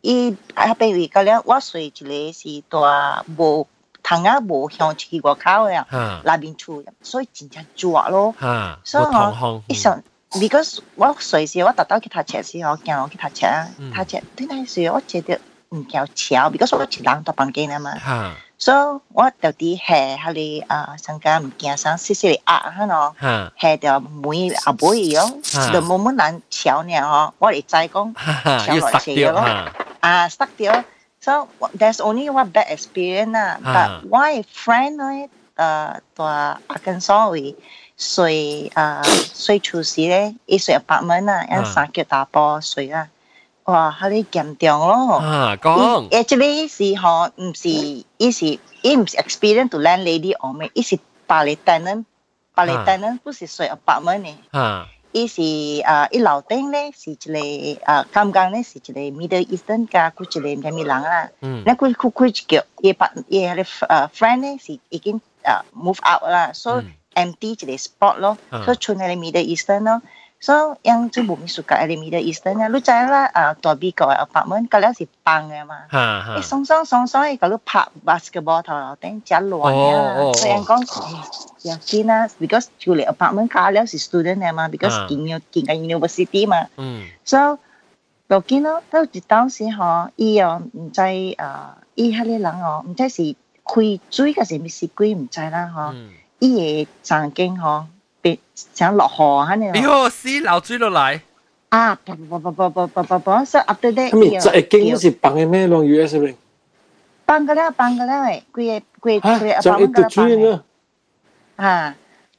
[0.02, 3.68] 伊啊，比如讲了，我睡一个是大无
[4.04, 8.36] 窗啊无向去外口诶啊，那边厝，所以真正热咯。
[8.84, 13.48] 所以吼，一上，because 我睡时我特登去读册时候，惊我去读册，
[13.96, 15.40] 读册对那时我觉得
[15.70, 17.92] 唔够巧，because 我一人到房间啊嘛。
[18.58, 18.78] 所以
[19.12, 23.16] 我就啲下下你啊，上家唔惊生细细嚟压下咯，
[23.60, 24.80] 下就每阿妹
[25.12, 29.44] 样，就冇乜难巧呢嗬，我哋再讲巧来写咯，
[30.01, 30.85] ah stuck there.
[31.21, 33.57] So there's only one bad experience lah.
[33.61, 33.73] Uh.
[33.73, 37.55] But why friend ấy, uh, tòa uh, Arkansas ấy,
[37.99, 42.61] suy uh, suy chủ sĩ đấy, ít suy apartment à, em sáng kiểu đá bò
[42.61, 43.07] suy à.
[43.65, 45.19] Wow, hả đi kiểm trọng 咯。
[45.19, 46.09] 啊，講。
[46.11, 50.99] Actually 是 họ, không phải, ý 是伊唔是 experience to landlady 我咩，伊是
[51.29, 54.39] pallet tenant，pallet tenant 不是 suy apartment 呢。
[54.51, 54.87] 啊。
[55.13, 55.43] 伊是
[55.83, 61.31] 啊，伊樓頂咧是一个啊，刚刚咧是一个 Middle Eastern 加古一个咩咪人啦。
[61.41, 61.63] 嗯。
[61.67, 66.85] 那佢佢佢叫伊把伊喺啲啊 friend 咧是已經啊 move out 啦，所以
[67.15, 70.03] empty 一個 spot 咯，所以存喺啲 Middle Eastern 咯。
[70.43, 75.83] 所以因做冇藝術家，你咪得 Eastern 啊，你知啦，啊大比個 apartment，隔籬是棒嘅嘛，
[76.37, 79.61] 你鬆鬆鬆鬆，佢都拍 basketball 頭頭頂，真亂
[79.95, 80.33] 啊！
[80.33, 80.83] 所以人講
[81.63, 86.67] 又見啦，because 住嚟 apartment 隔籬是 student 嘅嘛，because 見要見緊 university 嘛，
[87.23, 87.59] 所以
[88.29, 91.03] 又見咯，到時當時嗬，伊又唔知
[91.37, 93.23] 啊，伊喺啲人哦，唔知是
[93.65, 95.93] 開水嘅時咪是鬼唔知啦嗬，
[96.39, 97.85] 伊嘅曾經嗬。
[98.24, 98.40] 别
[98.74, 99.72] 想落河肯定。
[99.72, 101.20] 哎呦，死流水落嚟。
[101.70, 104.10] 啊，不不不不不不不不，so after that。
[104.12, 105.68] 咁咪就系经是bằng嘅咩？
[105.68, 106.36] 用 US 咪？
[107.26, 110.62] bằng 嘅啦，bằng 嘅啦，喂，佢佢佢阿爸嘅啦
[111.58, 111.66] bằng。
[111.66, 111.96] 啊，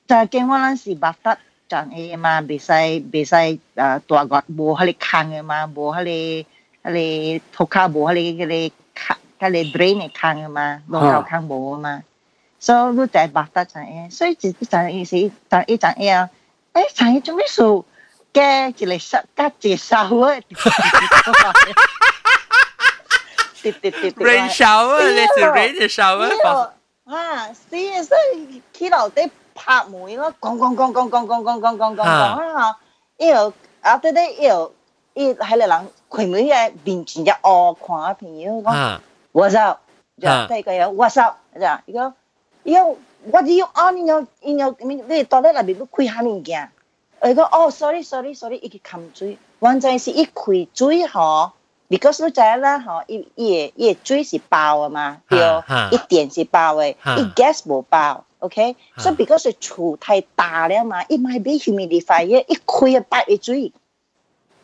[0.06, 1.38] 就系经我嗰时白得
[1.68, 6.46] 就系嘛，别使别使诶大个冇喺你坑嘅嘛，冇喺你
[6.84, 12.02] 喺你头壳冇喺你嗰啲坑嗰啲 drain 嘅坑嘅嘛，龙头坑冇啊嘛。
[12.60, 16.28] 所以你就白得就系，所以就就系意思，就一阵嘢，
[16.72, 17.84] 诶，陈嘢做咩数
[18.32, 20.40] 嘅一个十加介绍啊？
[24.18, 26.70] rain shower，你是 rain shower？
[27.06, 32.76] 啊，是所以起楼底拍门咯，讲讲讲讲讲讲讲讲讲讲啊！
[33.18, 34.72] 以后啊，对对，以后
[35.14, 38.98] 伊喺你人开门嘅面前就哦看朋友讲，
[39.32, 39.78] what's up？
[40.20, 41.36] 就第个有 what's up？
[41.54, 41.60] 就
[41.92, 41.92] 一
[42.63, 46.71] 伊讲，我只有哦，你要，你要，你你到咧里面去开下物件。
[47.19, 51.51] 我讲哦，sorry，sorry，sorry，伊去含水，原在是一开水吼
[51.89, 55.39] ，because 你知啦吼，伊伊个伊个水是包的嘛，对，
[55.91, 56.93] 一点是包的，伊
[57.35, 63.71] gas 无包，OK，所以 because 厝太大了嘛，伊莫比 humidify 伊一开啊百一水。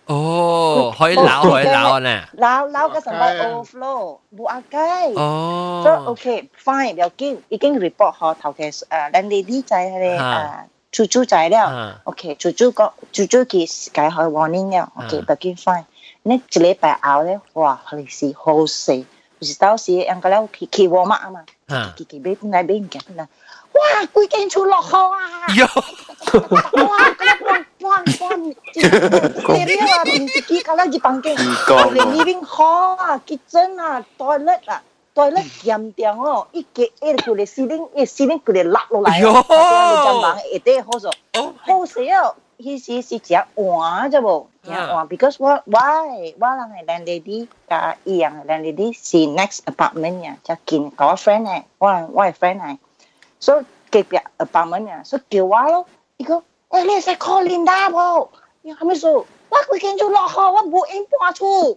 [0.08, 4.18] 哦，可以捞可以捞呢，捞捞个什么 overflow，
[5.16, 5.98] 哦，所以。
[6.08, 7.12] OK fine，不要，
[7.50, 15.84] 已经 report 好头嘅诶，landlady 仔系咧诶，住仔了，OK 猪猪个猪猪佢解开 warning 了，OK 不要紧 fine，
[16.24, 19.06] 你一礼拜后咧，哇，好事好细，
[19.40, 21.44] 唔知到时应该咧企去沃尔玛啊嘛，
[21.98, 23.28] 去去买买买嘅啦。
[23.74, 23.82] 哇，
[24.14, 25.20] 貴境出落後啊！
[25.48, 25.48] 哇，
[27.14, 31.36] 咁樣幫幫幫，你呢個電視機咁樣一幫嘅，
[31.94, 32.66] 你呢邊好
[32.96, 34.82] 啊，結真啊，toilet 啊
[35.14, 39.32] ，toilet 鹹掉哦，一結一佢哋司令，一司令佢哋落落嚟，就
[40.22, 41.12] 忙一啲好咗，
[41.60, 42.36] 好死哦！
[42.60, 52.78] 迄時是食碗啫無，食碗，because 我我我人係 landlady 加伊人係 landlady 是 next apartment 呀，就見個 friend 嚟，我我係 friend 嚟。
[53.40, 55.86] 所以隔壁呃房门啊，所以叫我咯，
[56.18, 58.32] 伊讲，哎，你使 call 林大婆，
[58.64, 61.76] 伊还没说，我规间就落雨，我无闲搬厝。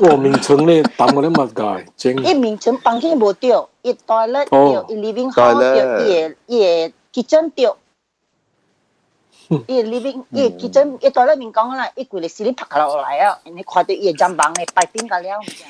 [0.00, 2.26] 我明春咧，打我咧物界，真。
[2.26, 7.76] 伊明春房间无着，伊 toilet 着，伊 living hall 着，伊个伊个 kitchen 着。
[9.66, 15.64] 伊里边伊其中伊在里面讲啦，伊规日死里拍落来啊，你看到伊个肩膀咧，白边个了，唔知。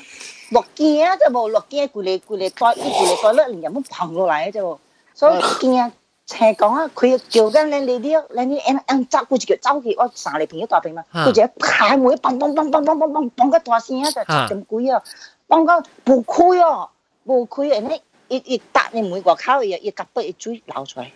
[0.52, 1.16] 落惊啊！
[1.16, 4.78] 啫喎，落惊，佢哋佢哋袋，佢哋袋咧，连咁捧落嚟啫喎，
[5.14, 5.92] 所以惊。
[6.30, 15.02] 斜讲啊，佢叫紧你你啲，你啲 N N 执佢就叫走去，我三嚟平一大平嘛，佢就排每砰砰砰砰砰砰砰砰个大声啊，就咁贵啊，
[15.48, 16.90] 砰个不开啊，
[17.24, 17.88] 不开啊，
[18.28, 21.06] 你一一搭你每个口嘢，一夹不一水流出嚟。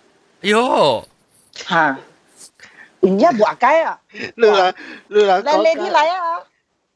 [0.41, 1.05] 哟，
[1.57, 1.99] 吓，
[3.01, 4.75] 人家话解啊，你来
[5.09, 6.26] 你来，你你啲嚟啊！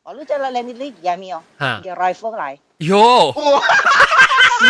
[0.04, 2.58] 我录在了你你也没有，叫 rifle 来。
[2.80, 3.32] 哟，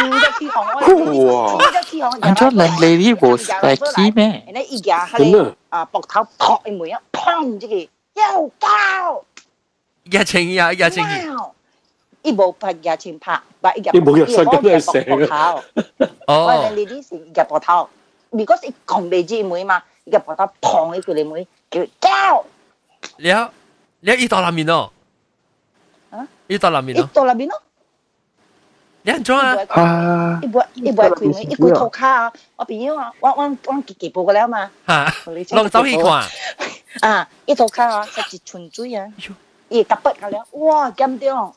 [0.04, 4.44] 你的起红，哇，你的起红，俺叫 landlady was like 起咩？
[4.54, 9.24] 那一家他的啊，膊头托一枚啊，砰这个又爆，
[10.04, 11.52] 一千呀，一千二。
[12.24, 15.62] 伊无拍牙签拍，把伊夹，伊冇入身咁樣射嘅。
[16.28, 17.90] 哦，我哋呢啲是夾膊頭
[18.32, 22.46] ，because 伊講未知妹嘛，伊夾膊頭碰起佢哋妹，叫交。
[23.16, 23.54] 了，
[24.02, 24.92] 了伊到南面哦。
[26.48, 27.08] Itolabino.
[27.08, 27.60] Itolabino?
[29.04, 30.40] 你安怎啊？
[30.44, 32.32] 一杯一杯开门，一杯涂骹啊！
[32.56, 34.70] 我朋友啊，我我我自己报个了嘛。
[34.86, 35.12] 哈，
[35.52, 36.24] 弄走去看。
[37.00, 39.12] 啊，一涂骹啊，十一寸水啊，
[39.70, 41.56] 伊特别个了，哇，咁掉，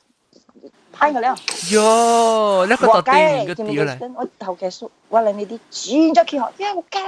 [0.91, 1.37] 拍个了。
[1.71, 3.99] 哟，你个特定个掉咧。
[4.17, 7.01] 我头嘅叔，我嚟你啲轉咗去學，因為我教，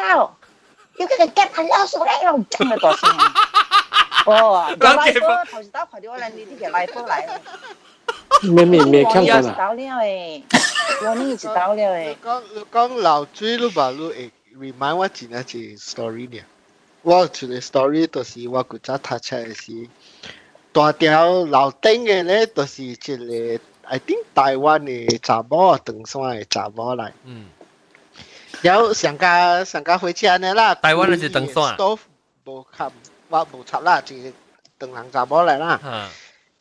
[0.98, 3.08] 要佢哋教下老鼠咧，我真係多先。
[4.26, 5.20] 哦，老解夫，
[5.50, 7.40] 头先打快点，我来你这个来夫来。
[8.42, 9.54] 咩咩咩，看过啦。
[9.56, 10.42] 到了诶，
[11.02, 12.16] 我呢就到了诶。
[12.22, 12.42] 讲
[12.72, 16.40] 讲老追路吧路诶，remind 我前一只 story 呢。
[17.02, 19.88] 我前个 story 就是我古早读出来是
[20.72, 27.12] 大条老顶嘅咧，就是一个 I think 台湾嘅查某，长山嘅查某嚟。
[27.24, 27.46] 嗯。
[28.62, 30.74] 有上家上家回家呢啦。
[30.74, 31.76] 台湾嘅是长山。
[31.76, 32.00] Stove
[32.44, 32.90] 冇冚。
[33.28, 34.32] 我無插啦，就是
[34.78, 35.80] 登行查某嚟啦。
[35.84, 36.08] 嗯。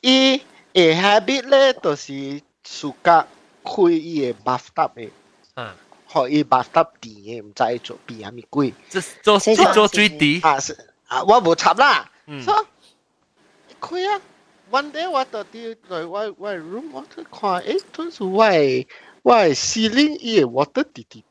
[0.02, 0.42] 伊
[0.74, 3.26] 誒 habit 咧，就是暑假
[3.64, 5.10] 开伊嘅 bathtub 嘅，
[5.56, 5.74] 嗯，
[6.08, 8.74] 學伊 bathtub 電嘅，唔知做邊咩鬼。
[8.90, 10.58] 做做即做水池啊！
[11.08, 12.10] 啊，我冇插啦，
[12.44, 12.66] 所
[13.70, 14.22] 以開啊
[14.72, 18.88] ！one day 我到啲來我我 room 我睇看，誒，當時我係
[19.22, 21.24] 我係 ceiling 伊嘅 water 滴滴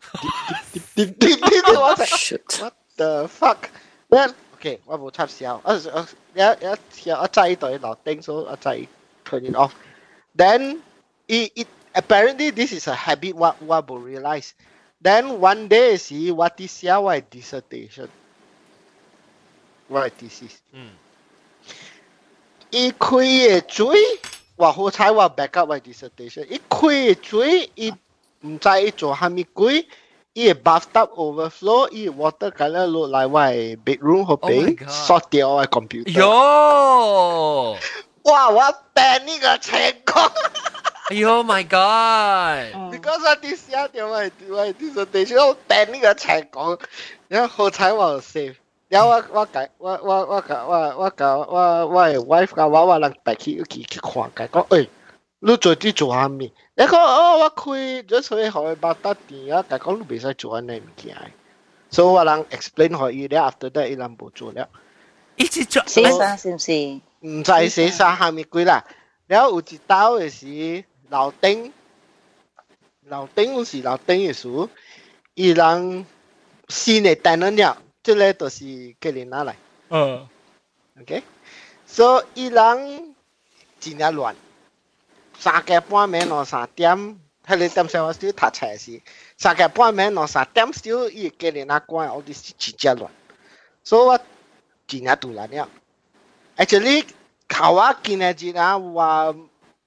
[0.72, 4.32] 滴滴滴滴滴滴，我睇 what the fuck？then
[4.63, 8.87] OK，我冇插笑，我我一一我挤对楼顶，所以我挤。
[9.25, 9.73] turn it off.
[10.35, 10.81] Then
[11.27, 14.53] it, it apparently this is a habit what what will realize.
[15.01, 18.09] Then one day see what is your dissertation.
[19.87, 20.61] What this is.
[20.73, 20.89] Mm.
[22.71, 23.97] 一开嘅水，
[24.55, 26.45] 我好彩我 back up 我 dissertation。
[26.47, 27.91] 一开嘅水，伊
[28.41, 29.87] 唔知伊做虾米鬼，
[30.34, 33.84] eat bathtub overflow, eat watercolor look like what?
[33.84, 36.10] Bedroom hopping, oh sort the all computer.
[36.10, 37.76] Yo!
[38.24, 40.30] wow, what panic a Cheng Kong!
[41.10, 42.72] Yo, my God!
[42.74, 42.90] Oh.
[42.90, 46.78] Because of this year, my, my dissertation, I panic a Cheng Kong.
[47.28, 48.56] Then whole time I was safe.
[48.88, 54.76] 然後我我甲我我我甲我我甲我我誒 wife 甲我我人帶去去去看，甲講誒。
[54.76, 54.88] 欸
[55.43, 56.51] 你做啲做下面？
[56.75, 61.15] 你讲哦，我开咗所以学八得电啊，解讲你唔使做呢物件。
[61.91, 64.69] 所以我能 explain 佢伊咧，after that 伊能冇做了。
[65.37, 66.71] 一直做，写啥是唔是？
[67.21, 68.85] 唔知写啥下面鬼啦。
[69.27, 71.71] 然后有一道嘅是楼顶，
[73.05, 74.69] 楼顶有时楼顶嘅时，
[75.33, 76.05] 伊人
[76.67, 79.55] 新嘅单人了，即个就是给你拿来。
[79.89, 80.27] 嗯。
[81.01, 81.23] OK，
[81.85, 83.15] 所以伊人
[83.79, 84.35] 真系乱，
[85.44, 86.96] 三更半暝喏三點，
[87.46, 89.02] 迄你點先我少讀冊是，
[89.36, 93.08] 三更半暝喏三點少伊隔離那關，我哋是直接亂，
[93.82, 94.18] 所以我
[94.86, 95.68] 今日讀來了。
[96.56, 97.04] Actually，
[97.46, 99.34] 考我今日日啊話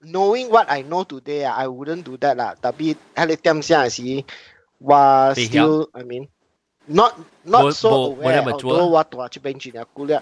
[0.03, 2.53] ，knowing what I know today 啊，I wouldn't do that 啦。
[2.61, 4.23] 特別迄你點先是
[4.85, 5.41] 話少
[5.93, 6.27] ，I mean
[6.85, 10.21] not not so aware，好多我讀去邊幾日估了，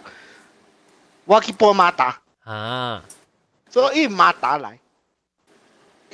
[1.26, 3.04] 我去幫馬打啊，
[3.70, 4.80] 所以馬打來。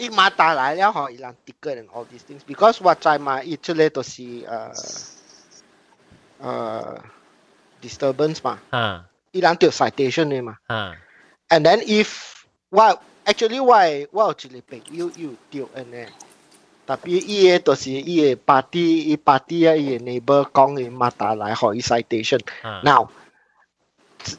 [0.02, 4.73] 伊嘛打来了吼，伊人 ticket and all these things because what 在嘛，伊出来都是呃
[6.40, 7.03] 呃
[7.82, 10.98] disturbance 嘛，啊，伊人叫 citation 的嘛，啊
[11.49, 12.10] ，and then if
[12.69, 16.07] what actually why 我有一个朋友有丢安尼。
[16.84, 21.72] tapi ia tu si ia party i party ya ia neighbor kong i mata lai ho
[21.72, 22.41] i citation
[22.84, 23.07] now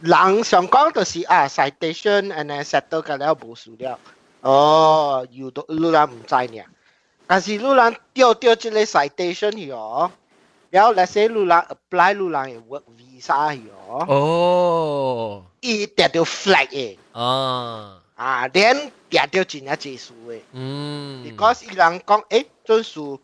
[0.03, 3.97] lang xiang kong tu si ah citation and then settle ka liao bo su liao
[4.42, 6.64] 哦，有都路人唔知呢。
[7.26, 10.12] 但是路人掉掉即个 citation 去哦。
[10.70, 11.50] 然后 let's say 路人
[11.90, 14.06] apply 路人嘅 work visa 去哦。
[14.08, 15.44] 哦。
[15.62, 16.98] 伊跌到 flag 嘅。
[17.14, 18.00] 哦。
[18.16, 20.40] 啊，then 跌到真系技术嘅。
[20.54, 21.26] 嗯。
[21.26, 23.20] because 伊人讲，诶，准属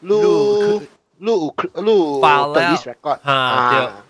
[0.00, 0.82] 路
[1.18, 3.18] 路路 police record。
[3.22, 4.04] 啊。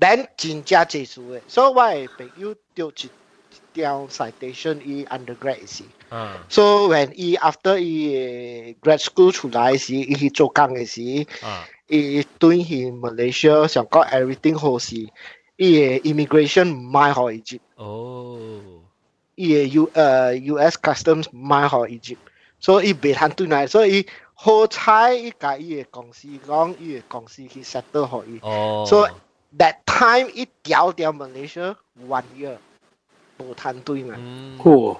[0.00, 3.10] then 真正技术嘅，所以我嘅朋友掉一
[3.73, 5.81] their citation in undergrad is
[6.11, 6.15] uh.
[6.15, 6.43] Ah.
[6.47, 11.01] so when he after he grad school 出来时，he 做工嘅时
[11.87, 15.09] ，he doing in Malaysia xong 上個 everything 好時
[15.57, 18.39] ，he immigration 唔買好 Egypt，哦
[19.35, 19.73] ，he oh.
[19.75, 22.17] U uh, 誒 US customs 唔買好 Egypt，
[22.59, 29.09] 所以別行對嚟，所以好彩依家依個公司講依個公司去 e e, settle 好伊，哦，so oh.
[29.57, 31.75] that time 一條條 Malaysia
[32.07, 32.57] one year。
[33.39, 34.15] 无团队嘛，
[34.61, 34.99] 吼，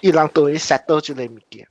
[0.00, 1.66] 一浪多一杀到就来米掂。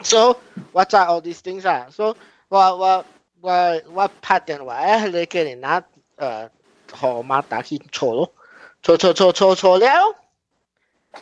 [0.00, 0.36] So,
[0.72, 2.16] what's all these things 啊？So,
[2.48, 3.04] 我我
[3.40, 5.82] 我我拍电话来给你拿，
[6.16, 6.50] 呃，
[6.92, 8.32] 号码打起错咯，
[8.82, 9.86] 错错错错错了。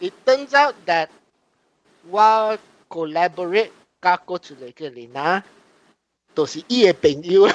[0.01, 1.09] It turns out that,
[2.09, 3.71] 我 collaborate
[4.03, 5.43] 加过就来给你拿，
[6.35, 7.49] 都是伊个朋友。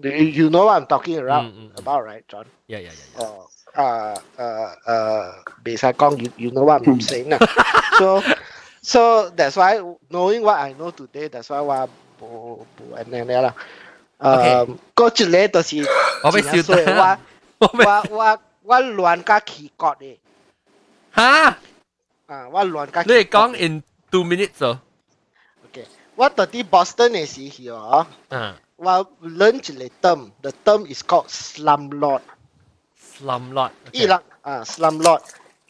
[0.00, 2.46] You, you know what I'm talking about, mm, mm, about right, John?
[2.68, 3.06] Yeah, yeah, yeah.
[3.18, 3.24] yeah.
[3.26, 5.32] Oh, uh, uh, uh,
[5.64, 7.36] 别使讲 you you know what I'm saying
[7.98, 8.22] so
[8.82, 11.88] so that's why knowing what I know today, that's why 我
[12.20, 13.54] 冇冇安尼啦。
[14.18, 15.88] 诶，嗰一个就是
[16.22, 17.18] 我俾笑得
[17.58, 20.16] 我我我我乱加起角嘅。
[21.14, 21.56] 吓！
[22.26, 23.02] 啊，我乱加。
[23.02, 24.80] 你系讲 in two minutes 哦？
[25.66, 25.86] OK，
[26.16, 28.06] 我到啲 Boston 嘅时去哦。
[28.30, 28.54] 嗯。
[28.83, 30.31] well, learn to the term.
[30.41, 32.21] The term is called slumlord.
[32.99, 33.71] Slumlord.
[33.87, 34.07] Okay.
[34.07, 35.21] lắm, à ah, slumlord.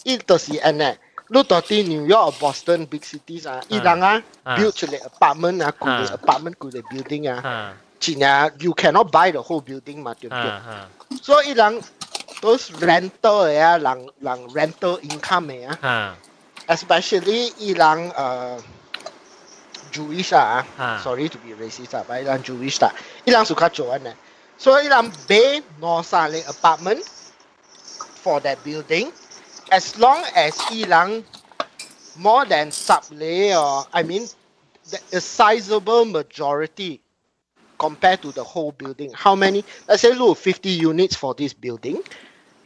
[0.03, 0.98] ít It to si ane.
[1.30, 4.22] Lu to ti New York or Boston big cities à, ít lắm ah, ah.
[4.44, 8.49] ah build to the apartment à, ku the apartment ku the building à, chỉ China
[8.60, 10.53] you cannot buy the whole building mà tuyệt tuyệt.
[11.22, 11.81] So ilang
[12.41, 15.72] those rental ya lang lang rental income ya.
[16.68, 18.61] Especially ít lắm uh
[19.94, 20.65] Jewish ah.
[21.06, 22.24] Sorry to be racist ah, but ah.
[22.26, 22.98] ilang Jewish tak.
[23.30, 24.18] Ilang suka cuan eh.
[24.57, 27.06] So ilang bay no saling apartment
[28.26, 29.14] for that building
[29.70, 31.22] as long as ilang
[32.18, 34.26] more than sublay or I mean
[35.14, 37.02] a sizable majority
[37.80, 39.11] compared to the whole building.
[39.14, 39.64] How many?
[39.88, 42.02] Let's say look 50 units for this building.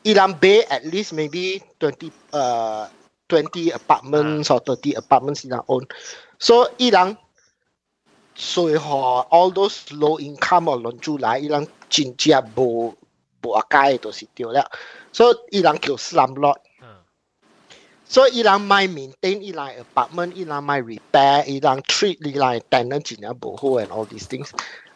[0.06, 2.88] Ilang bay at least maybe 20 uh
[3.30, 4.56] 20 apartments ah.
[4.56, 5.88] or 30 apartments in our own.
[6.40, 7.18] So 伊人
[8.38, 12.96] 隨何 all those low income 哦輪出來，伊人真正無
[13.42, 14.70] 無阿解都是對了。
[15.12, 16.58] 所以伊人叫 slumlord。
[18.10, 24.52] 所以伊人賣 maintain 伊人 apartment，伊人賣 repair，伊人 treat 伊人 tenant 真係無好 and all these things。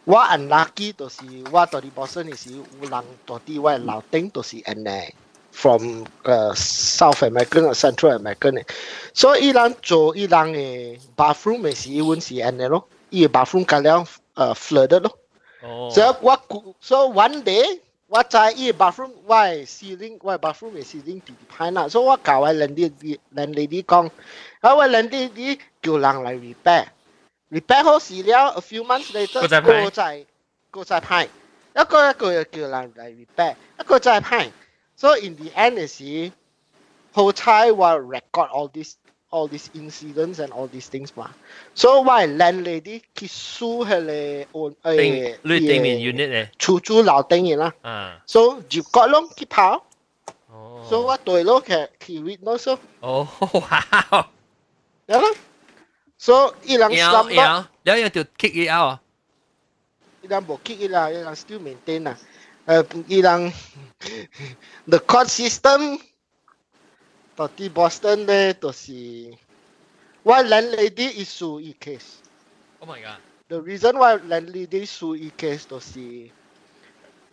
[0.06, 5.14] 我 unlucky 就是我到啲 Boston 嘅時，有人到啲我樓頂都是安尼。
[5.61, 8.65] from 诶 South American 啊 Central American 嘅，
[9.15, 14.05] 所以伊人做伊人嘅 bathroom 嘅时，阮是安尼咯，伊嘅 bathroom 加了
[14.35, 15.19] 诶 flooded 咯。
[15.91, 16.41] 所以我
[16.81, 22.93] 所以 one day 我在伊嘅 bathroom，我嘅 ceiling，我嘅 bathroom 嘅 ceiling 地派啦，所以我教我人哋
[23.31, 24.11] 人哋啲讲，
[24.61, 30.27] 啊我人哋啲叫人嚟 repair，repair 好时了，a few months later 个再
[30.71, 34.51] 个再派，一个一个叫人嚟 repair，一个再派。
[35.02, 36.32] So in the end, you see,
[37.16, 38.98] Hochai will record all these
[39.32, 41.26] all these incidents and all these things ma.
[41.74, 46.46] So why landlady kisu hele on eh lui ding unit eh.
[46.60, 47.72] Chu chu lao ding in la.
[47.84, 48.22] À.
[48.28, 49.82] So you got long ki pao.
[50.54, 50.86] Oh.
[50.88, 52.78] So what do you look at ki witness so?
[53.02, 53.26] Oh
[53.58, 54.30] wow.
[55.10, 55.34] Dạ yeah.
[56.18, 57.32] So ilang slam.
[57.32, 57.64] Yeah.
[57.86, 59.02] Yeah, you to kick it out.
[59.02, 60.30] À?
[60.30, 62.18] Ilang bo kick it out, ilang still maintain ah.
[62.67, 63.53] 诶，伊人
[64.87, 66.01] the court system
[67.37, 69.33] 到啲 Boston 咧，就是
[70.23, 72.17] 我 landlady issue 一 case。
[72.81, 73.21] Oh my god！
[73.49, 76.01] The reason why landlady sue 一 case 就是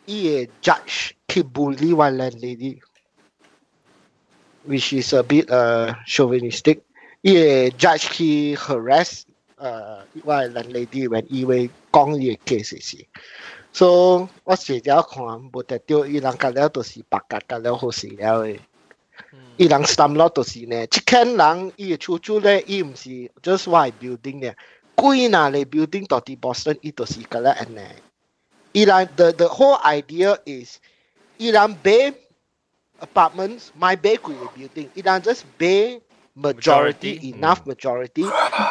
[0.05, 6.81] 伊个 judge 去 bully 我 landlady，which is a bit 诶 chauvinistic。
[7.21, 7.39] 伊个
[7.77, 9.23] judge 去 harass
[9.57, 13.05] 诶我 landlady when 伊会讲伊个 case
[13.78, 13.84] 時。
[13.84, 18.58] so 我成日看無得到伊人甲了就是白甲甲了好死了誒。
[19.56, 23.08] 伊人 slumlord 就是呢，即間人伊嘅厝厝咧，伊毋是
[23.42, 24.56] just one building 咧，
[24.96, 27.80] 幾那咧 building 到底 Boston 伊就是甲了安尼。
[28.72, 30.78] 伊人 the the whole idea is
[31.36, 32.14] 伊人買
[33.00, 36.00] apartments 買買幾個 building，伊人 just 買
[36.36, 38.24] majority enough majority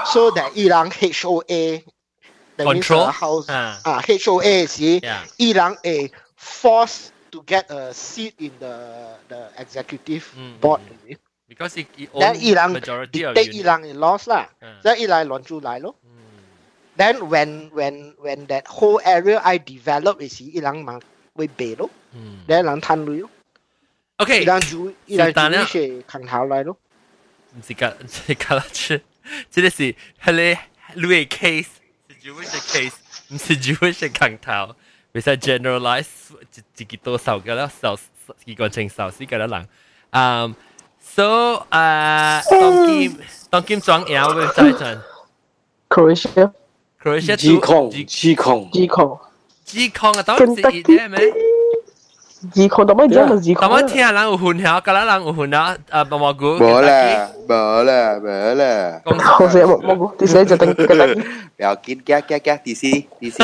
[0.05, 1.83] so that 伊人 HOA
[2.56, 5.00] control house 啊 HOA 时，
[5.36, 10.22] 伊人会 force to get a seat in the the executive
[10.60, 11.16] board mm.
[11.48, 14.48] because it, it then 伊人 majority of dictate 伊人嘅 laws 啦，
[14.82, 15.96] 所以伊人乱出来咯。
[16.96, 21.00] Then when when when that whole area I develop 嘅时，伊人嘛
[21.34, 21.88] 会卖咯，
[22.46, 23.30] then 人摊镭咯。
[24.18, 26.76] OK，伊人煮伊人煮是空头来咯。
[27.56, 29.00] 唔是噶，是噶啦出，
[29.50, 30.32] 即系是系
[30.94, 31.66] 你 Louis case，
[32.26, 32.92] 是 Jewish case，
[33.28, 34.74] 唔是 Jewish 空头，
[35.12, 36.04] 未使 generalize
[36.50, 37.96] 自自己多少个啦，少
[38.44, 39.68] 几个情少少个人。
[40.10, 40.54] 嗯，
[41.00, 43.18] so 啊，当今
[43.50, 45.00] 当今装赢会再阵。
[45.88, 49.18] Croatia。Croatia 指控指控指控
[49.64, 51.18] 指控啊，当时系咩？
[52.55, 53.69] 二抗，咁樣真係二抗。
[53.69, 56.45] 咁樣聽下人有混下，隔啦人有混下，誒毛毛菇。
[56.57, 59.01] 冇啦，冇啦，冇啦。
[59.05, 61.07] 我食毛毛菇，第四就等隔啦。
[61.55, 62.81] 不要緊，加加加，第四，
[63.19, 63.43] 第四。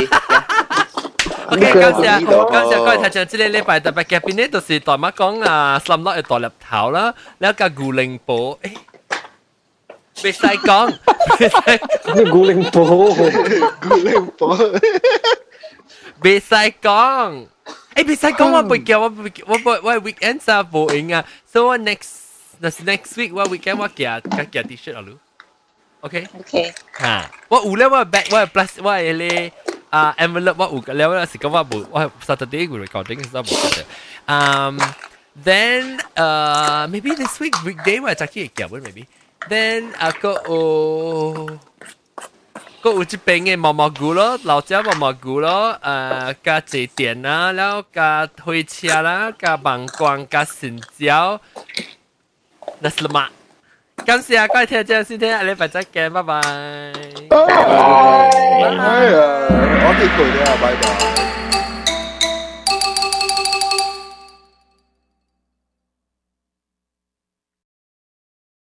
[1.48, 8.57] OK，感謝，感謝各位睇眾，今個禮拜特別嘉賓呢，就是大媽講啊，心落一大粒頭啦，兩個古靈寶，誒。
[10.15, 10.94] 別使講，
[11.40, 11.80] 別使
[12.11, 12.86] 講，古靈寶，
[13.82, 14.56] 古靈寶，
[16.22, 17.48] 別使講。
[17.95, 20.03] 誒，別使講我背嘅，我背我背我 oh.
[20.03, 22.06] weekend 啊，無閒啊，so 我 next
[22.61, 25.18] next week 我 weekend 我寄加寄 T-shirt 啊咯
[26.02, 26.74] ，OK OK
[28.32, 29.52] 我 plus 我係咧
[29.90, 33.84] 啊 envelope 我有嘅咧，我是講我無我 Saturday 我 recording 是我無嘅，
[34.26, 34.80] 嗯
[35.44, 41.60] ，then 誒 maybe this week weekday 我係再寄寄 maybe，then 啊個哦。
[42.84, 51.40] ก็有这边嘅毛毛菇咯，老家毛毛菇咯，呃，加这点啦，然后加灰车啦，加芒光，加神蕉，
[52.80, 53.30] 那是嘛？
[54.06, 56.42] 感谢啊，各位听众先听，下礼拜再见，拜拜。
[57.30, 57.54] 拜拜。
[58.76, 59.18] 哎呀，
[59.80, 61.43] 我哋攰啲啊，拜拜。